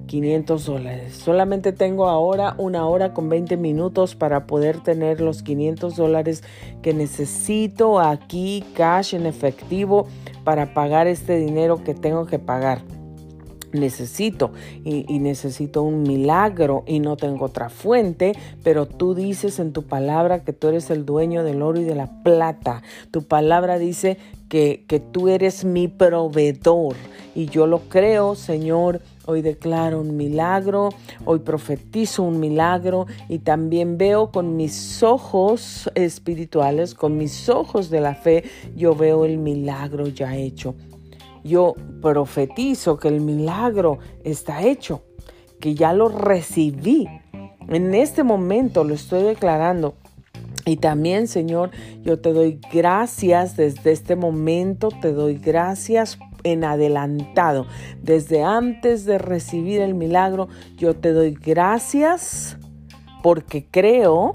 500 0.07 0.67
dólares. 0.67 1.15
Solamente 1.15 1.73
tengo 1.73 2.09
ahora 2.09 2.55
una 2.59 2.87
hora 2.87 3.13
con 3.13 3.29
20 3.29 3.57
minutos 3.57 4.15
para 4.17 4.47
poder 4.47 4.81
tener 4.81 5.21
los 5.21 5.43
500 5.43 5.97
dólares 5.97 6.43
que 6.83 6.95
necesito 6.95 8.01
aquí, 8.01 8.65
cash 8.75 9.15
en 9.15 9.27
efectivo, 9.27 10.07
para 10.45 10.75
pagar 10.75 11.07
este 11.07 11.37
dinero 11.37 11.85
que 11.85 11.95
tengo 11.95 12.27
que 12.27 12.39
pagar 12.39 12.81
necesito 13.73 14.53
y, 14.85 15.19
necesito 15.19 15.83
un 15.83 16.03
milagro 16.03 16.85
y 16.87 17.01
no 17.01 17.17
tengo 17.17 17.45
otra 17.47 17.69
fuente, 17.69 18.33
pero 18.63 18.87
tú 18.87 19.15
dices 19.15 19.59
en 19.59 19.73
tu 19.73 19.83
palabra 19.85 20.45
que 20.45 20.53
tú 20.53 20.69
eres 20.69 20.91
el 20.91 21.05
dueño 21.05 21.45
del 21.45 21.63
oro 21.63 21.81
y 21.81 21.85
de 21.85 21.95
la 21.95 22.23
plata. 22.23 22.83
Tu 23.11 23.23
palabra 23.23 23.79
dice 23.79 24.19
que, 24.49 24.85
que 24.89 25.01
tú 25.01 25.29
eres 25.29 25.65
mi 25.65 25.89
proveedor 25.89 26.97
y 27.35 27.47
yo 27.47 27.67
lo 27.67 27.81
creo, 27.89 28.35
Señor. 28.35 29.01
Hoy 29.27 29.43
declaro 29.43 30.01
un 30.01 30.17
milagro, 30.17 30.89
hoy 31.25 31.39
profetizo 31.39 32.25
un 32.25 32.41
milagro 32.41 33.07
y 33.29 33.39
también 33.39 33.97
veo 33.97 34.33
con 34.33 34.57
mis 34.57 35.05
ojos 35.05 35.89
espirituales, 35.95 36.95
con 36.95 37.17
mis 37.17 37.49
ojos 37.49 37.91
de 37.91 38.01
la 38.01 38.17
fe, 38.17 38.43
yo 38.75 38.97
veo 38.97 39.25
el 39.25 39.39
milagro 39.39 40.09
ya 40.09 40.37
hecho. 40.37 40.75
Yo 41.45 41.75
profetizo 42.03 42.99
que 42.99 43.09
el 43.09 43.21
milagro 43.21 43.99
está 44.25 44.63
hecho, 44.63 45.03
que 45.61 45.75
ya 45.75 45.93
lo 45.93 46.09
recibí. 46.09 47.09
En 47.69 47.95
este 47.95 48.25
momento 48.25 48.85
lo 48.85 48.95
estoy 48.95 49.23
declarando. 49.23 49.95
Y 50.67 50.77
también, 50.77 51.27
Señor, 51.27 51.71
yo 52.03 52.21
te 52.21 52.33
doy 52.33 52.61
gracias 52.73 53.57
desde 53.57 53.93
este 53.93 54.15
momento, 54.15 54.91
te 55.01 55.13
doy 55.13 55.37
gracias 55.37 56.19
en 56.45 56.65
adelantado. 56.65 57.67
Desde 58.03 58.43
antes 58.43 59.05
de 59.05 59.19
recibir 59.19 59.81
el 59.81 59.95
milagro, 59.95 60.49
yo 60.77 60.95
te 60.95 61.13
doy 61.13 61.33
gracias 61.33 62.59
porque 63.23 63.67
creo, 63.71 64.35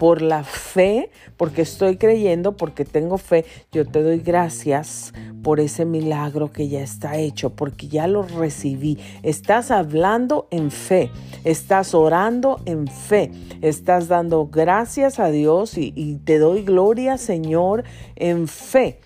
por 0.00 0.22
la 0.22 0.44
fe, 0.44 1.10
porque 1.36 1.60
estoy 1.60 1.98
creyendo, 1.98 2.56
porque 2.56 2.86
tengo 2.86 3.18
fe. 3.18 3.44
Yo 3.70 3.86
te 3.86 4.02
doy 4.02 4.20
gracias 4.20 5.12
por 5.42 5.60
ese 5.60 5.84
milagro 5.84 6.50
que 6.50 6.70
ya 6.70 6.80
está 6.80 7.18
hecho, 7.18 7.50
porque 7.50 7.86
ya 7.88 8.06
lo 8.06 8.22
recibí. 8.22 8.96
Estás 9.22 9.70
hablando 9.70 10.48
en 10.50 10.70
fe, 10.70 11.10
estás 11.44 11.92
orando 11.92 12.62
en 12.64 12.86
fe, 12.86 13.30
estás 13.60 14.08
dando 14.08 14.46
gracias 14.46 15.20
a 15.20 15.30
Dios 15.30 15.76
y, 15.76 16.18
te 16.24 16.38
doy 16.38 16.62
gloria, 16.62 17.18
Señor, 17.18 17.84
en 18.16 18.48
fe 18.48 19.00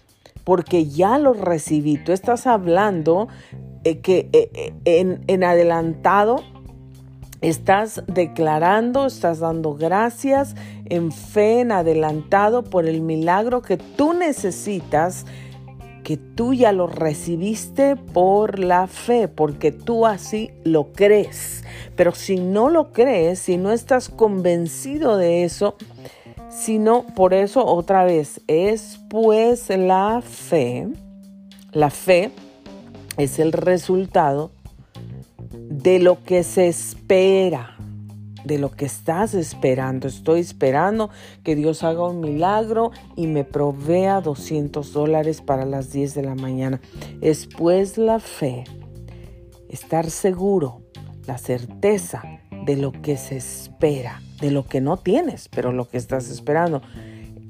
porque 0.45 0.87
ya 0.87 1.19
lo 1.19 1.33
recibí. 1.33 1.97
Tú 1.97 2.13
estás 2.13 2.47
hablando 2.47 3.27
eh, 3.83 3.99
que 3.99 4.29
eh, 4.33 4.51
eh, 4.55 4.75
en, 4.85 5.25
en 5.27 5.43
adelantado 5.43 6.45
Estás 7.45 8.03
declarando, 8.07 9.05
estás 9.05 9.41
dando 9.41 9.75
gracias 9.75 10.55
en 10.87 11.13
fe, 11.13 11.61
en 11.61 11.73
adelantado 11.73 12.63
por 12.63 12.87
el 12.87 13.01
milagro 13.01 13.63
que 13.63 13.77
tú 13.77 14.13
necesitas, 14.13 15.27
que 16.03 16.17
tú 16.17 16.53
ya 16.53 16.73
lo 16.73 16.87
recibiste 16.87 17.97
por 17.97 18.59
la 18.59 18.87
fe, 18.87 19.27
porque 19.29 19.73
tú 19.73 20.07
así 20.07 20.51
lo 20.63 20.93
crees. 20.93 21.65
Pero 21.97 22.13
si 22.13 22.37
no 22.37 22.69
lo 22.69 22.93
crees, 22.93 23.39
si 23.39 23.57
no 23.57 23.73
estás 23.73 24.09
convencido 24.09 25.17
de 25.17 25.45
eso, 25.45 25.77
sino 26.51 27.05
por 27.15 27.35
eso 27.35 27.65
otra 27.65 28.05
vez 28.05 28.41
es 28.47 29.01
pues 29.09 29.71
la 29.71 30.23
fe, 30.23 30.89
la 31.73 31.91
fe 31.91 32.31
es 33.17 33.39
el 33.39 33.53
resultado 33.53 34.53
de 35.53 35.99
lo 35.99 36.23
que 36.23 36.43
se 36.43 36.69
espera, 36.69 37.74
de 38.45 38.59
lo 38.59 38.71
que 38.71 38.85
estás 38.85 39.35
esperando. 39.35 40.07
Estoy 40.07 40.41
esperando 40.41 41.11
que 41.43 41.57
Dios 41.57 41.83
haga 41.83 42.09
un 42.09 42.21
milagro 42.21 42.93
y 43.17 43.27
me 43.27 43.45
provea 43.45 44.21
200 44.21 44.93
dólares 44.93 45.41
para 45.41 45.65
las 45.65 45.93
10 45.93 46.15
de 46.15 46.23
la 46.23 46.35
mañana. 46.35 46.81
Es 47.21 47.47
pues 47.47 47.99
la 47.99 48.21
fe, 48.21 48.65
estar 49.69 50.11
seguro, 50.11 50.83
la 51.27 51.39
certeza 51.39 52.23
de 52.65 52.77
lo 52.77 52.93
que 52.93 53.17
se 53.17 53.37
espera, 53.37 54.23
de 54.41 54.51
lo 54.51 54.67
que 54.67 54.81
no 54.81 54.97
tienes, 54.97 55.49
pero 55.49 55.73
lo 55.73 55.89
que 55.89 55.97
estás 55.97 56.31
esperando. 56.31 56.83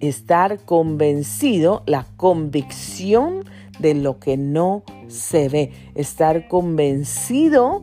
Estar 0.01 0.61
convencido, 0.61 1.83
la 1.87 2.07
convicción 2.17 3.45
de 3.79 3.95
lo 3.95 4.19
que 4.19 4.37
no 4.37 4.83
se 5.09 5.49
ve. 5.49 5.73
Estar 5.95 6.49
convencido 6.49 7.83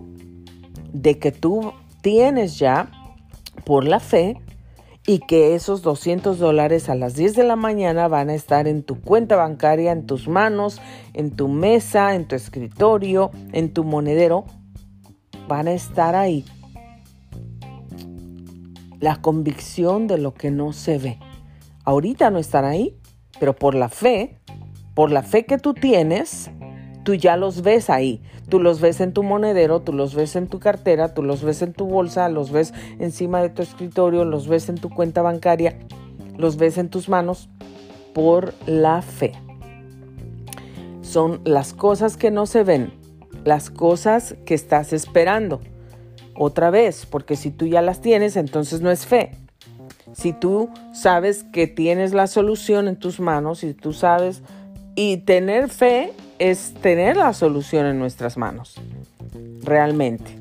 de 0.93 1.17
que 1.17 1.31
tú 1.31 1.73
tienes 2.01 2.59
ya 2.59 2.91
por 3.63 3.85
la 3.85 3.99
fe 3.99 4.37
y 5.07 5.19
que 5.19 5.55
esos 5.55 5.81
200 5.81 6.37
dólares 6.37 6.89
a 6.89 6.95
las 6.95 7.15
10 7.15 7.35
de 7.35 7.43
la 7.43 7.55
mañana 7.55 8.07
van 8.07 8.29
a 8.29 8.35
estar 8.35 8.67
en 8.67 8.83
tu 8.83 9.01
cuenta 9.01 9.35
bancaria, 9.35 9.91
en 9.91 10.05
tus 10.05 10.27
manos, 10.27 10.79
en 11.13 11.31
tu 11.31 11.47
mesa, 11.47 12.15
en 12.15 12.27
tu 12.27 12.35
escritorio, 12.35 13.31
en 13.51 13.73
tu 13.73 13.83
monedero. 13.83 14.45
Van 15.47 15.67
a 15.67 15.73
estar 15.73 16.15
ahí. 16.15 16.45
La 18.99 19.15
convicción 19.15 20.07
de 20.07 20.19
lo 20.19 20.33
que 20.33 20.51
no 20.51 20.71
se 20.73 20.99
ve. 20.99 21.17
Ahorita 21.83 22.29
no 22.29 22.37
están 22.37 22.65
ahí, 22.65 22.95
pero 23.39 23.55
por 23.55 23.73
la 23.73 23.89
fe, 23.89 24.39
por 24.93 25.11
la 25.11 25.23
fe 25.23 25.45
que 25.45 25.57
tú 25.57 25.73
tienes, 25.73 26.51
tú 27.03 27.13
ya 27.13 27.37
los 27.37 27.61
ves 27.61 27.89
ahí. 27.89 28.21
Tú 28.49 28.59
los 28.59 28.81
ves 28.81 28.99
en 28.99 29.13
tu 29.13 29.23
monedero, 29.23 29.81
tú 29.81 29.93
los 29.93 30.13
ves 30.13 30.35
en 30.35 30.47
tu 30.47 30.59
cartera, 30.59 31.13
tú 31.13 31.23
los 31.23 31.43
ves 31.43 31.61
en 31.61 31.73
tu 31.73 31.85
bolsa, 31.85 32.27
los 32.29 32.51
ves 32.51 32.73
encima 32.99 33.41
de 33.41 33.49
tu 33.49 33.61
escritorio, 33.61 34.25
los 34.25 34.47
ves 34.47 34.67
en 34.69 34.75
tu 34.75 34.89
cuenta 34.89 35.21
bancaria, 35.21 35.79
los 36.37 36.57
ves 36.57 36.77
en 36.77 36.89
tus 36.89 37.07
manos 37.07 37.49
por 38.13 38.53
la 38.65 39.01
fe. 39.01 39.33
Son 41.01 41.41
las 41.45 41.73
cosas 41.73 42.17
que 42.17 42.31
no 42.31 42.45
se 42.45 42.63
ven, 42.63 42.93
las 43.45 43.69
cosas 43.69 44.35
que 44.45 44.53
estás 44.53 44.93
esperando. 44.93 45.61
Otra 46.35 46.69
vez, 46.69 47.05
porque 47.05 47.35
si 47.35 47.51
tú 47.51 47.67
ya 47.67 47.81
las 47.81 48.01
tienes, 48.01 48.35
entonces 48.35 48.81
no 48.81 48.91
es 48.91 49.05
fe. 49.05 49.31
Si 50.13 50.33
tú 50.33 50.69
sabes 50.93 51.43
que 51.53 51.67
tienes 51.67 52.13
la 52.13 52.27
solución 52.27 52.87
en 52.87 52.97
tus 52.97 53.19
manos 53.19 53.63
y 53.63 53.73
tú 53.73 53.93
sabes 53.93 54.41
y 54.95 55.17
tener 55.17 55.69
fe 55.69 56.11
es 56.41 56.73
tener 56.81 57.17
la 57.17 57.33
solución 57.33 57.85
en 57.85 57.99
nuestras 57.99 58.35
manos, 58.35 58.81
realmente. 59.61 60.39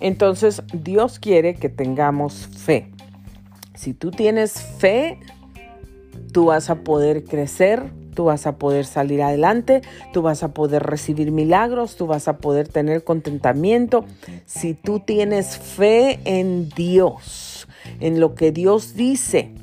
Entonces 0.00 0.62
Dios 0.74 1.18
quiere 1.18 1.54
que 1.54 1.70
tengamos 1.70 2.46
fe. 2.46 2.90
Si 3.74 3.94
tú 3.94 4.10
tienes 4.10 4.52
fe, 4.52 5.18
tú 6.32 6.46
vas 6.46 6.68
a 6.68 6.80
poder 6.84 7.24
crecer, 7.24 7.84
tú 8.14 8.24
vas 8.24 8.46
a 8.46 8.56
poder 8.56 8.84
salir 8.84 9.22
adelante, 9.22 9.80
tú 10.12 10.20
vas 10.20 10.42
a 10.42 10.52
poder 10.52 10.82
recibir 10.82 11.30
milagros, 11.32 11.96
tú 11.96 12.06
vas 12.06 12.28
a 12.28 12.36
poder 12.36 12.68
tener 12.68 13.02
contentamiento. 13.02 14.04
Si 14.44 14.74
tú 14.74 15.00
tienes 15.00 15.56
fe 15.56 16.20
en 16.24 16.68
Dios, 16.68 17.66
en 17.98 18.20
lo 18.20 18.34
que 18.34 18.52
Dios 18.52 18.94
dice, 18.94 19.54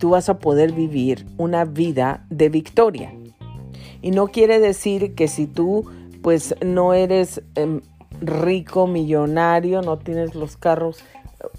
tú 0.00 0.08
vas 0.10 0.30
a 0.30 0.38
poder 0.38 0.72
vivir 0.72 1.26
una 1.36 1.66
vida 1.66 2.26
de 2.30 2.48
victoria. 2.48 3.14
Y 4.00 4.12
no 4.12 4.28
quiere 4.28 4.58
decir 4.58 5.14
que 5.14 5.28
si 5.28 5.46
tú 5.46 5.84
pues 6.22 6.54
no 6.64 6.94
eres 6.94 7.42
em, 7.54 7.82
rico, 8.20 8.86
millonario, 8.86 9.82
no 9.82 9.98
tienes 9.98 10.34
los 10.34 10.56
carros 10.56 11.04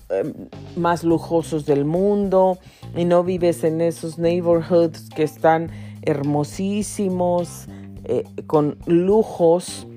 em, 0.09 0.33
más 0.75 1.03
lujosos 1.03 1.67
del 1.67 1.85
mundo 1.85 2.57
y 2.95 3.05
no 3.05 3.23
vives 3.23 3.63
en 3.63 3.79
esos 3.79 4.17
neighborhoods 4.17 5.09
que 5.09 5.23
están 5.23 5.69
hermosísimos, 6.01 7.67
eh, 8.05 8.23
con 8.47 8.79
lujos, 8.87 9.87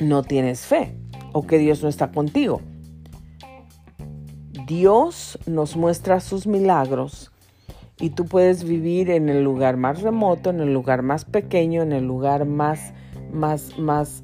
no 0.00 0.22
tienes 0.22 0.60
fe 0.60 0.94
o 1.32 1.44
que 1.44 1.58
Dios 1.58 1.82
no 1.82 1.88
está 1.88 2.12
contigo. 2.12 2.60
Dios 4.68 5.40
nos 5.46 5.76
muestra 5.76 6.20
sus 6.20 6.46
milagros 6.46 7.32
y 8.00 8.10
tú 8.10 8.26
puedes 8.26 8.64
vivir 8.64 9.10
en 9.10 9.28
el 9.28 9.42
lugar 9.42 9.76
más 9.76 10.02
remoto, 10.02 10.50
en 10.50 10.60
el 10.60 10.72
lugar 10.72 11.02
más 11.02 11.24
pequeño, 11.24 11.82
en 11.82 11.92
el 11.92 12.06
lugar 12.06 12.44
más, 12.44 12.92
más, 13.32 13.76
más, 13.78 14.22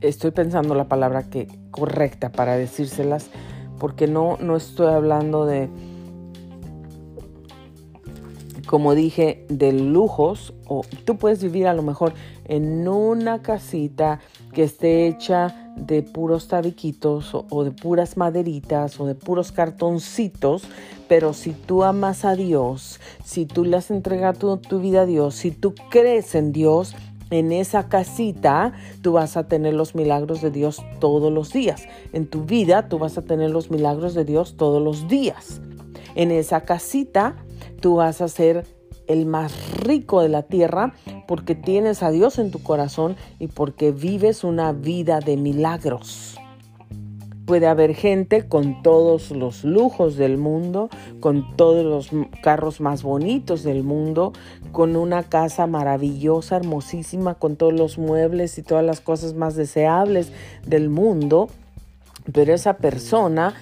estoy 0.00 0.30
pensando 0.30 0.74
la 0.74 0.88
palabra 0.88 1.24
que 1.24 1.48
correcta 1.70 2.32
para 2.32 2.56
decírselas, 2.56 3.30
porque 3.78 4.06
no, 4.06 4.38
no 4.40 4.56
estoy 4.56 4.88
hablando 4.88 5.44
de, 5.44 5.68
como 8.66 8.94
dije, 8.94 9.44
de 9.48 9.72
lujos, 9.72 10.54
o 10.66 10.82
tú 11.04 11.16
puedes 11.16 11.42
vivir 11.42 11.66
a 11.66 11.74
lo 11.74 11.82
mejor 11.82 12.14
en 12.44 12.88
una 12.88 13.42
casita 13.42 14.20
que 14.52 14.64
esté 14.64 15.06
hecha 15.06 15.69
de 15.80 16.02
puros 16.02 16.48
tabiquitos 16.48 17.34
o, 17.34 17.64
de 17.64 17.70
puras 17.70 18.16
maderitas 18.16 19.00
o 19.00 19.06
de 19.06 19.14
puros 19.14 19.52
cartoncitos, 19.52 20.64
pero 21.08 21.32
si 21.32 21.52
tú 21.52 21.82
amas 21.82 22.24
a 22.24 22.36
Dios, 22.36 23.00
si 23.24 23.46
tú 23.46 23.64
le 23.64 23.76
has 23.76 23.90
entregado 23.90 24.58
tu, 24.58 24.80
vida 24.80 25.02
a 25.02 25.06
Dios, 25.06 25.34
si 25.34 25.50
tú 25.50 25.74
crees 25.90 26.34
en 26.34 26.52
Dios, 26.52 26.94
en 27.30 27.52
esa 27.52 27.88
casita 27.88 28.72
tú 29.02 29.12
vas 29.12 29.36
a 29.36 29.46
tener 29.46 29.74
los 29.74 29.94
milagros 29.94 30.40
de 30.42 30.50
Dios 30.50 30.82
todos 30.98 31.32
los 31.32 31.52
días. 31.52 31.84
En 32.12 32.26
tu 32.26 32.44
vida 32.44 32.88
tú 32.88 32.98
vas 32.98 33.16
a 33.18 33.22
tener 33.22 33.50
los 33.50 33.70
milagros 33.70 34.14
de 34.14 34.24
Dios 34.24 34.56
todos 34.56 34.82
los 34.82 35.08
días. 35.08 35.60
En 36.16 36.30
esa 36.30 36.62
casita 36.62 37.36
tú 37.80 37.96
vas 37.96 38.20
a 38.20 38.28
ser 38.28 38.64
el 39.10 39.26
más 39.26 39.52
rico 39.80 40.22
de 40.22 40.28
la 40.28 40.42
tierra 40.42 40.94
porque 41.26 41.54
tienes 41.54 42.02
a 42.02 42.10
Dios 42.10 42.38
en 42.38 42.50
tu 42.50 42.62
corazón 42.62 43.16
y 43.38 43.48
porque 43.48 43.90
vives 43.90 44.44
una 44.44 44.72
vida 44.72 45.18
de 45.20 45.36
milagros. 45.36 46.36
Puede 47.44 47.66
haber 47.66 47.94
gente 47.94 48.46
con 48.46 48.80
todos 48.82 49.32
los 49.32 49.64
lujos 49.64 50.16
del 50.16 50.38
mundo, 50.38 50.88
con 51.18 51.56
todos 51.56 51.84
los 51.84 52.10
carros 52.42 52.80
más 52.80 53.02
bonitos 53.02 53.64
del 53.64 53.82
mundo, 53.82 54.32
con 54.70 54.94
una 54.94 55.24
casa 55.24 55.66
maravillosa, 55.66 56.56
hermosísima, 56.56 57.34
con 57.34 57.56
todos 57.56 57.72
los 57.72 57.98
muebles 57.98 58.56
y 58.58 58.62
todas 58.62 58.84
las 58.84 59.00
cosas 59.00 59.34
más 59.34 59.56
deseables 59.56 60.30
del 60.64 60.90
mundo. 60.90 61.48
Pero 62.32 62.54
esa 62.54 62.76
persona 62.76 63.54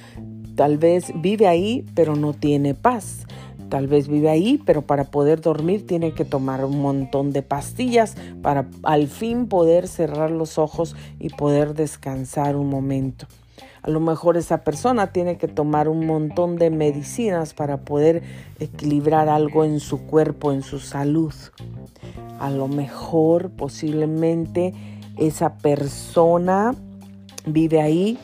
tal 0.55 0.77
vez 0.77 1.13
vive 1.15 1.47
ahí, 1.47 1.87
pero 1.95 2.15
no 2.15 2.35
tiene 2.35 2.75
paz. 2.75 3.25
Tal 3.69 3.87
vez 3.87 4.09
vive 4.09 4.31
ahí, 4.31 4.61
pero 4.65 4.83
para 4.83 5.05
poder 5.05 5.41
dormir 5.41 5.87
tiene 5.87 6.13
que 6.13 6.25
tomar 6.25 6.65
un 6.65 6.81
montón 6.81 7.33
de 7.33 7.43
pastillas 7.43 8.17
para 8.43 8.69
al 8.83 9.09
fin 9.09 9.47
poder 9.47 9.89
cerrar 9.89 10.31
los 10.31 10.59
ojos 10.59 10.97
y 11.19 11.31
poder 11.31 11.75
descansar 11.75 12.57
un 12.57 12.69
momento. 12.69 13.27
A 13.83 13.91
lo 13.91 14.01
mejor 14.01 14.37
esa 14.37 14.65
persona 14.65 15.13
tiene 15.13 15.39
que 15.39 15.49
tomar 15.49 15.89
un 15.89 16.07
montón 16.07 16.57
de 16.57 16.71
medicinas 16.71 17.55
para 17.55 17.79
poder 17.79 18.23
equilibrar 18.59 19.29
algo 19.29 19.65
en 19.65 19.81
su 19.81 20.07
cuerpo, 20.07 20.53
en 20.53 20.63
su 20.63 20.79
salud. 20.79 21.33
A 22.41 22.51
lo 22.51 22.69
mejor 22.69 23.51
posiblemente 23.51 24.75
esa 25.17 25.55
persona 25.57 26.75
vive 27.47 27.81
ahí, 27.81 28.19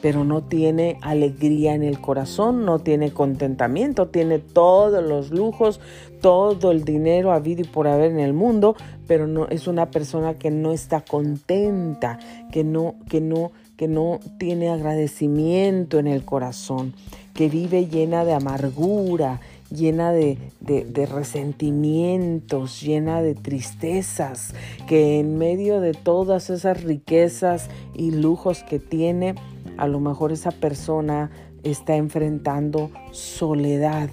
pero 0.00 0.24
no 0.24 0.42
tiene 0.42 0.98
alegría 1.02 1.74
en 1.74 1.82
el 1.82 2.00
corazón, 2.00 2.64
no 2.64 2.78
tiene 2.78 3.12
contentamiento, 3.12 4.08
tiene 4.08 4.38
todos 4.38 5.02
los 5.02 5.30
lujos, 5.30 5.80
todo 6.20 6.70
el 6.70 6.84
dinero 6.84 7.32
habido 7.32 7.62
y 7.62 7.64
por 7.64 7.88
haber 7.88 8.10
en 8.10 8.20
el 8.20 8.32
mundo, 8.32 8.76
pero 9.06 9.26
no 9.26 9.48
es 9.48 9.66
una 9.66 9.90
persona 9.90 10.34
que 10.34 10.50
no 10.50 10.72
está 10.72 11.00
contenta, 11.00 12.18
que 12.52 12.64
no 12.64 12.96
que 13.08 13.20
no 13.20 13.52
que 13.76 13.86
no 13.86 14.18
tiene 14.38 14.70
agradecimiento 14.70 16.00
en 16.00 16.08
el 16.08 16.24
corazón, 16.24 16.94
que 17.32 17.48
vive 17.48 17.86
llena 17.86 18.24
de 18.24 18.34
amargura, 18.34 19.40
llena 19.70 20.12
de, 20.12 20.38
resentimientos, 21.10 22.80
llena 22.80 23.22
de 23.22 23.34
tristezas, 23.34 24.54
que 24.86 25.20
en 25.20 25.38
medio 25.38 25.80
de 25.80 25.94
todas 25.94 26.50
esas 26.50 26.82
riquezas 26.82 27.68
y 27.94 28.10
lujos 28.10 28.62
que 28.64 28.78
tiene, 28.78 29.34
a 29.78 29.86
lo 29.86 30.00
mejor 30.00 30.32
esa 30.32 30.50
persona 30.50 31.30
está 31.62 31.96
enfrentando 31.96 32.90
soledad, 33.10 34.10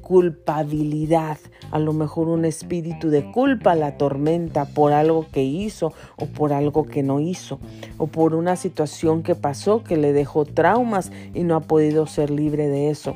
culpabilidad, 0.00 1.36
a 1.70 1.78
lo 1.78 1.92
mejor 1.92 2.28
un 2.28 2.46
espíritu 2.46 3.10
de 3.10 3.30
culpa 3.30 3.74
la 3.74 3.98
tormenta 3.98 4.64
por 4.64 4.92
algo 4.92 5.26
que 5.30 5.42
hizo 5.42 5.92
o 6.16 6.26
por 6.26 6.54
algo 6.54 6.86
que 6.86 7.02
no 7.02 7.20
hizo, 7.20 7.58
o 7.98 8.06
por 8.06 8.34
una 8.34 8.56
situación 8.56 9.22
que 9.22 9.34
pasó 9.34 9.84
que 9.84 9.98
le 9.98 10.14
dejó 10.14 10.46
traumas 10.46 11.12
y 11.34 11.42
no 11.42 11.56
ha 11.56 11.60
podido 11.60 12.06
ser 12.06 12.30
libre 12.30 12.68
de 12.68 12.88
eso. 12.88 13.14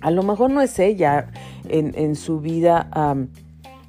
A 0.00 0.10
lo 0.10 0.22
mejor 0.22 0.50
no 0.50 0.62
es 0.62 0.78
ella 0.78 1.30
en, 1.68 2.16
su 2.16 2.40
vida 2.40 2.88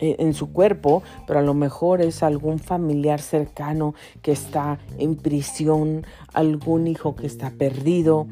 en 0.02 0.34
su 0.34 0.52
cuerpo, 0.52 1.04
pero 1.28 1.40
a 1.40 1.44
lo 1.44 1.54
mejor 1.54 2.02
es 2.02 2.24
algún 2.24 2.60
familiar 2.60 3.22
cercano 3.22 3.94
que 4.22 4.32
está 4.32 4.80
en 4.98 5.16
prisión, 5.16 6.06
algún 6.34 6.88
hijo 6.88 7.16
que 7.16 7.28
está 7.28 7.52
perdido, 7.52 8.28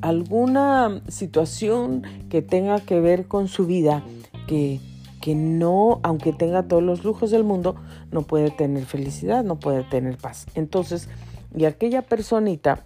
alguna 0.00 1.02
situación 1.08 2.02
que 2.30 2.42
tenga 2.42 2.80
que 2.80 3.00
ver 3.00 3.26
con 3.26 3.48
su 3.48 3.66
vida 3.66 4.04
que, 4.46 4.80
que 5.20 5.34
no, 5.34 5.98
aunque 6.04 6.32
tenga 6.32 6.62
todos 6.62 6.82
los 6.82 7.04
lujos 7.04 7.32
del 7.32 7.42
mundo, 7.42 7.74
no 8.12 8.22
puede 8.22 8.50
tener 8.50 8.84
felicidad, 8.84 9.42
no 9.42 9.56
puede 9.58 9.82
tener 9.82 10.16
paz. 10.16 10.46
Entonces, 10.54 11.08
y 11.56 11.64
aquella 11.64 12.02
personita 12.02 12.84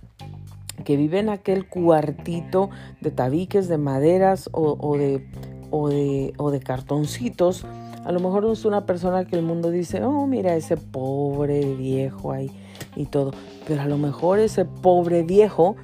que 0.84 0.96
vive 0.96 1.18
en 1.18 1.28
aquel 1.28 1.68
cuartito 1.68 2.70
de 3.02 3.10
tabiques, 3.10 3.68
de 3.68 3.76
maderas 3.76 4.48
o 4.52 4.96
de 4.96 5.28
o 5.70 5.88
de, 5.88 6.32
o 6.36 6.50
de 6.50 6.60
cartoncitos. 6.60 7.64
A 8.04 8.12
lo 8.12 8.20
mejor 8.20 8.46
es 8.46 8.64
una 8.64 8.86
persona 8.86 9.24
que 9.24 9.36
el 9.36 9.42
mundo 9.42 9.70
dice, 9.70 10.02
oh, 10.02 10.26
mira 10.26 10.54
ese 10.54 10.76
pobre 10.76 11.74
viejo 11.74 12.32
ahí 12.32 12.50
y 12.96 13.06
todo. 13.06 13.32
Pero 13.66 13.82
a 13.82 13.86
lo 13.86 13.98
mejor 13.98 14.38
ese 14.38 14.64
pobre 14.64 15.22
viejo 15.22 15.76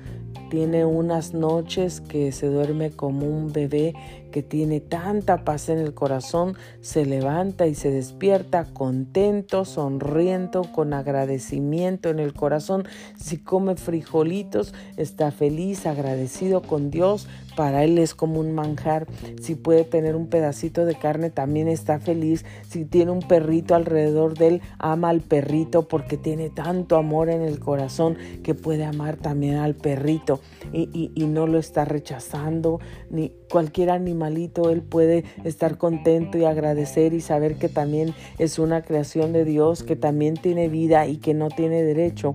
tiene 0.50 0.84
unas 0.84 1.34
noches 1.34 2.00
que 2.00 2.32
se 2.32 2.46
duerme 2.46 2.90
como 2.90 3.26
un 3.26 3.52
bebé 3.52 3.94
que 4.36 4.42
tiene 4.42 4.80
tanta 4.80 5.46
paz 5.46 5.70
en 5.70 5.78
el 5.78 5.94
corazón, 5.94 6.58
se 6.82 7.06
levanta 7.06 7.66
y 7.68 7.74
se 7.74 7.90
despierta 7.90 8.66
contento, 8.74 9.64
sonriendo, 9.64 10.60
con 10.74 10.92
agradecimiento 10.92 12.10
en 12.10 12.18
el 12.18 12.34
corazón. 12.34 12.84
Si 13.18 13.38
come 13.38 13.76
frijolitos, 13.76 14.74
está 14.98 15.30
feliz, 15.30 15.86
agradecido 15.86 16.60
con 16.60 16.90
Dios. 16.90 17.28
Para 17.56 17.84
él 17.84 17.96
es 17.96 18.14
como 18.14 18.38
un 18.38 18.54
manjar. 18.54 19.06
Si 19.40 19.54
puede 19.54 19.84
tener 19.84 20.14
un 20.14 20.26
pedacito 20.26 20.84
de 20.84 20.96
carne, 20.96 21.30
también 21.30 21.66
está 21.66 21.98
feliz. 21.98 22.44
Si 22.68 22.84
tiene 22.84 23.12
un 23.12 23.20
perrito 23.20 23.74
alrededor 23.74 24.36
de 24.36 24.48
él, 24.48 24.62
ama 24.78 25.08
al 25.08 25.22
perrito 25.22 25.88
porque 25.88 26.18
tiene 26.18 26.50
tanto 26.50 26.96
amor 26.96 27.30
en 27.30 27.40
el 27.40 27.58
corazón 27.58 28.18
que 28.42 28.54
puede 28.54 28.84
amar 28.84 29.16
también 29.16 29.54
al 29.54 29.74
perrito 29.74 30.40
y, 30.74 31.10
y 31.14 31.24
no 31.24 31.46
lo 31.46 31.56
está 31.56 31.86
rechazando, 31.86 32.80
ni 33.08 33.32
cualquier 33.50 33.88
él 34.26 34.82
puede 34.82 35.24
estar 35.44 35.78
contento 35.78 36.38
y 36.38 36.44
agradecer 36.44 37.12
y 37.12 37.20
saber 37.20 37.56
que 37.56 37.68
también 37.68 38.14
es 38.38 38.58
una 38.58 38.82
creación 38.82 39.32
de 39.32 39.44
Dios, 39.44 39.82
que 39.82 39.96
también 39.96 40.34
tiene 40.34 40.68
vida 40.68 41.06
y 41.06 41.18
que 41.18 41.34
no 41.34 41.48
tiene 41.48 41.82
derecho 41.82 42.34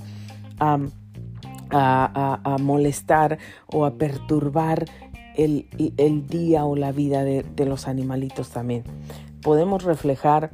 a, 0.59 0.79
a, 1.71 2.57
molestar 2.59 3.39
o 3.67 3.85
a 3.85 3.95
perturbar 3.95 4.85
el, 5.35 5.67
el, 5.97 6.27
día 6.27 6.65
o 6.65 6.75
la 6.75 6.91
vida 6.91 7.23
de, 7.23 7.43
de 7.43 7.65
los 7.65 7.87
animalitos 7.87 8.49
también. 8.49 8.83
Podemos 9.41 9.83
reflejar 9.83 10.51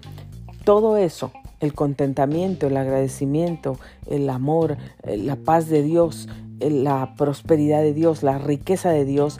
todo 0.63 0.97
eso 0.97 1.31
el 1.59 1.73
contentamiento, 1.73 2.67
el 2.67 2.77
agradecimiento, 2.77 3.79
el 4.05 4.29
amor, 4.29 4.77
la 5.03 5.35
paz 5.35 5.67
de 5.69 5.81
Dios, 5.81 6.29
la 6.59 7.15
prosperidad 7.17 7.81
de 7.81 7.93
Dios, 7.93 8.23
la 8.23 8.37
riqueza 8.37 8.91
de 8.91 9.05
Dios 9.05 9.39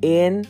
en 0.00 0.42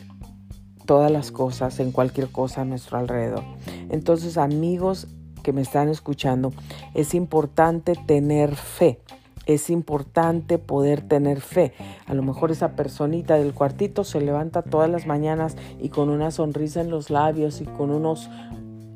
todas 0.89 1.11
las 1.11 1.29
cosas, 1.29 1.79
en 1.79 1.91
cualquier 1.91 2.29
cosa 2.29 2.61
a 2.61 2.65
nuestro 2.65 2.97
alrededor. 2.97 3.43
Entonces, 3.91 4.39
amigos 4.39 5.05
que 5.43 5.53
me 5.53 5.61
están 5.61 5.87
escuchando, 5.87 6.51
es 6.95 7.13
importante 7.13 7.93
tener 8.07 8.55
fe. 8.55 8.99
Es 9.45 9.69
importante 9.69 10.57
poder 10.57 11.07
tener 11.07 11.41
fe. 11.41 11.73
A 12.07 12.15
lo 12.15 12.23
mejor 12.23 12.49
esa 12.49 12.75
personita 12.75 13.35
del 13.35 13.53
cuartito 13.53 14.03
se 14.03 14.19
levanta 14.19 14.63
todas 14.63 14.89
las 14.89 15.05
mañanas 15.05 15.57
y 15.79 15.89
con 15.89 16.09
una 16.09 16.31
sonrisa 16.31 16.81
en 16.81 16.89
los 16.89 17.11
labios 17.11 17.61
y 17.61 17.65
con 17.65 17.91
unos 17.91 18.27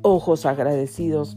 ojos 0.02 0.46
agradecidos, 0.46 1.36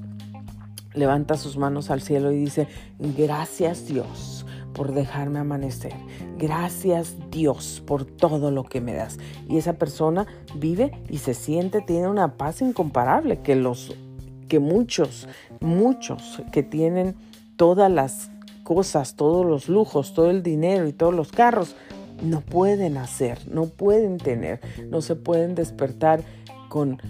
levanta 0.96 1.38
sus 1.38 1.56
manos 1.58 1.92
al 1.92 2.02
cielo 2.02 2.32
y 2.32 2.38
dice, 2.38 2.68
gracias 2.98 3.86
Dios 3.86 4.37
por 4.78 4.94
dejarme 4.94 5.40
amanecer. 5.40 5.94
Gracias 6.38 7.16
Dios 7.32 7.84
por 7.86 8.06
todo 8.06 8.52
lo 8.52 8.64
que 8.64 8.80
me 8.80 8.94
das. 8.94 9.18
Y 9.50 9.58
esa 9.58 9.74
persona 9.74 10.28
vive 10.56 10.92
y 11.10 11.18
se 11.18 11.34
siente, 11.34 11.82
tiene 11.82 12.08
una 12.08 12.38
paz 12.38 12.62
incomparable 12.62 13.40
que 13.42 13.56
los 13.56 13.96
que 14.48 14.60
muchos, 14.60 15.28
muchos 15.60 16.42
que 16.54 16.64
tienen 16.64 17.16
todas 17.58 17.92
las 17.92 18.30
cosas, 18.64 19.16
todos 19.16 19.46
los 19.46 19.68
lujos, 19.68 20.14
todo 20.14 20.30
el 20.30 20.44
dinero 20.44 20.88
y 20.88 20.94
todos 20.94 21.14
los 21.14 21.32
carros, 21.32 21.76
no 22.22 22.42
pueden 22.42 22.98
hacer, 22.98 23.40
no 23.52 23.66
pueden 23.66 24.18
tener, 24.18 24.62
no 24.90 25.02
se 25.02 25.16
pueden 25.16 25.56
despertar 25.56 26.22
con 26.70 27.02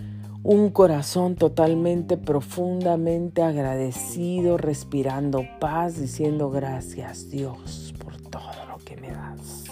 un 0.48 0.70
corazón 0.70 1.36
totalmente, 1.36 2.16
profundamente 2.16 3.44
agradecido, 3.44 4.58
respirando 4.58 5.44
paz, 5.60 6.00
diciendo 6.00 6.50
gracias 6.50 7.30
Dios 7.30 7.94
por 8.00 8.16
todo 8.16 8.66
lo 8.70 8.78
que 8.78 8.96
me 8.96 9.12
das. 9.12 9.66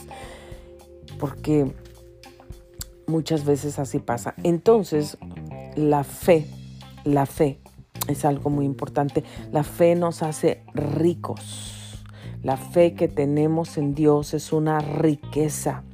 Porque 1.18 1.74
muchas 3.08 3.46
veces 3.46 3.80
así 3.80 4.00
pasa. 4.00 4.34
Entonces, 4.44 5.18
la 5.78 6.04
fe, 6.04 6.46
la 7.06 7.26
fe 7.26 7.62
es 8.10 8.26
algo 8.26 8.50
muy 8.50 8.66
importante. 8.66 9.24
La 9.54 9.64
fe 9.64 9.96
nos 9.96 10.24
hace 10.24 10.62
ricos. 10.74 12.04
La 12.44 12.58
fe 12.58 12.96
que 12.96 13.08
tenemos 13.08 13.78
en 13.78 13.96
Dios 13.96 14.34
es 14.34 14.52
una 14.52 14.80
riqueza 14.80 15.86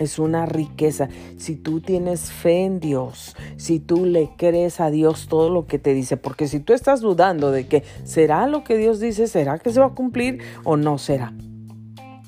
es 0.00 0.18
una 0.18 0.46
riqueza. 0.46 1.08
Si 1.36 1.54
tú 1.54 1.80
tienes 1.80 2.32
fe 2.32 2.64
en 2.64 2.80
Dios, 2.80 3.36
si 3.56 3.78
tú 3.78 4.06
le 4.06 4.30
crees 4.36 4.80
a 4.80 4.90
Dios 4.90 5.28
todo 5.28 5.50
lo 5.50 5.66
que 5.66 5.78
te 5.78 5.94
dice, 5.94 6.16
porque 6.16 6.48
si 6.48 6.58
tú 6.58 6.72
estás 6.72 7.00
dudando 7.00 7.52
de 7.52 7.68
que 7.68 7.84
será 8.04 8.46
lo 8.46 8.64
que 8.64 8.76
Dios 8.76 8.98
dice, 8.98 9.28
será 9.28 9.58
que 9.58 9.72
se 9.72 9.80
va 9.80 9.86
a 9.86 9.94
cumplir 9.94 10.40
o 10.64 10.76
no 10.76 10.98
será. 10.98 11.32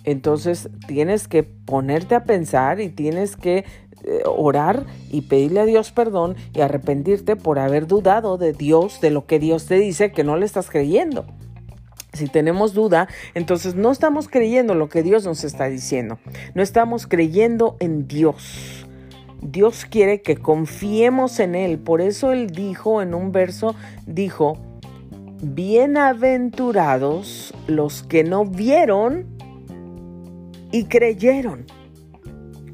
Entonces 0.05 0.69
tienes 0.87 1.29
que 1.29 1.43
ponerte 1.43 2.15
a 2.15 2.25
pensar 2.25 2.81
y 2.81 2.89
tienes 2.89 3.37
que 3.37 3.65
eh, 4.05 4.23
orar 4.27 4.85
y 5.11 5.23
pedirle 5.23 5.61
a 5.61 5.65
Dios 5.65 5.93
perdón 5.93 6.37
y 6.53 6.61
arrepentirte 6.61 7.37
por 7.37 7.59
haber 7.59 7.87
dudado 7.87 8.37
de 8.37 8.53
Dios, 8.53 9.01
de 9.01 9.11
lo 9.11 9.27
que 9.27 9.39
Dios 9.39 9.67
te 9.67 9.77
dice, 9.77 10.13
que 10.13 10.25
no 10.25 10.37
le 10.37 10.45
estás 10.45 10.69
creyendo. 10.69 11.25
Si 12.13 12.29
tenemos 12.29 12.75
duda, 12.75 13.09
entonces 13.35 13.75
no 13.75 13.91
estamos 13.91 14.29
creyendo 14.29 14.75
lo 14.75 14.89
que 14.89 15.03
Dios 15.03 15.25
nos 15.25 15.45
está 15.45 15.67
diciendo. 15.67 16.19
No 16.55 16.63
estamos 16.63 17.07
creyendo 17.07 17.77
en 17.81 18.07
Dios. 18.07 18.87
Dios 19.41 19.87
quiere 19.87 20.23
que 20.23 20.37
confiemos 20.37 21.41
en 21.41 21.55
Él. 21.55 21.79
Por 21.79 22.01
eso 22.01 22.33
Él 22.33 22.51
dijo 22.51 23.03
en 23.03 23.15
un 23.15 23.33
verso, 23.33 23.75
dijo, 24.07 24.59
bienaventurados 25.43 27.55
los 27.67 28.03
que 28.03 28.25
no 28.25 28.45
vieron 28.45 29.27
y 30.71 30.85
creyeron. 30.85 31.65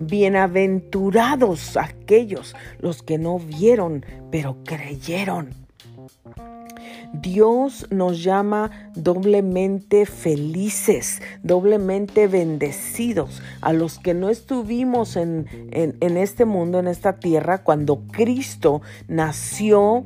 Bienaventurados 0.01 1.77
aquellos 1.77 2.55
los 2.79 3.03
que 3.03 3.19
no 3.19 3.39
vieron, 3.39 4.05
pero 4.31 4.59
creyeron. 4.65 5.51
Dios 7.13 7.87
nos 7.91 8.23
llama 8.23 8.71
doblemente 8.95 10.07
felices, 10.07 11.21
doblemente 11.43 12.27
bendecidos 12.27 13.43
a 13.61 13.73
los 13.73 13.99
que 13.99 14.15
no 14.15 14.29
estuvimos 14.29 15.17
en, 15.17 15.47
en, 15.71 16.17
este 16.17 16.45
mundo, 16.45 16.79
en 16.79 16.89
esta 16.89 17.15
tierra, 17.15 17.59
cuando 17.59 18.03
Cristo 18.11 18.83
nació 19.09 20.05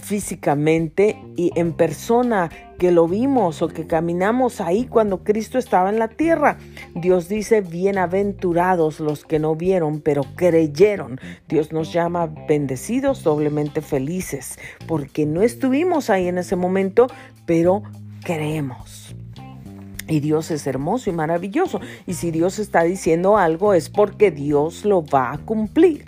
físicamente 0.00 1.18
y 1.36 1.52
en 1.56 1.72
persona 1.72 2.50
que 2.78 2.90
lo 2.90 3.08
vimos 3.08 3.62
o 3.62 3.68
que 3.68 3.86
caminamos 3.86 4.60
ahí 4.60 4.84
cuando 4.84 5.24
Cristo 5.24 5.58
estaba 5.58 5.90
en 5.90 5.98
la 5.98 6.08
tierra. 6.08 6.58
Dios 6.94 7.28
dice, 7.28 7.60
bienaventurados 7.60 9.00
los 9.00 9.24
que 9.24 9.38
no 9.38 9.56
vieron, 9.56 10.00
pero 10.00 10.22
creyeron. 10.36 11.20
Dios 11.48 11.72
nos 11.72 11.92
llama 11.92 12.26
bendecidos, 12.48 13.22
doblemente 13.22 13.80
felices, 13.80 14.58
porque 14.86 15.26
no 15.26 15.42
estuvimos 15.42 16.10
ahí 16.10 16.28
en 16.28 16.38
ese 16.38 16.56
momento, 16.56 17.06
pero 17.46 17.82
creemos. 18.22 19.14
Y 20.08 20.20
Dios 20.20 20.50
es 20.50 20.66
hermoso 20.66 21.10
y 21.10 21.12
maravilloso. 21.12 21.80
Y 22.06 22.14
si 22.14 22.30
Dios 22.30 22.58
está 22.58 22.84
diciendo 22.84 23.36
algo 23.36 23.74
es 23.74 23.88
porque 23.88 24.30
Dios 24.30 24.84
lo 24.84 25.04
va 25.04 25.32
a 25.32 25.38
cumplir. 25.38 26.04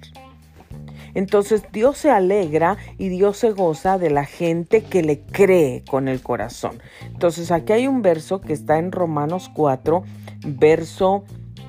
Entonces 1.14 1.62
Dios 1.72 1.98
se 1.98 2.11
alegra 2.11 2.76
y 2.98 3.09
Dios 3.09 3.38
se 3.38 3.50
goza 3.52 3.98
de 3.98 4.11
la 4.11 4.24
gente 4.24 4.82
que 4.82 5.02
le 5.02 5.20
cree 5.20 5.82
con 5.88 6.09
el 6.09 6.22
corazón. 6.22 6.80
Entonces 7.06 7.50
aquí 7.50 7.72
hay 7.72 7.86
un 7.86 8.02
verso 8.02 8.40
que 8.40 8.52
está 8.52 8.78
en 8.78 8.92
Romanos 8.92 9.50
4, 9.54 10.02
verso, 10.46 11.24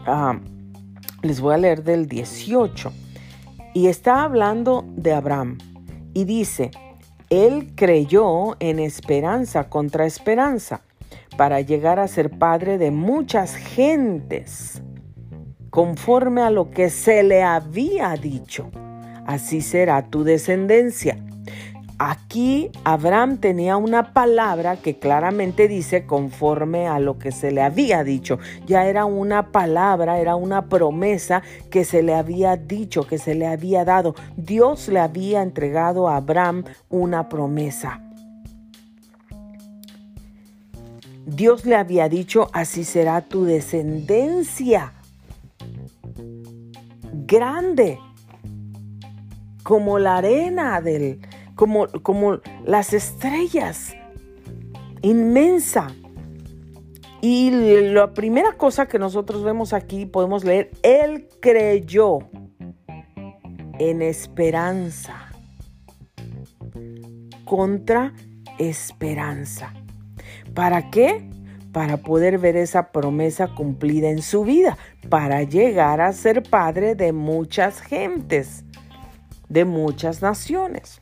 ah, 0.06 0.40
les 1.22 1.42
voy 1.42 1.54
a 1.54 1.58
leer 1.58 1.84
del 1.84 2.08
18. 2.08 2.92
Y 3.74 3.88
está 3.88 4.24
hablando 4.24 4.86
de 4.88 5.14
Abraham 5.14 5.58
y 6.14 6.26
dice, 6.26 6.72
él 7.30 7.74
creyó 7.76 8.58
en 8.60 8.80
esperanza 8.80 9.70
contra 9.70 10.06
esperanza 10.06 10.82
para 11.38 11.62
llegar 11.62 12.00
a 12.00 12.08
ser 12.08 12.32
padre 12.32 12.78
de 12.78 12.92
muchas 12.92 13.56
gentes, 13.56 14.82
conforme 15.70 16.42
a 16.42 16.50
lo 16.50 16.72
que 16.72 16.90
se 16.90 17.22
le 17.24 17.44
había 17.44 18.16
dicho 18.16 18.72
así 19.30 19.62
será 19.62 20.08
tu 20.08 20.24
descendencia. 20.24 21.20
Aquí 22.00 22.72
Abraham 22.84 23.38
tenía 23.38 23.78
una 23.78 24.12
palabra 24.12 24.78
que 24.78 24.98
claramente 24.98 25.68
dice 25.68 26.08
conforme 26.08 26.88
a 26.88 27.00
lo 27.00 27.20
que 27.20 27.32
se 27.32 27.52
le 27.52 27.62
había 27.62 28.04
dicho. 28.04 28.40
Ya 28.66 28.88
era 28.88 29.06
una 29.06 29.52
palabra, 29.52 30.20
era 30.20 30.36
una 30.36 30.68
promesa 30.68 31.44
que 31.70 31.86
se 31.86 32.02
le 32.02 32.16
había 32.16 32.58
dicho, 32.58 33.06
que 33.06 33.20
se 33.20 33.36
le 33.36 33.46
había 33.46 33.86
dado. 33.86 34.16
Dios 34.36 34.88
le 34.88 35.00
había 35.00 35.44
entregado 35.44 36.08
a 36.08 36.16
Abraham 36.16 36.64
una 36.90 37.30
promesa. 37.30 38.02
Dios 41.28 41.66
le 41.66 41.76
había 41.76 42.10
dicho, 42.10 42.50
así 42.52 42.84
será 42.84 43.22
tu 43.22 43.44
descendencia. 43.44 44.94
Grande 47.28 48.00
como 49.70 50.00
la 50.00 50.18
arena 50.18 50.82
del, 50.82 51.20
como, 51.54 51.86
como 52.02 52.40
las 52.66 52.92
estrellas, 52.92 53.96
inmensa. 55.04 55.94
Y 57.22 57.52
la 57.52 58.16
primera 58.16 58.54
cosa 58.54 58.88
que 58.88 58.98
nosotros 58.98 59.44
vemos 59.44 59.74
aquí, 59.74 60.08
podemos 60.08 60.44
leer, 60.44 60.72
Él 60.82 61.28
creyó 61.40 62.18
en 63.78 64.02
esperanza 64.02 65.32
contra 67.46 68.16
esperanza. 68.58 69.76
¿Para 70.56 70.90
qué? 70.90 71.30
Para 71.72 71.98
poder 71.98 72.40
ver 72.40 72.58
esa 72.58 72.92
promesa 72.92 73.50
cumplida 73.50 74.10
en 74.10 74.24
su 74.24 74.44
vida, 74.44 74.80
para 75.10 75.44
llegar 75.44 76.02
a 76.02 76.12
ser 76.12 76.42
padre 76.42 76.96
de 76.96 77.14
muchas 77.14 77.82
gentes 77.82 78.66
de 79.50 79.66
muchas 79.66 80.22
naciones. 80.22 81.00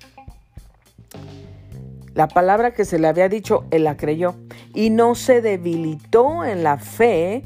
La 2.14 2.28
palabra 2.28 2.72
que 2.72 2.84
se 2.84 2.98
le 2.98 3.08
había 3.08 3.30
dicho, 3.30 3.66
él 3.70 3.84
la 3.84 3.96
creyó 3.96 4.34
y 4.74 4.90
no 4.90 5.14
se 5.14 5.42
debilitó 5.42 6.44
en 6.44 6.64
la 6.64 6.80
fe 6.80 7.44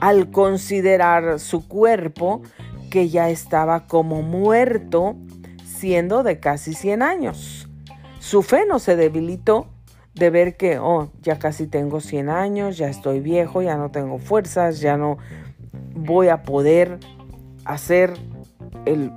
al 0.00 0.30
considerar 0.30 1.40
su 1.40 1.66
cuerpo 1.66 2.42
que 2.90 3.08
ya 3.08 3.30
estaba 3.30 3.86
como 3.86 4.20
muerto, 4.20 5.16
siendo 5.64 6.22
de 6.22 6.38
casi 6.38 6.74
100 6.74 7.02
años. 7.02 7.68
Su 8.18 8.42
fe 8.42 8.66
no 8.68 8.78
se 8.78 8.96
debilitó 8.96 9.68
de 10.14 10.30
ver 10.30 10.56
que, 10.56 10.78
oh, 10.78 11.10
ya 11.22 11.38
casi 11.38 11.66
tengo 11.66 12.00
100 12.00 12.28
años, 12.28 12.76
ya 12.76 12.88
estoy 12.88 13.20
viejo, 13.20 13.62
ya 13.62 13.76
no 13.76 13.90
tengo 13.90 14.18
fuerzas, 14.18 14.80
ya 14.80 14.96
no 14.96 15.16
voy 15.94 16.28
a 16.28 16.42
poder 16.42 16.98
hacer 17.64 18.12
el 18.84 19.10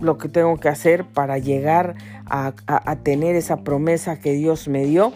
lo 0.00 0.18
que 0.18 0.28
tengo 0.28 0.56
que 0.58 0.68
hacer 0.68 1.04
para 1.04 1.38
llegar 1.38 1.94
a, 2.26 2.52
tener 3.02 3.36
esa 3.36 3.58
promesa 3.58 4.18
que 4.18 4.32
Dios 4.32 4.68
me 4.68 4.84
dio. 4.84 5.12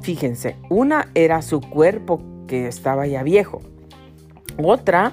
Fíjense, 0.00 0.56
una 0.70 1.08
era 1.14 1.42
su 1.42 1.60
cuerpo 1.60 2.20
que 2.46 2.68
estaba 2.68 3.06
ya 3.06 3.22
viejo. 3.22 3.60
Otra 4.62 5.12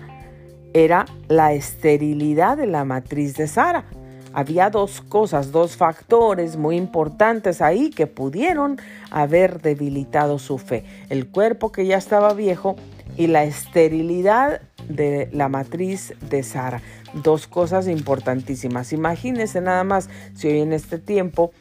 era 0.74 1.06
la 1.28 1.54
esterilidad 1.54 2.58
de 2.58 2.68
la 2.68 2.86
matriz 2.86 3.36
de 3.36 3.48
Sara. 3.48 3.86
Había 4.34 4.72
dos 4.72 5.02
cosas, 5.02 5.52
dos 5.52 5.78
factores 5.78 6.58
muy 6.58 6.76
importantes 6.76 7.62
ahí 7.62 7.92
que 7.92 8.08
pudieron 8.08 8.78
haber 9.12 9.62
debilitado 9.62 10.40
su 10.40 10.58
fe. 10.58 10.86
El 11.10 11.28
cuerpo 11.28 11.72
que 11.72 11.86
ya 11.86 11.98
estaba 11.98 12.34
viejo 12.34 12.76
y 13.16 13.28
la 13.28 13.44
esterilidad 13.44 14.62
de 14.90 15.30
la 15.32 15.50
matriz 15.50 16.16
de 16.30 16.42
Sara. 16.42 16.82
Dos 17.14 17.47
cosas 17.47 17.88
importantísimas. 17.88 18.93
Imagínense 18.93 19.61
nada 19.61 19.84
más 19.84 20.09
si 20.34 20.47
hoy 20.47 20.61
en 20.61 20.74
este 20.74 20.97
tiempo 20.97 21.51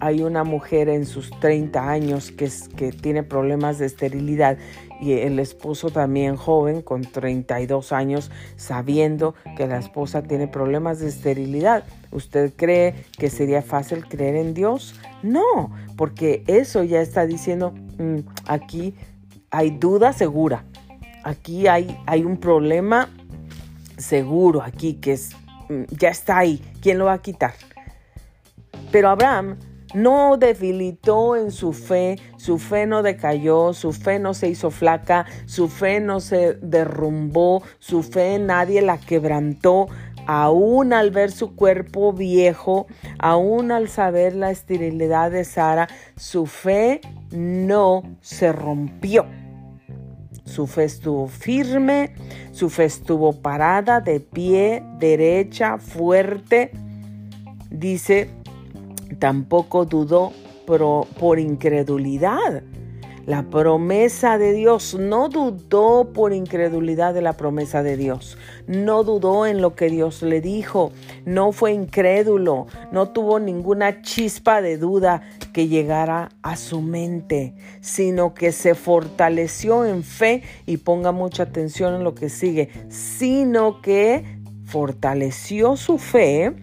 hay 0.00 0.22
una 0.22 0.44
mujer 0.44 0.88
en 0.88 1.06
sus 1.06 1.30
30 1.40 1.88
años 1.88 2.32
que, 2.32 2.50
que 2.76 2.90
tiene 2.90 3.22
problemas 3.22 3.78
de 3.78 3.86
esterilidad 3.86 4.58
y 5.00 5.12
el 5.12 5.38
esposo 5.38 5.90
también 5.90 6.36
joven 6.36 6.82
con 6.82 7.02
32 7.02 7.92
años 7.92 8.30
sabiendo 8.56 9.34
que 9.56 9.66
la 9.66 9.78
esposa 9.78 10.22
tiene 10.22 10.48
problemas 10.48 11.00
de 11.00 11.08
esterilidad. 11.08 11.84
¿Usted 12.10 12.52
cree 12.54 12.94
que 13.18 13.30
sería 13.30 13.62
fácil 13.62 14.06
creer 14.06 14.36
en 14.36 14.54
Dios? 14.54 14.94
No, 15.22 15.72
porque 15.96 16.44
eso 16.46 16.82
ya 16.82 17.00
está 17.00 17.26
diciendo 17.26 17.72
mm, 17.98 18.18
aquí 18.46 18.94
hay 19.50 19.70
duda 19.70 20.12
segura. 20.12 20.64
Aquí 21.24 21.68
hay, 21.68 21.96
hay 22.06 22.24
un 22.24 22.38
problema 22.38 23.08
seguro 24.02 24.62
aquí 24.62 24.94
que 24.94 25.12
es, 25.12 25.30
mm, 25.68 25.84
ya 25.90 26.10
está 26.10 26.38
ahí. 26.38 26.62
¿Quién 26.80 26.98
lo 26.98 27.06
va 27.06 27.14
a 27.14 27.22
quitar? 27.22 27.54
Pero 28.90 29.08
Abraham 29.08 29.56
no 29.94 30.36
debilitó 30.36 31.36
en 31.36 31.50
su 31.50 31.72
fe, 31.72 32.18
su 32.36 32.58
fe 32.58 32.86
no 32.86 33.02
decayó, 33.02 33.72
su 33.72 33.92
fe 33.92 34.18
no 34.18 34.34
se 34.34 34.48
hizo 34.48 34.70
flaca, 34.70 35.26
su 35.46 35.68
fe 35.68 36.00
no 36.00 36.20
se 36.20 36.54
derrumbó, 36.54 37.62
su 37.78 38.02
fe 38.02 38.38
nadie 38.38 38.82
la 38.82 38.98
quebrantó. 38.98 39.88
Aún 40.26 40.92
al 40.92 41.10
ver 41.10 41.32
su 41.32 41.56
cuerpo 41.56 42.12
viejo, 42.12 42.86
aún 43.18 43.72
al 43.72 43.88
saber 43.88 44.36
la 44.36 44.50
esterilidad 44.50 45.32
de 45.32 45.44
Sara, 45.44 45.88
su 46.16 46.46
fe 46.46 47.00
no 47.32 48.02
se 48.20 48.52
rompió. 48.52 49.26
Su 50.52 50.66
fe 50.66 50.84
estuvo 50.84 51.28
firme, 51.28 52.12
su 52.50 52.68
fe 52.68 52.84
estuvo 52.84 53.32
parada, 53.32 54.02
de 54.02 54.20
pie, 54.20 54.82
derecha, 54.98 55.78
fuerte. 55.78 56.72
Dice, 57.70 58.28
tampoco 59.18 59.86
dudó 59.86 60.30
por, 60.66 61.06
por 61.18 61.38
incredulidad. 61.38 62.62
La 63.26 63.44
promesa 63.44 64.38
de 64.38 64.52
Dios. 64.52 64.94
No 64.98 65.28
dudó 65.28 66.12
por 66.12 66.32
incredulidad 66.32 67.14
de 67.14 67.22
la 67.22 67.34
promesa 67.34 67.82
de 67.82 67.96
Dios. 67.96 68.36
No 68.66 69.04
dudó 69.04 69.46
en 69.46 69.60
lo 69.60 69.74
que 69.74 69.90
Dios 69.90 70.22
le 70.22 70.40
dijo. 70.40 70.92
No 71.24 71.52
fue 71.52 71.72
incrédulo. 71.72 72.66
No 72.90 73.10
tuvo 73.10 73.38
ninguna 73.38 74.02
chispa 74.02 74.62
de 74.62 74.76
duda 74.76 75.22
que 75.52 75.68
llegara 75.68 76.30
a 76.42 76.56
su 76.56 76.80
mente, 76.80 77.54
sino 77.80 78.34
que 78.34 78.52
se 78.52 78.74
fortaleció 78.74 79.84
en 79.84 80.02
fe 80.02 80.42
y 80.66 80.78
ponga 80.78 81.12
mucha 81.12 81.44
atención 81.44 81.94
en 81.94 82.04
lo 82.04 82.14
que 82.14 82.28
sigue, 82.28 82.70
sino 82.88 83.80
que 83.82 84.40
fortaleció 84.64 85.76
su 85.76 85.98
fe 85.98 86.54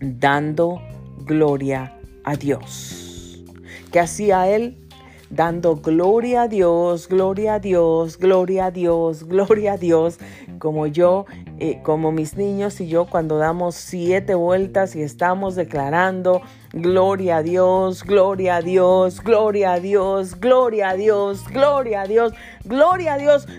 dando 0.00 0.80
gloria 1.24 1.92
a 2.24 2.36
Dios. 2.36 3.44
¿Qué 3.92 4.00
hacía 4.00 4.48
él? 4.48 4.87
Dando 5.30 5.76
gloria 5.76 6.42
a 6.42 6.48
Dios, 6.48 7.08
gloria 7.08 7.54
a 7.54 7.58
Dios, 7.58 8.18
gloria 8.18 8.66
a 8.66 8.70
Dios, 8.70 9.24
gloria 9.24 9.74
a 9.74 9.76
Dios, 9.76 10.18
como 10.58 10.86
yo, 10.86 11.26
eh, 11.58 11.80
como 11.82 12.12
mis 12.12 12.36
niños 12.36 12.80
y 12.80 12.88
yo 12.88 13.06
cuando 13.06 13.36
damos 13.36 13.74
siete 13.74 14.34
vueltas 14.34 14.96
y 14.96 15.02
estamos 15.02 15.54
declarando 15.54 16.40
Gloria 16.74 17.38
a 17.38 17.42
Dios, 17.42 18.04
gloria 18.04 18.56
a 18.56 18.60
Dios, 18.60 19.22
gloria 19.22 19.72
a 19.72 19.80
Dios, 19.80 20.38
gloria 20.38 20.90
a 20.90 20.94
Dios, 20.96 21.48
gloria 21.48 21.48
a 21.48 21.48
Dios, 21.48 21.48
gloria 21.48 22.02
a 22.02 22.06
Dios. 22.06 22.34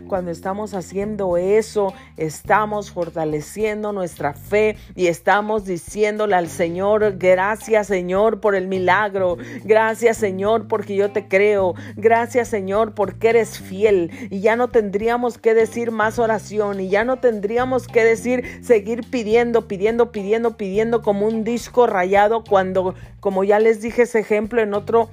Cuando 0.07 0.32
estamos 0.32 0.74
haciendo 0.74 1.38
eso, 1.38 1.93
estamos 2.16 2.91
fortaleciendo 2.91 3.91
nuestra 3.91 4.34
fe 4.34 4.78
y 4.95 5.07
estamos 5.07 5.66
diciéndole 5.66 6.36
al 6.36 6.47
Señor, 6.47 7.18
gracias 7.18 7.88
Señor 7.88 8.39
por 8.39 8.55
el 8.55 8.68
milagro, 8.68 9.38
gracias 9.64 10.18
Señor 10.18 10.68
porque 10.68 10.95
yo 10.95 11.12
te 11.12 11.28
creo, 11.28 11.74
gracias 11.95 12.49
Señor 12.49 12.93
porque 12.93 13.30
eres 13.30 13.60
fiel. 13.60 14.12
Y 14.30 14.41
ya 14.41 14.55
no 14.55 14.68
tendríamos 14.68 15.38
que 15.38 15.53
decir 15.53 15.91
más 15.91 16.20
oración 16.20 16.80
y 16.80 16.89
ya 16.89 17.03
no 17.03 17.18
tendríamos 17.18 17.88
que 17.88 18.03
decir 18.03 18.60
seguir 18.64 19.10
pidiendo, 19.10 19.68
pidiendo, 19.68 20.12
pidiendo, 20.12 20.55
pidiendo 20.55 21.01
como 21.01 21.26
un 21.26 21.43
disco 21.43 21.88
rayado 21.88 22.43
cuando 22.43 22.93
como 23.20 23.43
ya 23.43 23.60
les 23.60 23.82
dije 23.82 24.03
ese 24.03 24.20
ejemplo 24.20 24.62
en 24.62 24.74
otro 24.74 25.10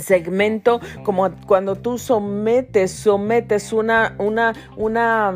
segmento, 0.00 0.80
como 1.04 1.30
cuando 1.46 1.76
tú 1.76 1.98
sometes, 1.98 2.90
sometes 2.90 3.72
una, 3.72 4.14
una, 4.18 4.54
una, 4.76 5.34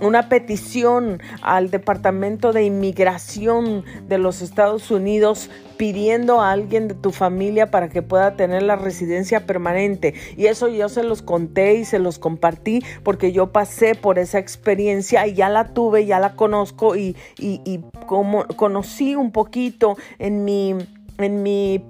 una 0.00 0.28
petición 0.28 1.20
al 1.42 1.70
Departamento 1.70 2.52
de 2.52 2.64
Inmigración 2.64 3.84
de 4.08 4.18
los 4.18 4.42
Estados 4.42 4.90
Unidos 4.90 5.50
pidiendo 5.76 6.40
a 6.40 6.50
alguien 6.52 6.88
de 6.88 6.94
tu 6.94 7.12
familia 7.12 7.70
para 7.70 7.88
que 7.88 8.02
pueda 8.02 8.36
tener 8.36 8.62
la 8.62 8.76
residencia 8.76 9.46
permanente. 9.46 10.14
Y 10.36 10.46
eso 10.46 10.68
yo 10.68 10.88
se 10.88 11.02
los 11.02 11.22
conté 11.22 11.74
y 11.74 11.84
se 11.84 11.98
los 11.98 12.18
compartí 12.18 12.82
porque 13.02 13.32
yo 13.32 13.52
pasé 13.52 13.94
por 13.94 14.18
esa 14.18 14.38
experiencia 14.38 15.26
y 15.26 15.34
ya 15.34 15.48
la 15.48 15.72
tuve, 15.72 16.06
ya 16.06 16.18
la 16.18 16.34
conozco 16.34 16.96
y, 16.96 17.16
y, 17.38 17.80
como 18.06 18.46
conocí 18.48 19.14
un 19.14 19.30
poquito 19.30 19.96
en 20.18 20.44
mi, 20.44 20.74
en 21.18 21.42
mi 21.42 21.84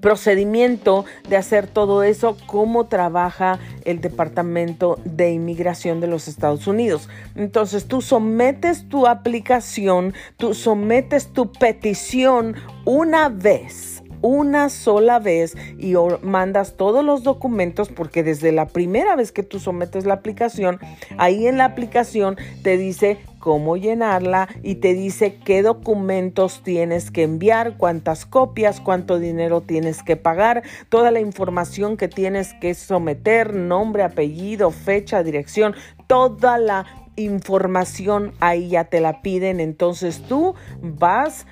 procedimiento 0.00 1.04
de 1.28 1.36
hacer 1.36 1.66
todo 1.66 2.02
eso, 2.02 2.36
cómo 2.46 2.86
trabaja 2.86 3.58
el 3.84 4.00
Departamento 4.00 4.98
de 5.04 5.32
Inmigración 5.32 6.00
de 6.00 6.06
los 6.06 6.28
Estados 6.28 6.66
Unidos. 6.66 7.08
Entonces 7.34 7.86
tú 7.86 8.00
sometes 8.00 8.88
tu 8.88 9.06
aplicación, 9.06 10.14
tú 10.36 10.54
sometes 10.54 11.32
tu 11.32 11.50
petición 11.52 12.54
una 12.84 13.28
vez 13.28 13.99
una 14.22 14.68
sola 14.68 15.18
vez 15.18 15.56
y 15.78 15.94
mandas 16.22 16.76
todos 16.76 17.04
los 17.04 17.22
documentos 17.22 17.88
porque 17.88 18.22
desde 18.22 18.52
la 18.52 18.66
primera 18.66 19.16
vez 19.16 19.32
que 19.32 19.42
tú 19.42 19.58
sometes 19.58 20.06
la 20.06 20.14
aplicación, 20.14 20.78
ahí 21.18 21.46
en 21.46 21.58
la 21.58 21.64
aplicación 21.64 22.36
te 22.62 22.76
dice 22.76 23.18
cómo 23.38 23.76
llenarla 23.76 24.48
y 24.62 24.76
te 24.76 24.94
dice 24.94 25.36
qué 25.44 25.62
documentos 25.62 26.62
tienes 26.62 27.10
que 27.10 27.22
enviar, 27.22 27.76
cuántas 27.76 28.26
copias, 28.26 28.80
cuánto 28.80 29.18
dinero 29.18 29.62
tienes 29.62 30.02
que 30.02 30.16
pagar, 30.16 30.62
toda 30.88 31.10
la 31.10 31.20
información 31.20 31.96
que 31.96 32.08
tienes 32.08 32.54
que 32.54 32.74
someter, 32.74 33.54
nombre, 33.54 34.02
apellido, 34.02 34.70
fecha, 34.70 35.22
dirección, 35.22 35.74
toda 36.06 36.58
la 36.58 36.86
información 37.16 38.32
ahí 38.40 38.68
ya 38.70 38.84
te 38.84 39.00
la 39.00 39.22
piden. 39.22 39.60
Entonces 39.60 40.22
tú 40.22 40.54
vas 40.82 41.46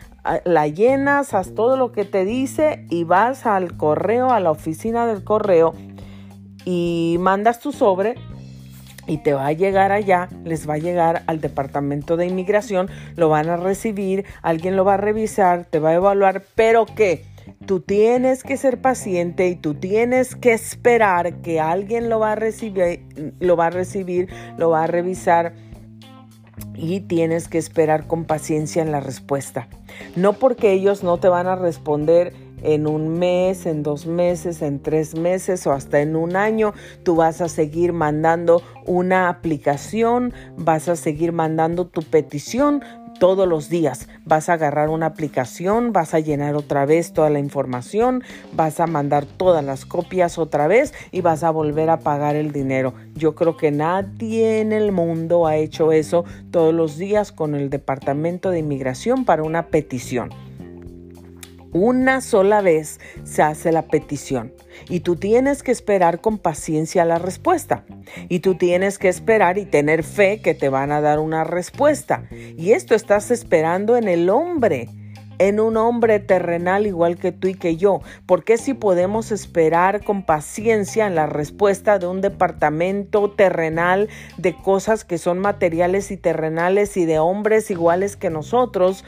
la 0.44 0.66
llenas, 0.68 1.34
haz 1.34 1.54
todo 1.54 1.76
lo 1.76 1.92
que 1.92 2.04
te 2.04 2.24
dice 2.24 2.84
y 2.90 3.04
vas 3.04 3.46
al 3.46 3.76
correo, 3.76 4.30
a 4.30 4.40
la 4.40 4.50
oficina 4.50 5.06
del 5.06 5.24
correo 5.24 5.74
y 6.64 7.16
mandas 7.20 7.60
tu 7.60 7.72
sobre 7.72 8.14
y 9.06 9.18
te 9.18 9.32
va 9.32 9.46
a 9.46 9.52
llegar 9.52 9.90
allá, 9.90 10.28
les 10.44 10.68
va 10.68 10.74
a 10.74 10.78
llegar 10.78 11.22
al 11.26 11.40
departamento 11.40 12.16
de 12.16 12.26
inmigración, 12.26 12.90
lo 13.16 13.30
van 13.30 13.48
a 13.48 13.56
recibir, 13.56 14.26
alguien 14.42 14.76
lo 14.76 14.84
va 14.84 14.94
a 14.94 14.98
revisar, 14.98 15.64
te 15.64 15.78
va 15.78 15.90
a 15.90 15.94
evaluar, 15.94 16.42
pero 16.54 16.84
que 16.84 17.24
tú 17.66 17.80
tienes 17.80 18.42
que 18.42 18.58
ser 18.58 18.82
paciente 18.82 19.48
y 19.48 19.56
tú 19.56 19.74
tienes 19.74 20.36
que 20.36 20.52
esperar 20.52 21.40
que 21.40 21.58
alguien 21.58 22.10
lo 22.10 22.18
va 22.18 22.32
a 22.32 22.34
recibir, 22.34 23.02
lo 23.40 23.56
va 23.56 23.66
a 23.66 23.70
recibir, 23.70 24.28
lo 24.58 24.70
va 24.70 24.84
a 24.84 24.86
revisar 24.86 25.54
y 26.74 27.00
tienes 27.00 27.48
que 27.48 27.58
esperar 27.58 28.06
con 28.06 28.24
paciencia 28.24 28.82
en 28.82 28.92
la 28.92 29.00
respuesta. 29.00 29.68
No 30.16 30.34
porque 30.34 30.72
ellos 30.72 31.02
no 31.02 31.18
te 31.18 31.28
van 31.28 31.46
a 31.46 31.56
responder 31.56 32.32
en 32.62 32.86
un 32.86 33.18
mes, 33.18 33.66
en 33.66 33.82
dos 33.82 34.06
meses, 34.06 34.62
en 34.62 34.80
tres 34.80 35.14
meses 35.14 35.66
o 35.66 35.72
hasta 35.72 36.00
en 36.00 36.16
un 36.16 36.36
año, 36.36 36.74
tú 37.02 37.16
vas 37.16 37.40
a 37.40 37.48
seguir 37.48 37.92
mandando 37.92 38.62
una 38.86 39.28
aplicación, 39.28 40.32
vas 40.56 40.88
a 40.88 40.96
seguir 40.96 41.32
mandando 41.32 41.86
tu 41.86 42.02
petición, 42.02 42.82
todos 43.18 43.46
los 43.46 43.68
días. 43.68 44.08
Vas 44.24 44.48
a 44.48 44.54
agarrar 44.54 44.88
una 44.88 45.06
aplicación, 45.06 45.92
vas 45.92 46.14
a 46.14 46.20
llenar 46.20 46.54
otra 46.54 46.86
vez 46.86 47.12
toda 47.12 47.30
la 47.30 47.38
información, 47.38 48.22
vas 48.52 48.80
a 48.80 48.86
mandar 48.86 49.26
todas 49.26 49.64
las 49.64 49.84
copias 49.84 50.38
otra 50.38 50.66
vez 50.66 50.94
y 51.10 51.20
vas 51.20 51.42
a 51.42 51.50
volver 51.50 51.90
a 51.90 52.00
pagar 52.00 52.36
el 52.36 52.52
dinero. 52.52 52.94
Yo 53.14 53.34
creo 53.34 53.56
que 53.56 53.70
nadie 53.70 54.60
en 54.60 54.72
el 54.72 54.92
mundo 54.92 55.46
ha 55.46 55.56
hecho 55.56 55.92
eso 55.92 56.24
todos 56.50 56.72
los 56.72 56.96
días 56.96 57.32
con 57.32 57.54
el 57.54 57.70
Departamento 57.70 58.50
de 58.50 58.60
Inmigración 58.60 59.24
para 59.24 59.42
una 59.42 59.66
petición. 59.66 60.47
Una 61.72 62.22
sola 62.22 62.62
vez 62.62 62.98
se 63.24 63.42
hace 63.42 63.72
la 63.72 63.82
petición 63.82 64.54
y 64.88 65.00
tú 65.00 65.16
tienes 65.16 65.62
que 65.62 65.70
esperar 65.72 66.20
con 66.20 66.38
paciencia 66.38 67.04
la 67.04 67.18
respuesta. 67.18 67.84
Y 68.28 68.40
tú 68.40 68.54
tienes 68.56 68.98
que 68.98 69.08
esperar 69.08 69.58
y 69.58 69.66
tener 69.66 70.02
fe 70.02 70.40
que 70.40 70.54
te 70.54 70.70
van 70.70 70.92
a 70.92 71.00
dar 71.00 71.18
una 71.18 71.44
respuesta. 71.44 72.24
Y 72.30 72.72
esto 72.72 72.94
estás 72.94 73.30
esperando 73.30 73.96
en 73.96 74.08
el 74.08 74.30
hombre 74.30 74.88
en 75.38 75.60
un 75.60 75.76
hombre 75.76 76.18
terrenal 76.18 76.86
igual 76.86 77.16
que 77.16 77.32
tú 77.32 77.48
y 77.48 77.54
que 77.54 77.76
yo. 77.76 78.00
porque 78.26 78.58
si 78.58 78.74
podemos 78.74 79.30
esperar 79.32 80.04
con 80.04 80.24
paciencia 80.24 81.06
en 81.06 81.14
la 81.14 81.26
respuesta 81.26 81.98
de 81.98 82.06
un 82.06 82.20
departamento 82.20 83.30
terrenal 83.30 84.08
de 84.36 84.54
cosas 84.54 85.04
que 85.04 85.18
son 85.18 85.38
materiales 85.38 86.10
y 86.10 86.16
terrenales 86.16 86.96
y 86.96 87.04
de 87.04 87.18
hombres 87.18 87.70
iguales 87.70 88.16
que 88.16 88.30
nosotros? 88.30 89.04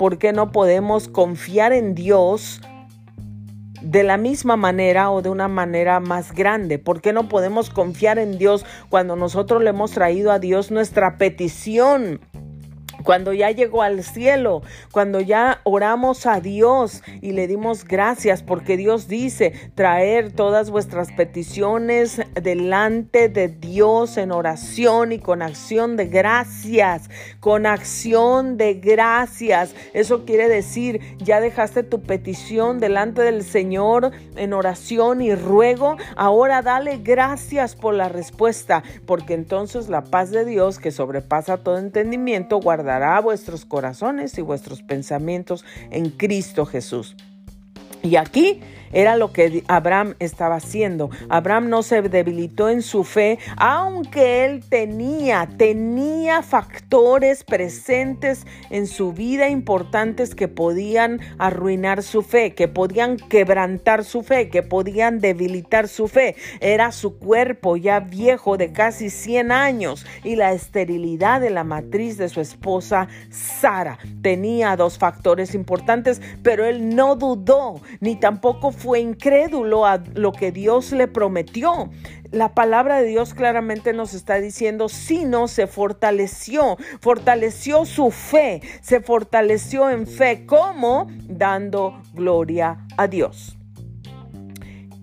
¿Por 0.00 0.16
qué 0.16 0.32
no 0.32 0.50
podemos 0.50 1.08
confiar 1.08 1.74
en 1.74 1.94
Dios 1.94 2.62
de 3.82 4.02
la 4.02 4.16
misma 4.16 4.56
manera 4.56 5.10
o 5.10 5.20
de 5.20 5.28
una 5.28 5.46
manera 5.46 6.00
más 6.00 6.32
grande? 6.32 6.78
¿Por 6.78 7.02
qué 7.02 7.12
no 7.12 7.28
podemos 7.28 7.68
confiar 7.68 8.18
en 8.18 8.38
Dios 8.38 8.64
cuando 8.88 9.14
nosotros 9.14 9.62
le 9.62 9.68
hemos 9.68 9.90
traído 9.90 10.32
a 10.32 10.38
Dios 10.38 10.70
nuestra 10.70 11.18
petición? 11.18 12.18
Cuando 13.02 13.32
ya 13.32 13.50
llegó 13.50 13.82
al 13.82 14.02
cielo, 14.02 14.62
cuando 14.92 15.20
ya 15.20 15.60
oramos 15.64 16.26
a 16.26 16.40
Dios 16.40 17.02
y 17.20 17.32
le 17.32 17.46
dimos 17.46 17.84
gracias 17.84 18.42
porque 18.42 18.76
Dios 18.76 19.08
dice 19.08 19.52
traer 19.74 20.32
todas 20.32 20.70
vuestras 20.70 21.12
peticiones 21.12 22.20
delante 22.40 23.28
de 23.28 23.48
Dios 23.48 24.16
en 24.16 24.32
oración 24.32 25.12
y 25.12 25.18
con 25.18 25.42
acción 25.42 25.96
de 25.96 26.06
gracias, 26.06 27.08
con 27.40 27.66
acción 27.66 28.56
de 28.56 28.74
gracias. 28.74 29.74
Eso 29.94 30.24
quiere 30.24 30.48
decir, 30.48 31.00
ya 31.18 31.40
dejaste 31.40 31.82
tu 31.82 32.02
petición 32.02 32.80
delante 32.80 33.22
del 33.22 33.44
Señor 33.44 34.12
en 34.36 34.52
oración 34.52 35.20
y 35.22 35.34
ruego, 35.34 35.96
ahora 36.16 36.62
dale 36.62 36.98
gracias 36.98 37.76
por 37.76 37.94
la 37.94 38.08
respuesta, 38.08 38.82
porque 39.06 39.34
entonces 39.34 39.88
la 39.88 40.04
paz 40.04 40.30
de 40.30 40.44
Dios 40.44 40.78
que 40.78 40.90
sobrepasa 40.90 41.58
todo 41.58 41.78
entendimiento 41.78 42.60
guarda 42.60 42.89
vuestros 43.20 43.64
corazones 43.64 44.36
y 44.38 44.42
vuestros 44.42 44.82
pensamientos 44.82 45.64
en 45.90 46.10
Cristo 46.10 46.66
Jesús. 46.66 47.16
Y 48.02 48.16
aquí 48.16 48.60
Era 48.92 49.16
lo 49.16 49.32
que 49.32 49.64
Abraham 49.68 50.14
estaba 50.18 50.56
haciendo. 50.56 51.10
Abraham 51.28 51.68
no 51.68 51.82
se 51.82 52.02
debilitó 52.02 52.68
en 52.68 52.82
su 52.82 53.04
fe, 53.04 53.38
aunque 53.56 54.44
él 54.44 54.64
tenía, 54.68 55.48
tenía 55.56 56.42
factores 56.42 57.44
presentes 57.44 58.46
en 58.70 58.86
su 58.86 59.12
vida 59.12 59.48
importantes 59.48 60.34
que 60.34 60.48
podían 60.48 61.20
arruinar 61.38 62.02
su 62.02 62.22
fe, 62.22 62.54
que 62.54 62.68
podían 62.68 63.16
quebrantar 63.16 64.04
su 64.04 64.22
fe, 64.22 64.48
que 64.48 64.62
podían 64.62 65.20
debilitar 65.20 65.88
su 65.88 66.08
fe. 66.08 66.36
Era 66.60 66.92
su 66.92 67.18
cuerpo 67.18 67.76
ya 67.76 68.00
viejo 68.00 68.56
de 68.56 68.72
casi 68.72 69.10
100 69.10 69.52
años 69.52 70.06
y 70.24 70.36
la 70.36 70.52
esterilidad 70.52 71.40
de 71.40 71.50
la 71.50 71.64
matriz 71.64 72.18
de 72.18 72.28
su 72.28 72.40
esposa 72.40 73.08
Sara. 73.30 73.98
Tenía 74.22 74.76
dos 74.76 74.98
factores 74.98 75.54
importantes, 75.54 76.20
pero 76.42 76.64
él 76.64 76.94
no 76.94 77.16
dudó 77.16 77.80
ni 78.00 78.16
tampoco 78.16 78.72
fue 78.80 79.00
incrédulo 79.00 79.84
a 79.84 80.02
lo 80.14 80.32
que 80.32 80.52
Dios 80.52 80.92
le 80.92 81.06
prometió. 81.06 81.90
La 82.30 82.54
palabra 82.54 83.00
de 83.00 83.08
Dios 83.08 83.34
claramente 83.34 83.92
nos 83.92 84.14
está 84.14 84.36
diciendo, 84.36 84.88
sino 84.88 85.48
se 85.48 85.66
fortaleció, 85.66 86.78
fortaleció 87.00 87.84
su 87.84 88.10
fe, 88.10 88.62
se 88.80 89.00
fortaleció 89.00 89.90
en 89.90 90.06
fe, 90.06 90.46
¿cómo? 90.46 91.08
Dando 91.28 92.00
gloria 92.14 92.86
a 92.96 93.06
Dios. 93.06 93.56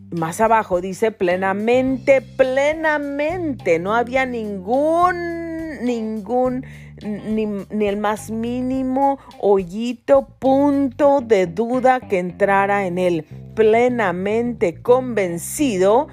Más 0.09 0.41
abajo 0.41 0.81
dice 0.81 1.11
plenamente, 1.11 2.21
plenamente, 2.21 3.77
no 3.77 3.93
había 3.93 4.25
ningún, 4.25 5.83
ningún 5.83 6.65
ni, 7.03 7.85
el 7.85 7.97
más 7.97 8.31
mínimo 8.31 9.19
hoyito, 9.39 10.27
punto 10.39 11.21
de 11.21 11.47
duda 11.47 11.99
que 11.99 12.19
entrara 12.19 12.87
en 12.87 12.97
él, 12.97 13.25
plenamente 13.55 14.81
convencido 14.81 16.07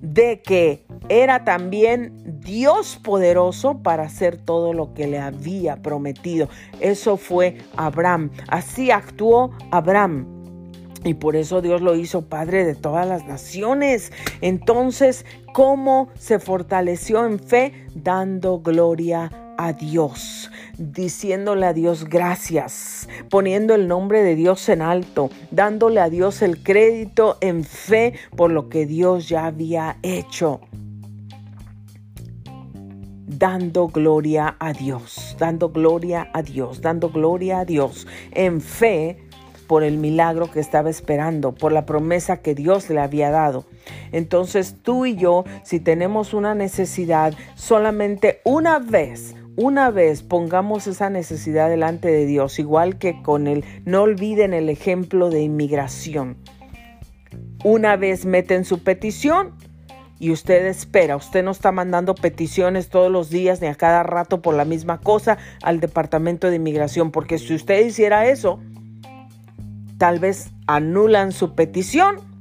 de 0.00 0.42
que 0.42 0.84
era 1.08 1.44
también 1.44 2.40
Dios 2.40 2.98
poderoso 3.02 3.82
para 3.82 4.04
hacer 4.04 4.36
todo 4.36 4.72
lo 4.72 4.94
que 4.94 5.06
le 5.06 5.18
había 5.18 5.76
prometido. 5.76 6.48
Eso 6.80 7.16
fue 7.16 7.58
Abraham. 7.76 8.30
Así 8.48 8.90
actuó 8.90 9.52
Abraham. 9.70 10.26
Y 11.04 11.14
por 11.14 11.34
eso 11.36 11.60
Dios 11.60 11.82
lo 11.82 11.96
hizo 11.96 12.28
Padre 12.28 12.64
de 12.64 12.74
todas 12.74 13.06
las 13.06 13.26
naciones. 13.26 14.12
Entonces, 14.40 15.24
¿cómo 15.52 16.08
se 16.16 16.38
fortaleció 16.38 17.24
en 17.26 17.38
fe? 17.38 17.86
Dando 17.94 18.60
gloria 18.60 19.30
a 19.62 19.72
Dios, 19.72 20.50
diciéndole 20.76 21.66
a 21.66 21.72
Dios 21.72 22.08
gracias, 22.08 23.08
poniendo 23.30 23.76
el 23.76 23.86
nombre 23.86 24.22
de 24.22 24.34
Dios 24.34 24.68
en 24.68 24.82
alto, 24.82 25.30
dándole 25.52 26.00
a 26.00 26.10
Dios 26.10 26.42
el 26.42 26.62
crédito 26.62 27.38
en 27.40 27.62
fe 27.62 28.14
por 28.36 28.50
lo 28.50 28.68
que 28.68 28.86
Dios 28.86 29.28
ya 29.28 29.46
había 29.46 29.98
hecho. 30.02 30.60
Dando 33.26 33.86
gloria 33.86 34.56
a 34.58 34.72
Dios, 34.72 35.36
dando 35.38 35.70
gloria 35.70 36.28
a 36.32 36.42
Dios, 36.42 36.80
dando 36.80 37.10
gloria 37.10 37.60
a 37.60 37.64
Dios 37.64 38.08
en 38.32 38.60
fe 38.60 39.28
por 39.68 39.84
el 39.84 39.96
milagro 39.96 40.50
que 40.50 40.60
estaba 40.60 40.90
esperando, 40.90 41.54
por 41.54 41.72
la 41.72 41.86
promesa 41.86 42.38
que 42.38 42.54
Dios 42.54 42.90
le 42.90 43.00
había 43.00 43.30
dado. 43.30 43.64
Entonces 44.10 44.76
tú 44.82 45.06
y 45.06 45.16
yo, 45.16 45.44
si 45.62 45.80
tenemos 45.80 46.34
una 46.34 46.54
necesidad, 46.54 47.32
solamente 47.54 48.40
una 48.44 48.78
vez, 48.80 49.34
una 49.56 49.90
vez 49.90 50.22
pongamos 50.22 50.86
esa 50.86 51.10
necesidad 51.10 51.68
delante 51.68 52.08
de 52.08 52.26
Dios, 52.26 52.58
igual 52.58 52.98
que 52.98 53.22
con 53.22 53.46
el, 53.46 53.64
no 53.84 54.02
olviden 54.02 54.54
el 54.54 54.68
ejemplo 54.68 55.30
de 55.30 55.42
inmigración. 55.42 56.38
Una 57.64 57.96
vez 57.96 58.24
meten 58.24 58.64
su 58.64 58.82
petición 58.82 59.54
y 60.18 60.30
usted 60.30 60.66
espera, 60.66 61.16
usted 61.16 61.44
no 61.44 61.50
está 61.50 61.70
mandando 61.72 62.14
peticiones 62.14 62.88
todos 62.88 63.10
los 63.10 63.28
días 63.28 63.60
ni 63.60 63.66
a 63.66 63.74
cada 63.74 64.02
rato 64.02 64.40
por 64.40 64.54
la 64.54 64.64
misma 64.64 65.00
cosa 65.00 65.38
al 65.62 65.80
Departamento 65.80 66.48
de 66.48 66.56
Inmigración, 66.56 67.10
porque 67.10 67.38
si 67.38 67.54
usted 67.54 67.84
hiciera 67.84 68.26
eso, 68.26 68.60
tal 69.98 70.18
vez 70.18 70.50
anulan 70.66 71.32
su 71.32 71.54
petición 71.54 72.31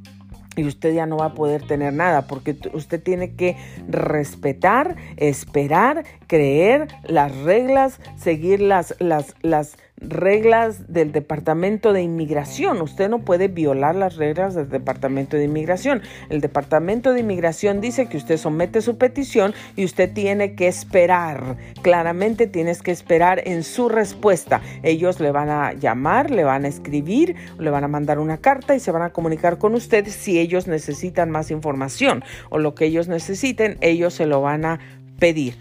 y 0.55 0.65
usted 0.65 0.93
ya 0.93 1.05
no 1.05 1.17
va 1.17 1.27
a 1.27 1.33
poder 1.33 1.65
tener 1.65 1.93
nada 1.93 2.27
porque 2.27 2.57
usted 2.73 3.01
tiene 3.01 3.35
que 3.35 3.55
respetar, 3.87 4.95
esperar, 5.17 6.03
creer 6.27 6.87
las 7.03 7.35
reglas, 7.37 7.99
seguir 8.17 8.61
las, 8.61 8.95
las, 8.99 9.35
las 9.41 9.77
reglas 10.01 10.91
del 10.91 11.11
Departamento 11.11 11.93
de 11.93 12.01
Inmigración. 12.01 12.81
Usted 12.81 13.09
no 13.09 13.19
puede 13.19 13.47
violar 13.47 13.95
las 13.95 14.15
reglas 14.15 14.55
del 14.55 14.69
Departamento 14.69 15.37
de 15.37 15.45
Inmigración. 15.45 16.01
El 16.29 16.41
Departamento 16.41 17.13
de 17.13 17.21
Inmigración 17.21 17.81
dice 17.81 18.07
que 18.07 18.17
usted 18.17 18.37
somete 18.37 18.81
su 18.81 18.97
petición 18.97 19.53
y 19.75 19.85
usted 19.85 20.11
tiene 20.11 20.55
que 20.55 20.67
esperar. 20.67 21.57
Claramente 21.81 22.47
tienes 22.47 22.81
que 22.81 22.91
esperar 22.91 23.41
en 23.45 23.63
su 23.63 23.89
respuesta. 23.89 24.61
Ellos 24.83 25.19
le 25.19 25.31
van 25.31 25.49
a 25.49 25.73
llamar, 25.73 26.31
le 26.31 26.43
van 26.43 26.65
a 26.65 26.67
escribir, 26.67 27.35
le 27.59 27.69
van 27.69 27.83
a 27.83 27.87
mandar 27.87 28.19
una 28.19 28.37
carta 28.37 28.75
y 28.75 28.79
se 28.79 28.91
van 28.91 29.03
a 29.03 29.11
comunicar 29.11 29.57
con 29.57 29.75
usted 29.75 30.07
si 30.07 30.39
ellos 30.39 30.67
necesitan 30.67 31.29
más 31.29 31.51
información 31.51 32.23
o 32.49 32.57
lo 32.57 32.75
que 32.75 32.85
ellos 32.85 33.07
necesiten, 33.07 33.77
ellos 33.81 34.13
se 34.13 34.25
lo 34.25 34.41
van 34.41 34.65
a 34.65 34.79
pedir 35.19 35.55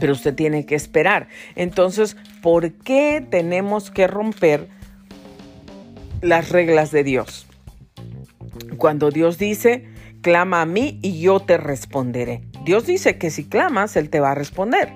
pero 0.00 0.12
usted 0.12 0.34
tiene 0.34 0.66
que 0.66 0.74
esperar. 0.74 1.28
Entonces, 1.54 2.16
¿por 2.42 2.72
qué 2.72 3.24
tenemos 3.28 3.90
que 3.90 4.06
romper 4.06 4.68
las 6.20 6.50
reglas 6.50 6.90
de 6.90 7.04
Dios? 7.04 7.46
Cuando 8.78 9.10
Dios 9.10 9.38
dice, 9.38 9.84
clama 10.22 10.62
a 10.62 10.66
mí 10.66 10.98
y 11.02 11.20
yo 11.20 11.40
te 11.40 11.56
responderé. 11.56 12.42
Dios 12.64 12.86
dice 12.86 13.18
que 13.18 13.30
si 13.30 13.44
clamas, 13.44 13.96
Él 13.96 14.10
te 14.10 14.20
va 14.20 14.32
a 14.32 14.34
responder. 14.34 14.92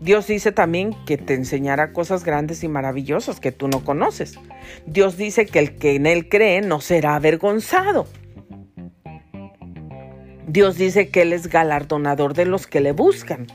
Dios 0.00 0.26
dice 0.26 0.52
también 0.52 0.94
que 1.06 1.16
te 1.16 1.34
enseñará 1.34 1.92
cosas 1.92 2.22
grandes 2.22 2.62
y 2.62 2.68
maravillosas 2.68 3.40
que 3.40 3.50
tú 3.50 3.66
no 3.66 3.82
conoces. 3.82 4.38
Dios 4.86 5.16
dice 5.16 5.46
que 5.46 5.58
el 5.58 5.76
que 5.76 5.96
en 5.96 6.06
Él 6.06 6.28
cree 6.28 6.60
no 6.60 6.80
será 6.80 7.14
avergonzado. 7.14 8.06
Dios 10.46 10.76
dice 10.76 11.08
que 11.08 11.22
Él 11.22 11.32
es 11.32 11.48
galardonador 11.48 12.34
de 12.34 12.44
los 12.44 12.66
que 12.66 12.80
le 12.80 12.92
buscan. 12.92 13.46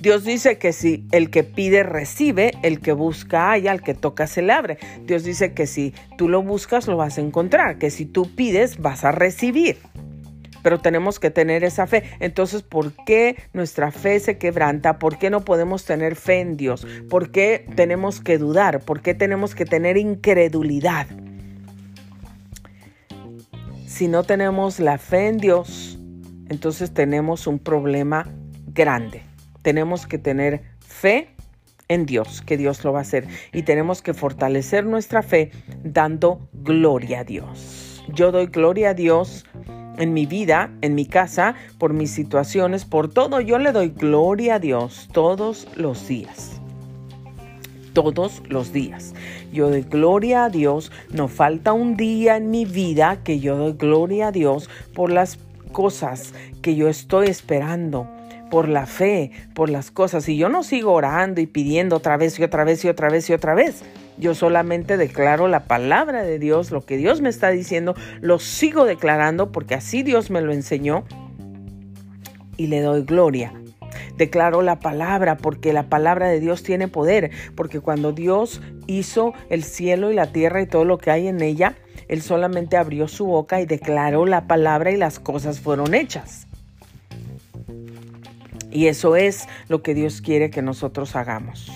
Dios 0.00 0.22
dice 0.22 0.58
que 0.58 0.72
si 0.72 1.06
el 1.10 1.28
que 1.30 1.42
pide 1.42 1.82
recibe, 1.82 2.52
el 2.62 2.80
que 2.80 2.92
busca 2.92 3.50
haya, 3.50 3.72
al 3.72 3.82
que 3.82 3.94
toca 3.94 4.28
se 4.28 4.42
le 4.42 4.52
abre. 4.52 4.78
Dios 5.02 5.24
dice 5.24 5.54
que 5.54 5.66
si 5.66 5.92
tú 6.16 6.28
lo 6.28 6.42
buscas 6.42 6.86
lo 6.86 6.96
vas 6.96 7.18
a 7.18 7.20
encontrar, 7.20 7.78
que 7.78 7.90
si 7.90 8.06
tú 8.06 8.32
pides 8.34 8.78
vas 8.78 9.04
a 9.04 9.10
recibir. 9.10 9.78
Pero 10.62 10.78
tenemos 10.78 11.18
que 11.18 11.30
tener 11.30 11.64
esa 11.64 11.86
fe. 11.86 12.04
Entonces, 12.20 12.62
¿por 12.62 12.92
qué 13.06 13.36
nuestra 13.52 13.90
fe 13.90 14.20
se 14.20 14.38
quebranta? 14.38 14.98
¿Por 14.98 15.18
qué 15.18 15.30
no 15.30 15.44
podemos 15.44 15.84
tener 15.84 16.14
fe 16.14 16.40
en 16.40 16.56
Dios? 16.56 16.86
¿Por 17.08 17.30
qué 17.30 17.66
tenemos 17.74 18.20
que 18.20 18.38
dudar? 18.38 18.80
¿Por 18.80 19.00
qué 19.00 19.14
tenemos 19.14 19.54
que 19.54 19.64
tener 19.64 19.96
incredulidad? 19.96 21.06
Si 23.86 24.06
no 24.06 24.22
tenemos 24.22 24.78
la 24.78 24.98
fe 24.98 25.26
en 25.26 25.38
Dios, 25.38 25.98
entonces 26.48 26.92
tenemos 26.92 27.46
un 27.46 27.58
problema 27.58 28.28
grande 28.66 29.27
tenemos 29.68 30.06
que 30.06 30.16
tener 30.16 30.62
fe 30.80 31.28
en 31.88 32.06
Dios, 32.06 32.40
que 32.40 32.56
Dios 32.56 32.82
lo 32.84 32.94
va 32.94 33.00
a 33.00 33.02
hacer. 33.02 33.28
Y 33.52 33.64
tenemos 33.64 34.00
que 34.00 34.14
fortalecer 34.14 34.86
nuestra 34.86 35.22
fe 35.22 35.50
dando 35.84 36.48
gloria 36.54 37.20
a 37.20 37.24
Dios. 37.24 38.02
Yo 38.14 38.32
doy 38.32 38.46
gloria 38.46 38.88
a 38.88 38.94
Dios 38.94 39.44
en 39.98 40.14
mi 40.14 40.24
vida, 40.24 40.70
en 40.80 40.94
mi 40.94 41.04
casa, 41.04 41.54
por 41.76 41.92
mis 41.92 42.10
situaciones, 42.10 42.86
por 42.86 43.12
todo. 43.12 43.42
Yo 43.42 43.58
le 43.58 43.72
doy 43.72 43.90
gloria 43.90 44.54
a 44.54 44.58
Dios 44.58 45.10
todos 45.12 45.68
los 45.76 46.08
días. 46.08 46.62
Todos 47.92 48.40
los 48.48 48.72
días. 48.72 49.12
Yo 49.52 49.68
doy 49.68 49.82
gloria 49.82 50.46
a 50.46 50.48
Dios. 50.48 50.90
No 51.10 51.28
falta 51.28 51.74
un 51.74 51.94
día 51.94 52.38
en 52.38 52.50
mi 52.50 52.64
vida 52.64 53.22
que 53.22 53.38
yo 53.38 53.58
doy 53.58 53.74
gloria 53.74 54.28
a 54.28 54.32
Dios 54.32 54.70
por 54.94 55.12
las 55.12 55.38
cosas 55.72 56.32
que 56.62 56.74
yo 56.74 56.88
estoy 56.88 57.26
esperando 57.26 58.08
por 58.50 58.68
la 58.68 58.86
fe, 58.86 59.30
por 59.54 59.70
las 59.70 59.90
cosas. 59.90 60.28
Y 60.28 60.36
yo 60.36 60.48
no 60.48 60.62
sigo 60.62 60.92
orando 60.92 61.40
y 61.40 61.46
pidiendo 61.46 61.96
otra 61.96 62.16
vez 62.16 62.38
y 62.38 62.42
otra 62.42 62.64
vez 62.64 62.84
y 62.84 62.88
otra 62.88 63.08
vez 63.08 63.28
y 63.30 63.32
otra 63.32 63.54
vez. 63.54 63.82
Yo 64.18 64.34
solamente 64.34 64.96
declaro 64.96 65.46
la 65.46 65.64
palabra 65.64 66.22
de 66.22 66.38
Dios, 66.38 66.70
lo 66.70 66.84
que 66.84 66.96
Dios 66.96 67.20
me 67.20 67.28
está 67.28 67.50
diciendo, 67.50 67.94
lo 68.20 68.38
sigo 68.38 68.84
declarando 68.84 69.52
porque 69.52 69.74
así 69.74 70.02
Dios 70.02 70.30
me 70.30 70.40
lo 70.40 70.52
enseñó 70.52 71.04
y 72.56 72.66
le 72.66 72.80
doy 72.80 73.02
gloria. 73.02 73.52
Declaro 74.16 74.62
la 74.62 74.80
palabra 74.80 75.36
porque 75.36 75.72
la 75.72 75.84
palabra 75.84 76.28
de 76.28 76.40
Dios 76.40 76.64
tiene 76.64 76.88
poder, 76.88 77.30
porque 77.54 77.80
cuando 77.80 78.12
Dios 78.12 78.60
hizo 78.88 79.32
el 79.48 79.62
cielo 79.62 80.10
y 80.10 80.14
la 80.14 80.32
tierra 80.32 80.60
y 80.60 80.66
todo 80.66 80.84
lo 80.84 80.98
que 80.98 81.12
hay 81.12 81.28
en 81.28 81.40
ella, 81.40 81.76
Él 82.08 82.20
solamente 82.20 82.76
abrió 82.76 83.06
su 83.06 83.26
boca 83.26 83.60
y 83.60 83.66
declaró 83.66 84.26
la 84.26 84.48
palabra 84.48 84.90
y 84.90 84.96
las 84.96 85.20
cosas 85.20 85.60
fueron 85.60 85.94
hechas. 85.94 86.47
Y 88.70 88.86
eso 88.86 89.16
es 89.16 89.48
lo 89.68 89.82
que 89.82 89.94
Dios 89.94 90.20
quiere 90.20 90.50
que 90.50 90.62
nosotros 90.62 91.16
hagamos. 91.16 91.70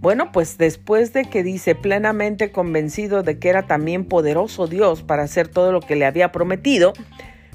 Bueno, 0.00 0.30
pues 0.30 0.58
después 0.58 1.12
de 1.12 1.24
que 1.24 1.42
dice 1.42 1.74
plenamente 1.74 2.50
convencido 2.52 3.22
de 3.22 3.38
que 3.38 3.48
era 3.48 3.66
también 3.66 4.04
poderoso 4.04 4.66
Dios 4.66 5.02
para 5.02 5.22
hacer 5.22 5.48
todo 5.48 5.72
lo 5.72 5.80
que 5.80 5.96
le 5.96 6.04
había 6.04 6.32
prometido, 6.32 6.92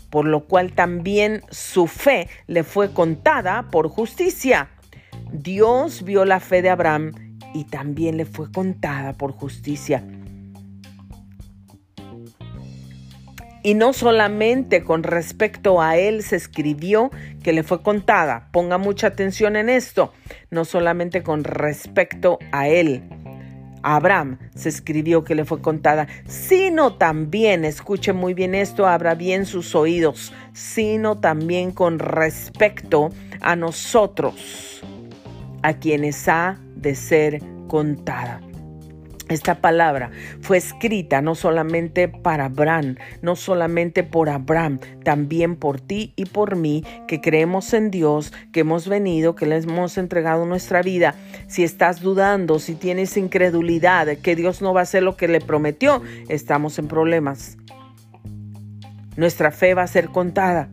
por 0.10 0.26
lo 0.26 0.46
cual 0.46 0.74
también 0.74 1.42
su 1.50 1.88
fe 1.88 2.28
le 2.48 2.64
fue 2.64 2.94
contada 2.94 3.70
por 3.70 3.90
justicia. 3.90 4.70
Dios 5.32 6.04
vio 6.04 6.26
la 6.26 6.40
fe 6.40 6.62
de 6.62 6.70
Abraham 6.70 7.12
y 7.54 7.66
también 7.66 8.18
le 8.18 8.26
fue 8.26 8.52
contada 8.52 9.14
por 9.14 9.32
justicia. 9.32 10.04
Y 13.64 13.76
no 13.76 13.94
solamente 13.94 14.84
con 14.84 15.04
respecto 15.04 15.82
a 15.82 15.98
él 15.98 16.24
se 16.24 16.36
escribió 16.36 17.12
que 17.44 17.54
le 17.54 17.64
fue 17.64 17.84
contada, 17.84 18.50
ponga 18.52 18.80
mucha 18.80 19.08
atención 19.08 19.56
en 19.56 19.70
esto, 19.70 20.14
no 20.50 20.66
solamente 20.66 21.22
con 21.22 21.44
respecto 21.44 22.40
a 22.52 22.68
él, 22.68 23.04
a 23.84 23.96
Abraham 23.96 24.38
se 24.56 24.70
escribió 24.70 25.24
que 25.24 25.36
le 25.36 25.46
fue 25.46 25.62
contada, 25.62 26.08
sino 26.28 26.96
también, 26.96 27.66
escuche 27.66 28.14
muy 28.14 28.34
bien 28.34 28.56
esto, 28.56 28.88
abra 28.88 29.16
bien 29.16 29.46
sus 29.46 29.76
oídos, 29.76 30.34
sino 30.54 31.20
también 31.20 31.72
con 31.72 32.00
respecto 32.00 33.10
a 33.42 33.56
nosotros, 33.56 34.82
a 35.62 35.74
quienes 35.74 36.28
ha 36.28 36.60
de 36.76 36.96
ser 36.96 37.42
contada. 37.68 38.42
Esta 39.32 39.62
palabra 39.62 40.12
fue 40.42 40.58
escrita 40.58 41.22
no 41.22 41.36
solamente 41.36 42.10
para 42.10 42.46
Abraham, 42.48 42.98
no 43.22 43.38
solamente 43.38 44.04
por 44.04 44.28
Abraham, 44.28 44.80
también 45.06 45.56
por 45.56 45.80
ti 45.80 46.12
y 46.18 46.26
por 46.26 46.58
mí, 46.58 46.84
que 47.08 47.22
creemos 47.22 47.74
en 47.74 47.92
Dios, 47.92 48.34
que 48.52 48.60
hemos 48.60 48.90
venido, 48.90 49.34
que 49.34 49.46
le 49.46 49.56
hemos 49.56 49.98
entregado 49.98 50.46
nuestra 50.46 50.82
vida. 50.82 51.16
Si 51.48 51.64
estás 51.64 52.02
dudando, 52.02 52.60
si 52.60 52.76
tienes 52.76 53.16
incredulidad, 53.16 54.18
que 54.18 54.36
Dios 54.36 54.62
no 54.62 54.74
va 54.74 54.82
a 54.82 54.84
hacer 54.84 55.02
lo 55.02 55.16
que 55.16 55.30
le 55.30 55.40
prometió, 55.40 56.02
estamos 56.28 56.78
en 56.78 56.90
problemas. 56.90 57.58
Nuestra 59.16 59.52
fe 59.52 59.74
va 59.76 59.84
a 59.84 59.88
ser 59.88 60.10
contada. 60.10 60.68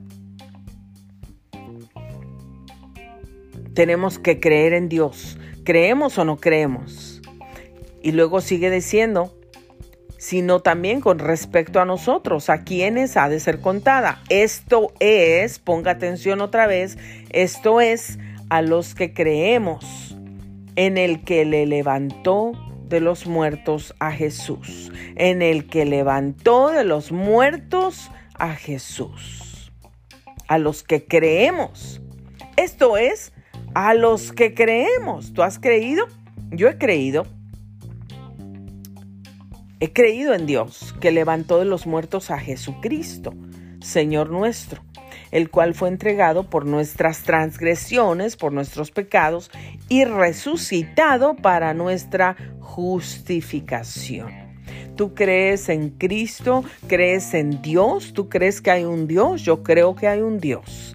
Tenemos 3.73 4.19
que 4.19 4.41
creer 4.41 4.73
en 4.73 4.89
Dios. 4.89 5.39
¿Creemos 5.63 6.19
o 6.19 6.25
no 6.25 6.39
creemos? 6.39 7.08
Y 8.03 8.13
luego 8.13 8.41
sigue 8.41 8.71
diciendo, 8.71 9.35
sino 10.19 10.61
también 10.61 11.01
con 11.01 11.19
respecto 11.19 11.81
a 11.81 11.85
nosotros, 11.85 12.51
a 12.51 12.65
quienes 12.65 13.17
ha 13.17 13.29
de 13.29 13.41
ser 13.41 13.61
contada. 13.61 14.23
Esto 14.29 14.93
es, 15.01 15.59
ponga 15.59 15.93
atención 15.93 16.41
otra 16.41 16.67
vez, 16.67 16.99
esto 17.31 17.81
es 17.81 18.19
a 18.51 18.63
los 18.63 18.95
que 18.95 19.15
creemos 19.15 20.17
en 20.77 20.99
el 20.99 21.25
que 21.25 21.45
le 21.45 21.67
levantó 21.67 22.53
de 22.89 23.01
los 23.01 23.27
muertos 23.27 23.95
a 24.01 24.13
Jesús, 24.13 24.91
en 25.17 25.43
el 25.43 25.67
que 25.67 25.85
levantó 25.85 26.71
de 26.71 26.85
los 26.85 27.13
muertos 27.13 28.11
a 28.35 28.55
Jesús, 28.55 29.73
a 30.47 30.59
los 30.59 30.83
que 30.83 31.05
creemos. 31.05 32.01
Esto 32.57 32.97
es 32.97 33.33
a 33.75 33.95
los 33.95 34.33
que 34.33 34.55
creemos. 34.55 35.33
¿Tú 35.33 35.43
has 35.43 35.59
creído? 35.59 36.07
Yo 36.51 36.69
he 36.69 36.79
creído. 36.79 37.27
He 39.81 39.93
creído 39.93 40.35
en 40.35 40.47
Dios, 40.47 40.93
que 41.01 41.13
levantó 41.13 41.61
de 41.61 41.65
los 41.65 41.87
muertos 41.87 42.33
a 42.33 42.39
Jesucristo, 42.41 43.33
Señor 43.81 44.29
nuestro, 44.31 44.83
el 45.31 45.51
cual 45.51 45.73
fue 45.73 45.89
entregado 45.89 46.51
por 46.51 46.67
nuestras 46.67 47.23
transgresiones, 47.23 48.35
por 48.37 48.53
nuestros 48.53 48.91
pecados, 48.91 49.53
y 49.89 50.05
resucitado 50.05 51.37
para 51.37 51.75
nuestra 51.75 52.37
justificación. 52.59 54.33
¿Tú 54.97 55.15
crees 55.15 55.69
en 55.69 55.91
Cristo? 55.91 56.65
¿Crees 56.89 57.33
en 57.35 57.63
Dios? 57.63 58.13
¿Tú 58.15 58.29
crees 58.29 58.61
que 58.61 58.73
hay 58.73 58.85
un 58.85 59.07
Dios? 59.07 59.43
Yo 59.43 59.63
creo 59.63 59.95
que 59.95 60.09
hay 60.09 60.23
un 60.23 60.41
Dios. 60.41 60.93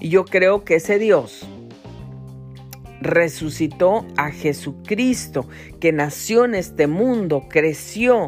Y 0.00 0.10
yo 0.10 0.26
creo 0.26 0.64
que 0.64 0.74
ese 0.74 0.98
Dios 0.98 1.48
resucitó 3.00 4.06
a 4.16 4.30
Jesucristo, 4.30 5.48
que 5.80 5.92
nació 5.92 6.44
en 6.44 6.54
este 6.54 6.86
mundo, 6.86 7.46
creció, 7.48 8.26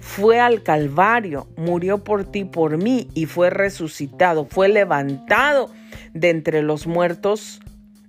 fue 0.00 0.38
al 0.38 0.62
Calvario, 0.62 1.48
murió 1.56 2.04
por 2.04 2.24
ti, 2.24 2.44
por 2.44 2.82
mí, 2.82 3.08
y 3.14 3.26
fue 3.26 3.50
resucitado, 3.50 4.46
fue 4.46 4.68
levantado 4.68 5.70
de 6.14 6.30
entre 6.30 6.62
los 6.62 6.86
muertos. 6.86 7.60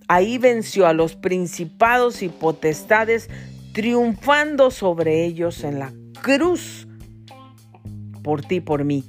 Ahí 0.08 0.38
venció 0.38 0.88
a 0.88 0.94
los 0.94 1.16
principados 1.16 2.22
y 2.22 2.30
potestades, 2.30 3.30
triunfando 3.74 4.72
sobre 4.72 5.26
ellos 5.26 5.64
en 5.64 5.80
la 5.80 5.92
cruz, 6.22 6.88
por 8.24 8.42
ti, 8.42 8.62
por 8.62 8.84
mí. 8.84 9.04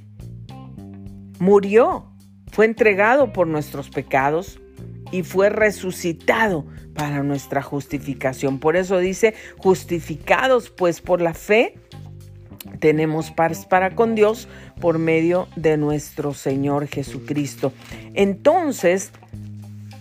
Murió, 1.39 2.12
fue 2.51 2.66
entregado 2.66 3.32
por 3.32 3.47
nuestros 3.47 3.91
pecados 3.91 4.59
y 5.11 5.23
fue 5.23 5.51
resucitado 5.51 6.67
para 6.95 7.23
nuestra 7.23 7.63
justificación. 7.63 8.59
Por 8.59 8.77
eso 8.77 8.99
dice, 8.99 9.35
justificados 9.59 10.71
pues 10.71 11.01
por 11.01 11.21
la 11.21 11.35
fe, 11.35 11.75
tenemos 12.81 13.31
paz 13.31 13.67
para 13.67 13.95
con 13.95 14.15
Dios 14.15 14.49
por 14.81 14.99
medio 14.99 15.49
de 15.57 15.77
nuestro 15.77 16.35
Señor 16.35 16.89
Jesucristo. 16.89 17.73
Entonces, 18.15 19.13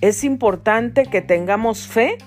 es 0.01 0.23
importante 0.23 1.05
que 1.05 1.21
tengamos 1.21 1.87
fe. 1.87 2.17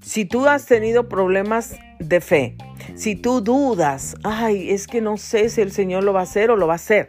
Si 0.00 0.24
tú 0.24 0.46
has 0.46 0.66
tenido 0.66 1.08
problemas 1.08 1.76
de 1.98 2.20
fe, 2.20 2.56
si 2.94 3.16
tú 3.16 3.40
dudas, 3.40 4.16
ay, 4.22 4.70
es 4.70 4.86
que 4.86 5.00
no 5.00 5.16
sé 5.16 5.48
si 5.48 5.60
el 5.60 5.72
Señor 5.72 6.04
lo 6.04 6.12
va 6.12 6.20
a 6.20 6.24
hacer 6.24 6.50
o 6.50 6.56
lo 6.56 6.66
va 6.66 6.74
a 6.74 6.76
hacer. 6.76 7.08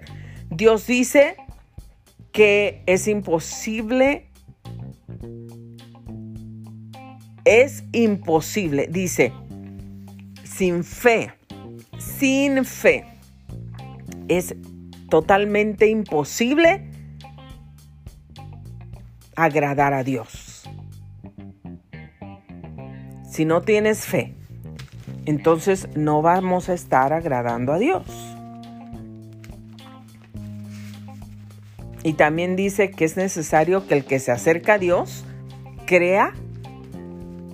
Dios 0.49 0.87
dice 0.87 1.35
que 2.31 2.83
es 2.85 3.07
imposible 3.07 4.24
es 7.45 7.83
imposible. 7.91 8.87
Dice, 8.91 9.31
sin 10.43 10.83
fe, 10.83 11.31
sin 11.97 12.65
fe, 12.65 13.05
es 14.27 14.55
totalmente 15.09 15.87
imposible 15.87 16.89
agradar 19.35 19.93
a 19.93 20.03
Dios. 20.03 20.67
Si 23.29 23.45
no 23.45 23.61
tienes 23.61 24.05
fe, 24.05 24.33
entonces 25.25 25.89
no 25.95 26.21
vamos 26.21 26.69
a 26.69 26.73
estar 26.73 27.13
agradando 27.13 27.73
a 27.73 27.79
Dios. 27.79 28.05
Y 32.03 32.13
también 32.13 32.55
dice 32.55 32.91
que 32.91 33.03
es 33.03 33.17
necesario 33.17 33.87
que 33.87 33.95
el 33.95 34.05
que 34.05 34.19
se 34.19 34.31
acerca 34.31 34.75
a 34.75 34.77
Dios 34.77 35.25
crea 35.85 36.33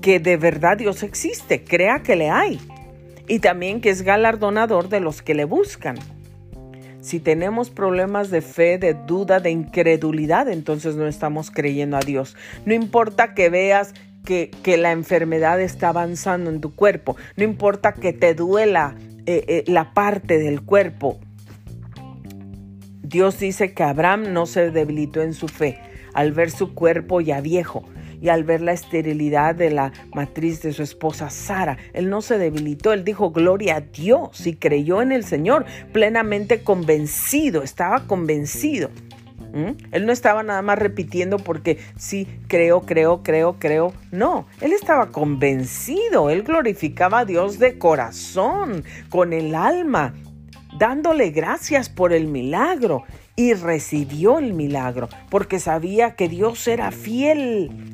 que 0.01 0.19
de 0.19 0.37
verdad 0.37 0.77
Dios 0.77 1.03
existe, 1.03 1.63
crea 1.63 2.03
que 2.03 2.15
le 2.15 2.29
hay 2.29 2.59
y 3.27 3.39
también 3.39 3.81
que 3.81 3.89
es 3.89 4.01
galardonador 4.01 4.89
de 4.89 4.99
los 4.99 5.21
que 5.21 5.35
le 5.35 5.45
buscan. 5.45 5.97
Si 7.01 7.19
tenemos 7.19 7.69
problemas 7.69 8.29
de 8.29 8.41
fe, 8.41 8.77
de 8.77 8.93
duda, 8.93 9.39
de 9.39 9.49
incredulidad, 9.49 10.49
entonces 10.49 10.95
no 10.95 11.07
estamos 11.07 11.49
creyendo 11.49 11.97
a 11.97 12.01
Dios. 12.01 12.35
No 12.65 12.73
importa 12.73 13.33
que 13.33 13.49
veas 13.49 13.93
que, 14.25 14.51
la 14.77 14.91
enfermedad 14.91 15.59
está 15.59 15.89
avanzando 15.89 16.49
en 16.51 16.61
tu 16.61 16.75
cuerpo, 16.75 17.15
no 17.37 17.43
importa 17.43 17.93
que 17.93 18.13
te 18.13 18.35
duela 18.35 18.95
eh, 19.25 19.45
eh, 19.47 19.63
la 19.67 19.93
parte 19.93 20.37
del 20.37 20.61
cuerpo. 20.61 21.19
Dios 23.01 23.39
dice 23.39 23.73
que 23.73 23.83
Abraham 23.83 24.31
no 24.31 24.45
se 24.45 24.71
debilitó 24.71 25.21
en 25.21 25.33
su 25.33 25.47
fe 25.47 25.79
al 26.13 26.33
ver 26.33 26.51
su 26.51 26.73
cuerpo 26.73 27.19
ya 27.19 27.41
viejo, 27.41 27.83
y 28.21 28.29
al 28.29 28.43
ver 28.43 28.61
la 28.61 28.71
esterilidad 28.71 29.55
de 29.55 29.71
la 29.71 29.91
matriz 30.13 30.61
de 30.61 30.71
su 30.71 30.83
esposa 30.83 31.29
Sara, 31.29 31.77
él 31.93 32.09
no 32.09 32.21
se 32.21 32.37
debilitó, 32.37 32.93
él 32.93 33.03
dijo 33.03 33.31
gloria 33.31 33.77
a 33.77 33.81
Dios 33.81 34.45
y 34.45 34.55
creyó 34.55 35.01
en 35.01 35.11
el 35.11 35.23
Señor, 35.23 35.65
plenamente 35.91 36.63
convencido, 36.63 37.63
estaba 37.63 38.05
convencido. 38.07 38.89
¿Mm? 39.53 39.71
Él 39.91 40.05
no 40.05 40.13
estaba 40.13 40.43
nada 40.43 40.61
más 40.61 40.79
repitiendo 40.79 41.37
porque 41.37 41.77
sí, 41.97 42.27
creo, 42.47 42.81
creo, 42.81 43.21
creo, 43.21 43.57
creo. 43.59 43.93
No, 44.11 44.47
él 44.61 44.71
estaba 44.71 45.09
convencido, 45.09 46.29
él 46.29 46.43
glorificaba 46.43 47.19
a 47.19 47.25
Dios 47.25 47.59
de 47.59 47.77
corazón, 47.77 48.85
con 49.09 49.33
el 49.33 49.55
alma, 49.55 50.13
dándole 50.77 51.31
gracias 51.31 51.89
por 51.89 52.13
el 52.13 52.27
milagro 52.27 53.03
y 53.35 53.53
recibió 53.53 54.39
el 54.39 54.53
milagro 54.53 55.09
porque 55.29 55.59
sabía 55.59 56.15
que 56.15 56.29
Dios 56.29 56.67
era 56.67 56.91
fiel 56.91 57.90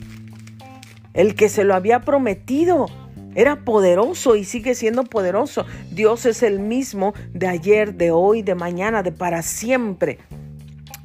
el 1.18 1.36
que 1.36 1.50
se 1.50 1.66
lo 1.66 1.76
había 1.76 2.00
prometido. 2.00 2.86
Era 3.36 3.66
poderoso 3.66 4.36
y 4.36 4.46
sigue 4.46 4.76
siendo 4.76 5.04
poderoso. 5.04 5.66
Dios 5.92 6.26
es 6.26 6.44
el 6.44 6.60
mismo 6.60 7.14
de 7.34 7.48
ayer, 7.48 7.96
de 7.96 8.12
hoy, 8.12 8.44
de 8.44 8.56
mañana, 8.56 9.04
de 9.04 9.12
para 9.12 9.42
siempre. 9.42 10.20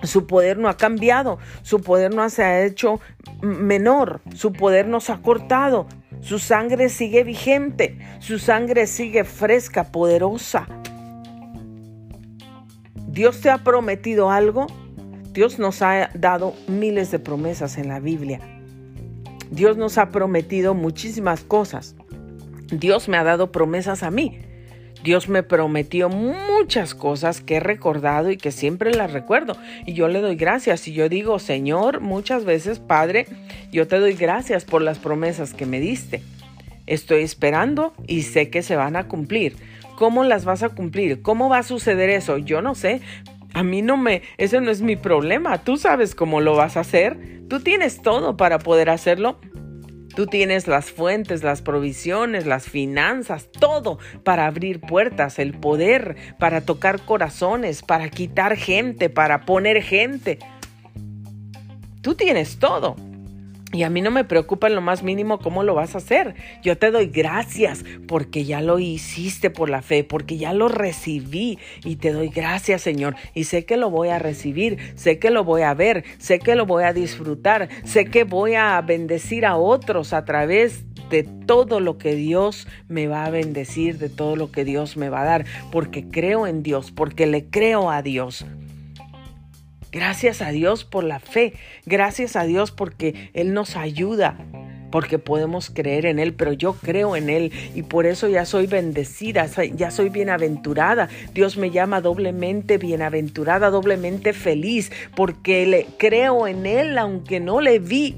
Su 0.02 0.26
poder 0.26 0.58
no 0.58 0.68
ha 0.68 0.76
cambiado, 0.76 1.38
su 1.62 1.80
poder 1.80 2.14
no 2.14 2.28
se 2.28 2.42
ha 2.42 2.64
hecho 2.64 3.00
menor, 3.40 4.20
su 4.34 4.52
poder 4.52 4.86
no 4.86 5.00
se 5.00 5.12
ha 5.12 5.22
cortado. 5.22 5.86
Su 6.20 6.38
sangre 6.38 6.88
sigue 6.88 7.24
vigente, 7.24 7.98
su 8.20 8.38
sangre 8.38 8.86
sigue 8.86 9.24
fresca, 9.24 9.90
poderosa. 9.90 10.66
Dios 13.08 13.40
te 13.40 13.50
ha 13.50 13.58
prometido 13.58 14.30
algo. 14.30 14.66
Dios 15.32 15.58
nos 15.58 15.80
ha 15.80 16.10
dado 16.14 16.54
miles 16.68 17.10
de 17.10 17.18
promesas 17.18 17.78
en 17.78 17.88
la 17.88 17.98
Biblia. 17.98 18.51
Dios 19.52 19.76
nos 19.76 19.98
ha 19.98 20.10
prometido 20.10 20.72
muchísimas 20.72 21.44
cosas. 21.44 21.94
Dios 22.70 23.10
me 23.10 23.18
ha 23.18 23.22
dado 23.22 23.52
promesas 23.52 24.02
a 24.02 24.10
mí. 24.10 24.38
Dios 25.04 25.28
me 25.28 25.42
prometió 25.42 26.08
muchas 26.08 26.94
cosas 26.94 27.42
que 27.42 27.56
he 27.56 27.60
recordado 27.60 28.30
y 28.30 28.38
que 28.38 28.50
siempre 28.50 28.94
las 28.94 29.12
recuerdo. 29.12 29.58
Y 29.84 29.92
yo 29.92 30.08
le 30.08 30.22
doy 30.22 30.36
gracias. 30.36 30.88
Y 30.88 30.94
yo 30.94 31.10
digo, 31.10 31.38
Señor, 31.38 32.00
muchas 32.00 32.46
veces, 32.46 32.78
Padre, 32.78 33.26
yo 33.70 33.86
te 33.86 33.98
doy 33.98 34.14
gracias 34.14 34.64
por 34.64 34.80
las 34.80 34.98
promesas 34.98 35.52
que 35.52 35.66
me 35.66 35.80
diste. 35.80 36.22
Estoy 36.86 37.22
esperando 37.22 37.92
y 38.06 38.22
sé 38.22 38.48
que 38.48 38.62
se 38.62 38.76
van 38.76 38.96
a 38.96 39.06
cumplir. 39.06 39.56
¿Cómo 39.96 40.24
las 40.24 40.46
vas 40.46 40.62
a 40.62 40.70
cumplir? 40.70 41.20
¿Cómo 41.20 41.50
va 41.50 41.58
a 41.58 41.62
suceder 41.62 42.08
eso? 42.08 42.38
Yo 42.38 42.62
no 42.62 42.74
sé. 42.74 43.02
A 43.54 43.62
mí 43.62 43.82
no 43.82 43.96
me, 43.96 44.22
ese 44.38 44.60
no 44.60 44.70
es 44.70 44.82
mi 44.82 44.96
problema. 44.96 45.58
Tú 45.64 45.76
sabes 45.76 46.14
cómo 46.14 46.40
lo 46.40 46.56
vas 46.56 46.76
a 46.76 46.80
hacer. 46.80 47.18
Tú 47.48 47.60
tienes 47.60 48.00
todo 48.00 48.36
para 48.36 48.58
poder 48.58 48.88
hacerlo 48.88 49.38
Tú 50.14 50.26
tienes 50.26 50.68
las 50.68 50.90
fuentes, 50.90 51.42
las 51.42 51.62
provisiones, 51.62 52.44
las 52.44 52.68
finanzas, 52.68 53.48
todo 53.50 53.98
para 54.24 54.46
abrir 54.46 54.80
puertas, 54.80 55.38
el 55.38 55.54
poder 55.54 56.16
para 56.38 56.60
tocar 56.60 57.00
corazones, 57.00 57.82
para 57.82 58.10
quitar 58.10 58.56
gente, 58.56 59.08
para 59.08 59.46
poner 59.46 59.82
gente. 59.82 60.38
Tú 62.02 62.14
tienes 62.14 62.58
todo. 62.58 62.96
Y 63.72 63.84
a 63.84 63.90
mí 63.90 64.02
no 64.02 64.10
me 64.10 64.24
preocupa 64.24 64.66
en 64.66 64.74
lo 64.74 64.82
más 64.82 65.02
mínimo 65.02 65.38
cómo 65.38 65.62
lo 65.62 65.74
vas 65.74 65.94
a 65.94 65.98
hacer. 65.98 66.34
Yo 66.62 66.76
te 66.76 66.90
doy 66.90 67.06
gracias 67.06 67.84
porque 68.06 68.44
ya 68.44 68.60
lo 68.60 68.78
hiciste 68.78 69.48
por 69.48 69.70
la 69.70 69.80
fe, 69.80 70.04
porque 70.04 70.36
ya 70.36 70.52
lo 70.52 70.68
recibí. 70.68 71.58
Y 71.84 71.96
te 71.96 72.12
doy 72.12 72.28
gracias, 72.28 72.82
Señor. 72.82 73.16
Y 73.34 73.44
sé 73.44 73.64
que 73.64 73.78
lo 73.78 73.90
voy 73.90 74.08
a 74.08 74.18
recibir, 74.18 74.78
sé 74.94 75.18
que 75.18 75.30
lo 75.30 75.44
voy 75.44 75.62
a 75.62 75.72
ver, 75.72 76.04
sé 76.18 76.38
que 76.38 76.54
lo 76.54 76.66
voy 76.66 76.84
a 76.84 76.92
disfrutar, 76.92 77.70
sé 77.84 78.04
que 78.04 78.24
voy 78.24 78.54
a 78.54 78.80
bendecir 78.82 79.46
a 79.46 79.56
otros 79.56 80.12
a 80.12 80.24
través 80.24 80.84
de 81.08 81.24
todo 81.24 81.80
lo 81.80 81.98
que 81.98 82.14
Dios 82.14 82.66
me 82.88 83.06
va 83.06 83.26
a 83.26 83.30
bendecir, 83.30 83.98
de 83.98 84.08
todo 84.08 84.36
lo 84.36 84.50
que 84.50 84.64
Dios 84.64 84.96
me 84.96 85.10
va 85.10 85.22
a 85.22 85.24
dar, 85.24 85.46
porque 85.70 86.08
creo 86.08 86.46
en 86.46 86.62
Dios, 86.62 86.90
porque 86.90 87.26
le 87.26 87.46
creo 87.46 87.90
a 87.90 88.02
Dios. 88.02 88.46
Gracias 89.92 90.40
a 90.40 90.50
Dios 90.50 90.84
por 90.84 91.04
la 91.04 91.20
fe. 91.20 91.52
Gracias 91.84 92.34
a 92.34 92.44
Dios 92.44 92.72
porque 92.72 93.30
Él 93.34 93.52
nos 93.52 93.76
ayuda. 93.76 94.38
Porque 94.90 95.18
podemos 95.18 95.70
creer 95.70 96.06
en 96.06 96.18
Él, 96.18 96.34
pero 96.34 96.52
yo 96.52 96.72
creo 96.74 97.14
en 97.14 97.30
Él 97.30 97.52
y 97.74 97.82
por 97.82 98.06
eso 98.06 98.28
ya 98.28 98.44
soy 98.44 98.66
bendecida, 98.66 99.46
ya 99.74 99.90
soy 99.90 100.08
bienaventurada. 100.08 101.08
Dios 101.32 101.56
me 101.56 101.70
llama 101.70 102.00
doblemente 102.00 102.76
bienaventurada, 102.78 103.70
doblemente 103.70 104.32
feliz, 104.32 104.92
porque 105.14 105.66
le 105.66 105.86
creo 105.98 106.46
en 106.46 106.66
Él 106.66 106.98
aunque 106.98 107.40
no 107.40 107.60
le 107.60 107.78
vi. 107.78 108.16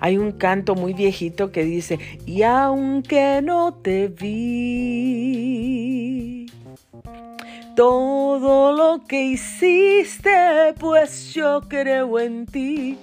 Hay 0.00 0.18
un 0.18 0.32
canto 0.32 0.74
muy 0.74 0.92
viejito 0.92 1.52
que 1.52 1.64
dice, 1.64 1.98
y 2.26 2.42
aunque 2.42 3.40
no 3.42 3.74
te 3.74 4.08
vi, 4.08 5.46
todo 7.76 8.72
lo 8.72 9.04
que 9.04 9.22
hiciste, 9.22 10.74
pues 10.80 11.34
yo 11.34 11.60
creo 11.68 12.18
en 12.18 12.46
ti. 12.46 12.98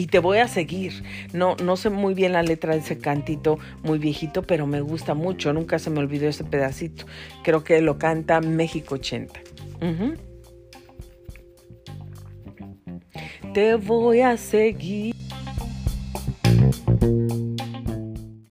y 0.00 0.06
te 0.06 0.18
voy 0.18 0.38
a 0.38 0.48
seguir. 0.48 1.02
No, 1.34 1.56
no 1.62 1.76
sé 1.76 1.90
muy 1.90 2.14
bien 2.14 2.32
la 2.32 2.42
letra 2.42 2.72
de 2.72 2.80
ese 2.80 2.96
cantito 2.96 3.58
muy 3.82 3.98
viejito, 3.98 4.40
pero 4.42 4.66
me 4.66 4.80
gusta 4.80 5.12
mucho. 5.12 5.52
Nunca 5.52 5.78
se 5.78 5.90
me 5.90 5.98
olvidó 5.98 6.26
ese 6.26 6.42
pedacito. 6.42 7.04
Creo 7.44 7.64
que 7.64 7.82
lo 7.82 7.98
canta 7.98 8.40
México 8.40 8.94
80. 8.94 9.40
Te 13.52 13.74
voy 13.74 14.22
a 14.22 14.38
seguir. 14.38 15.14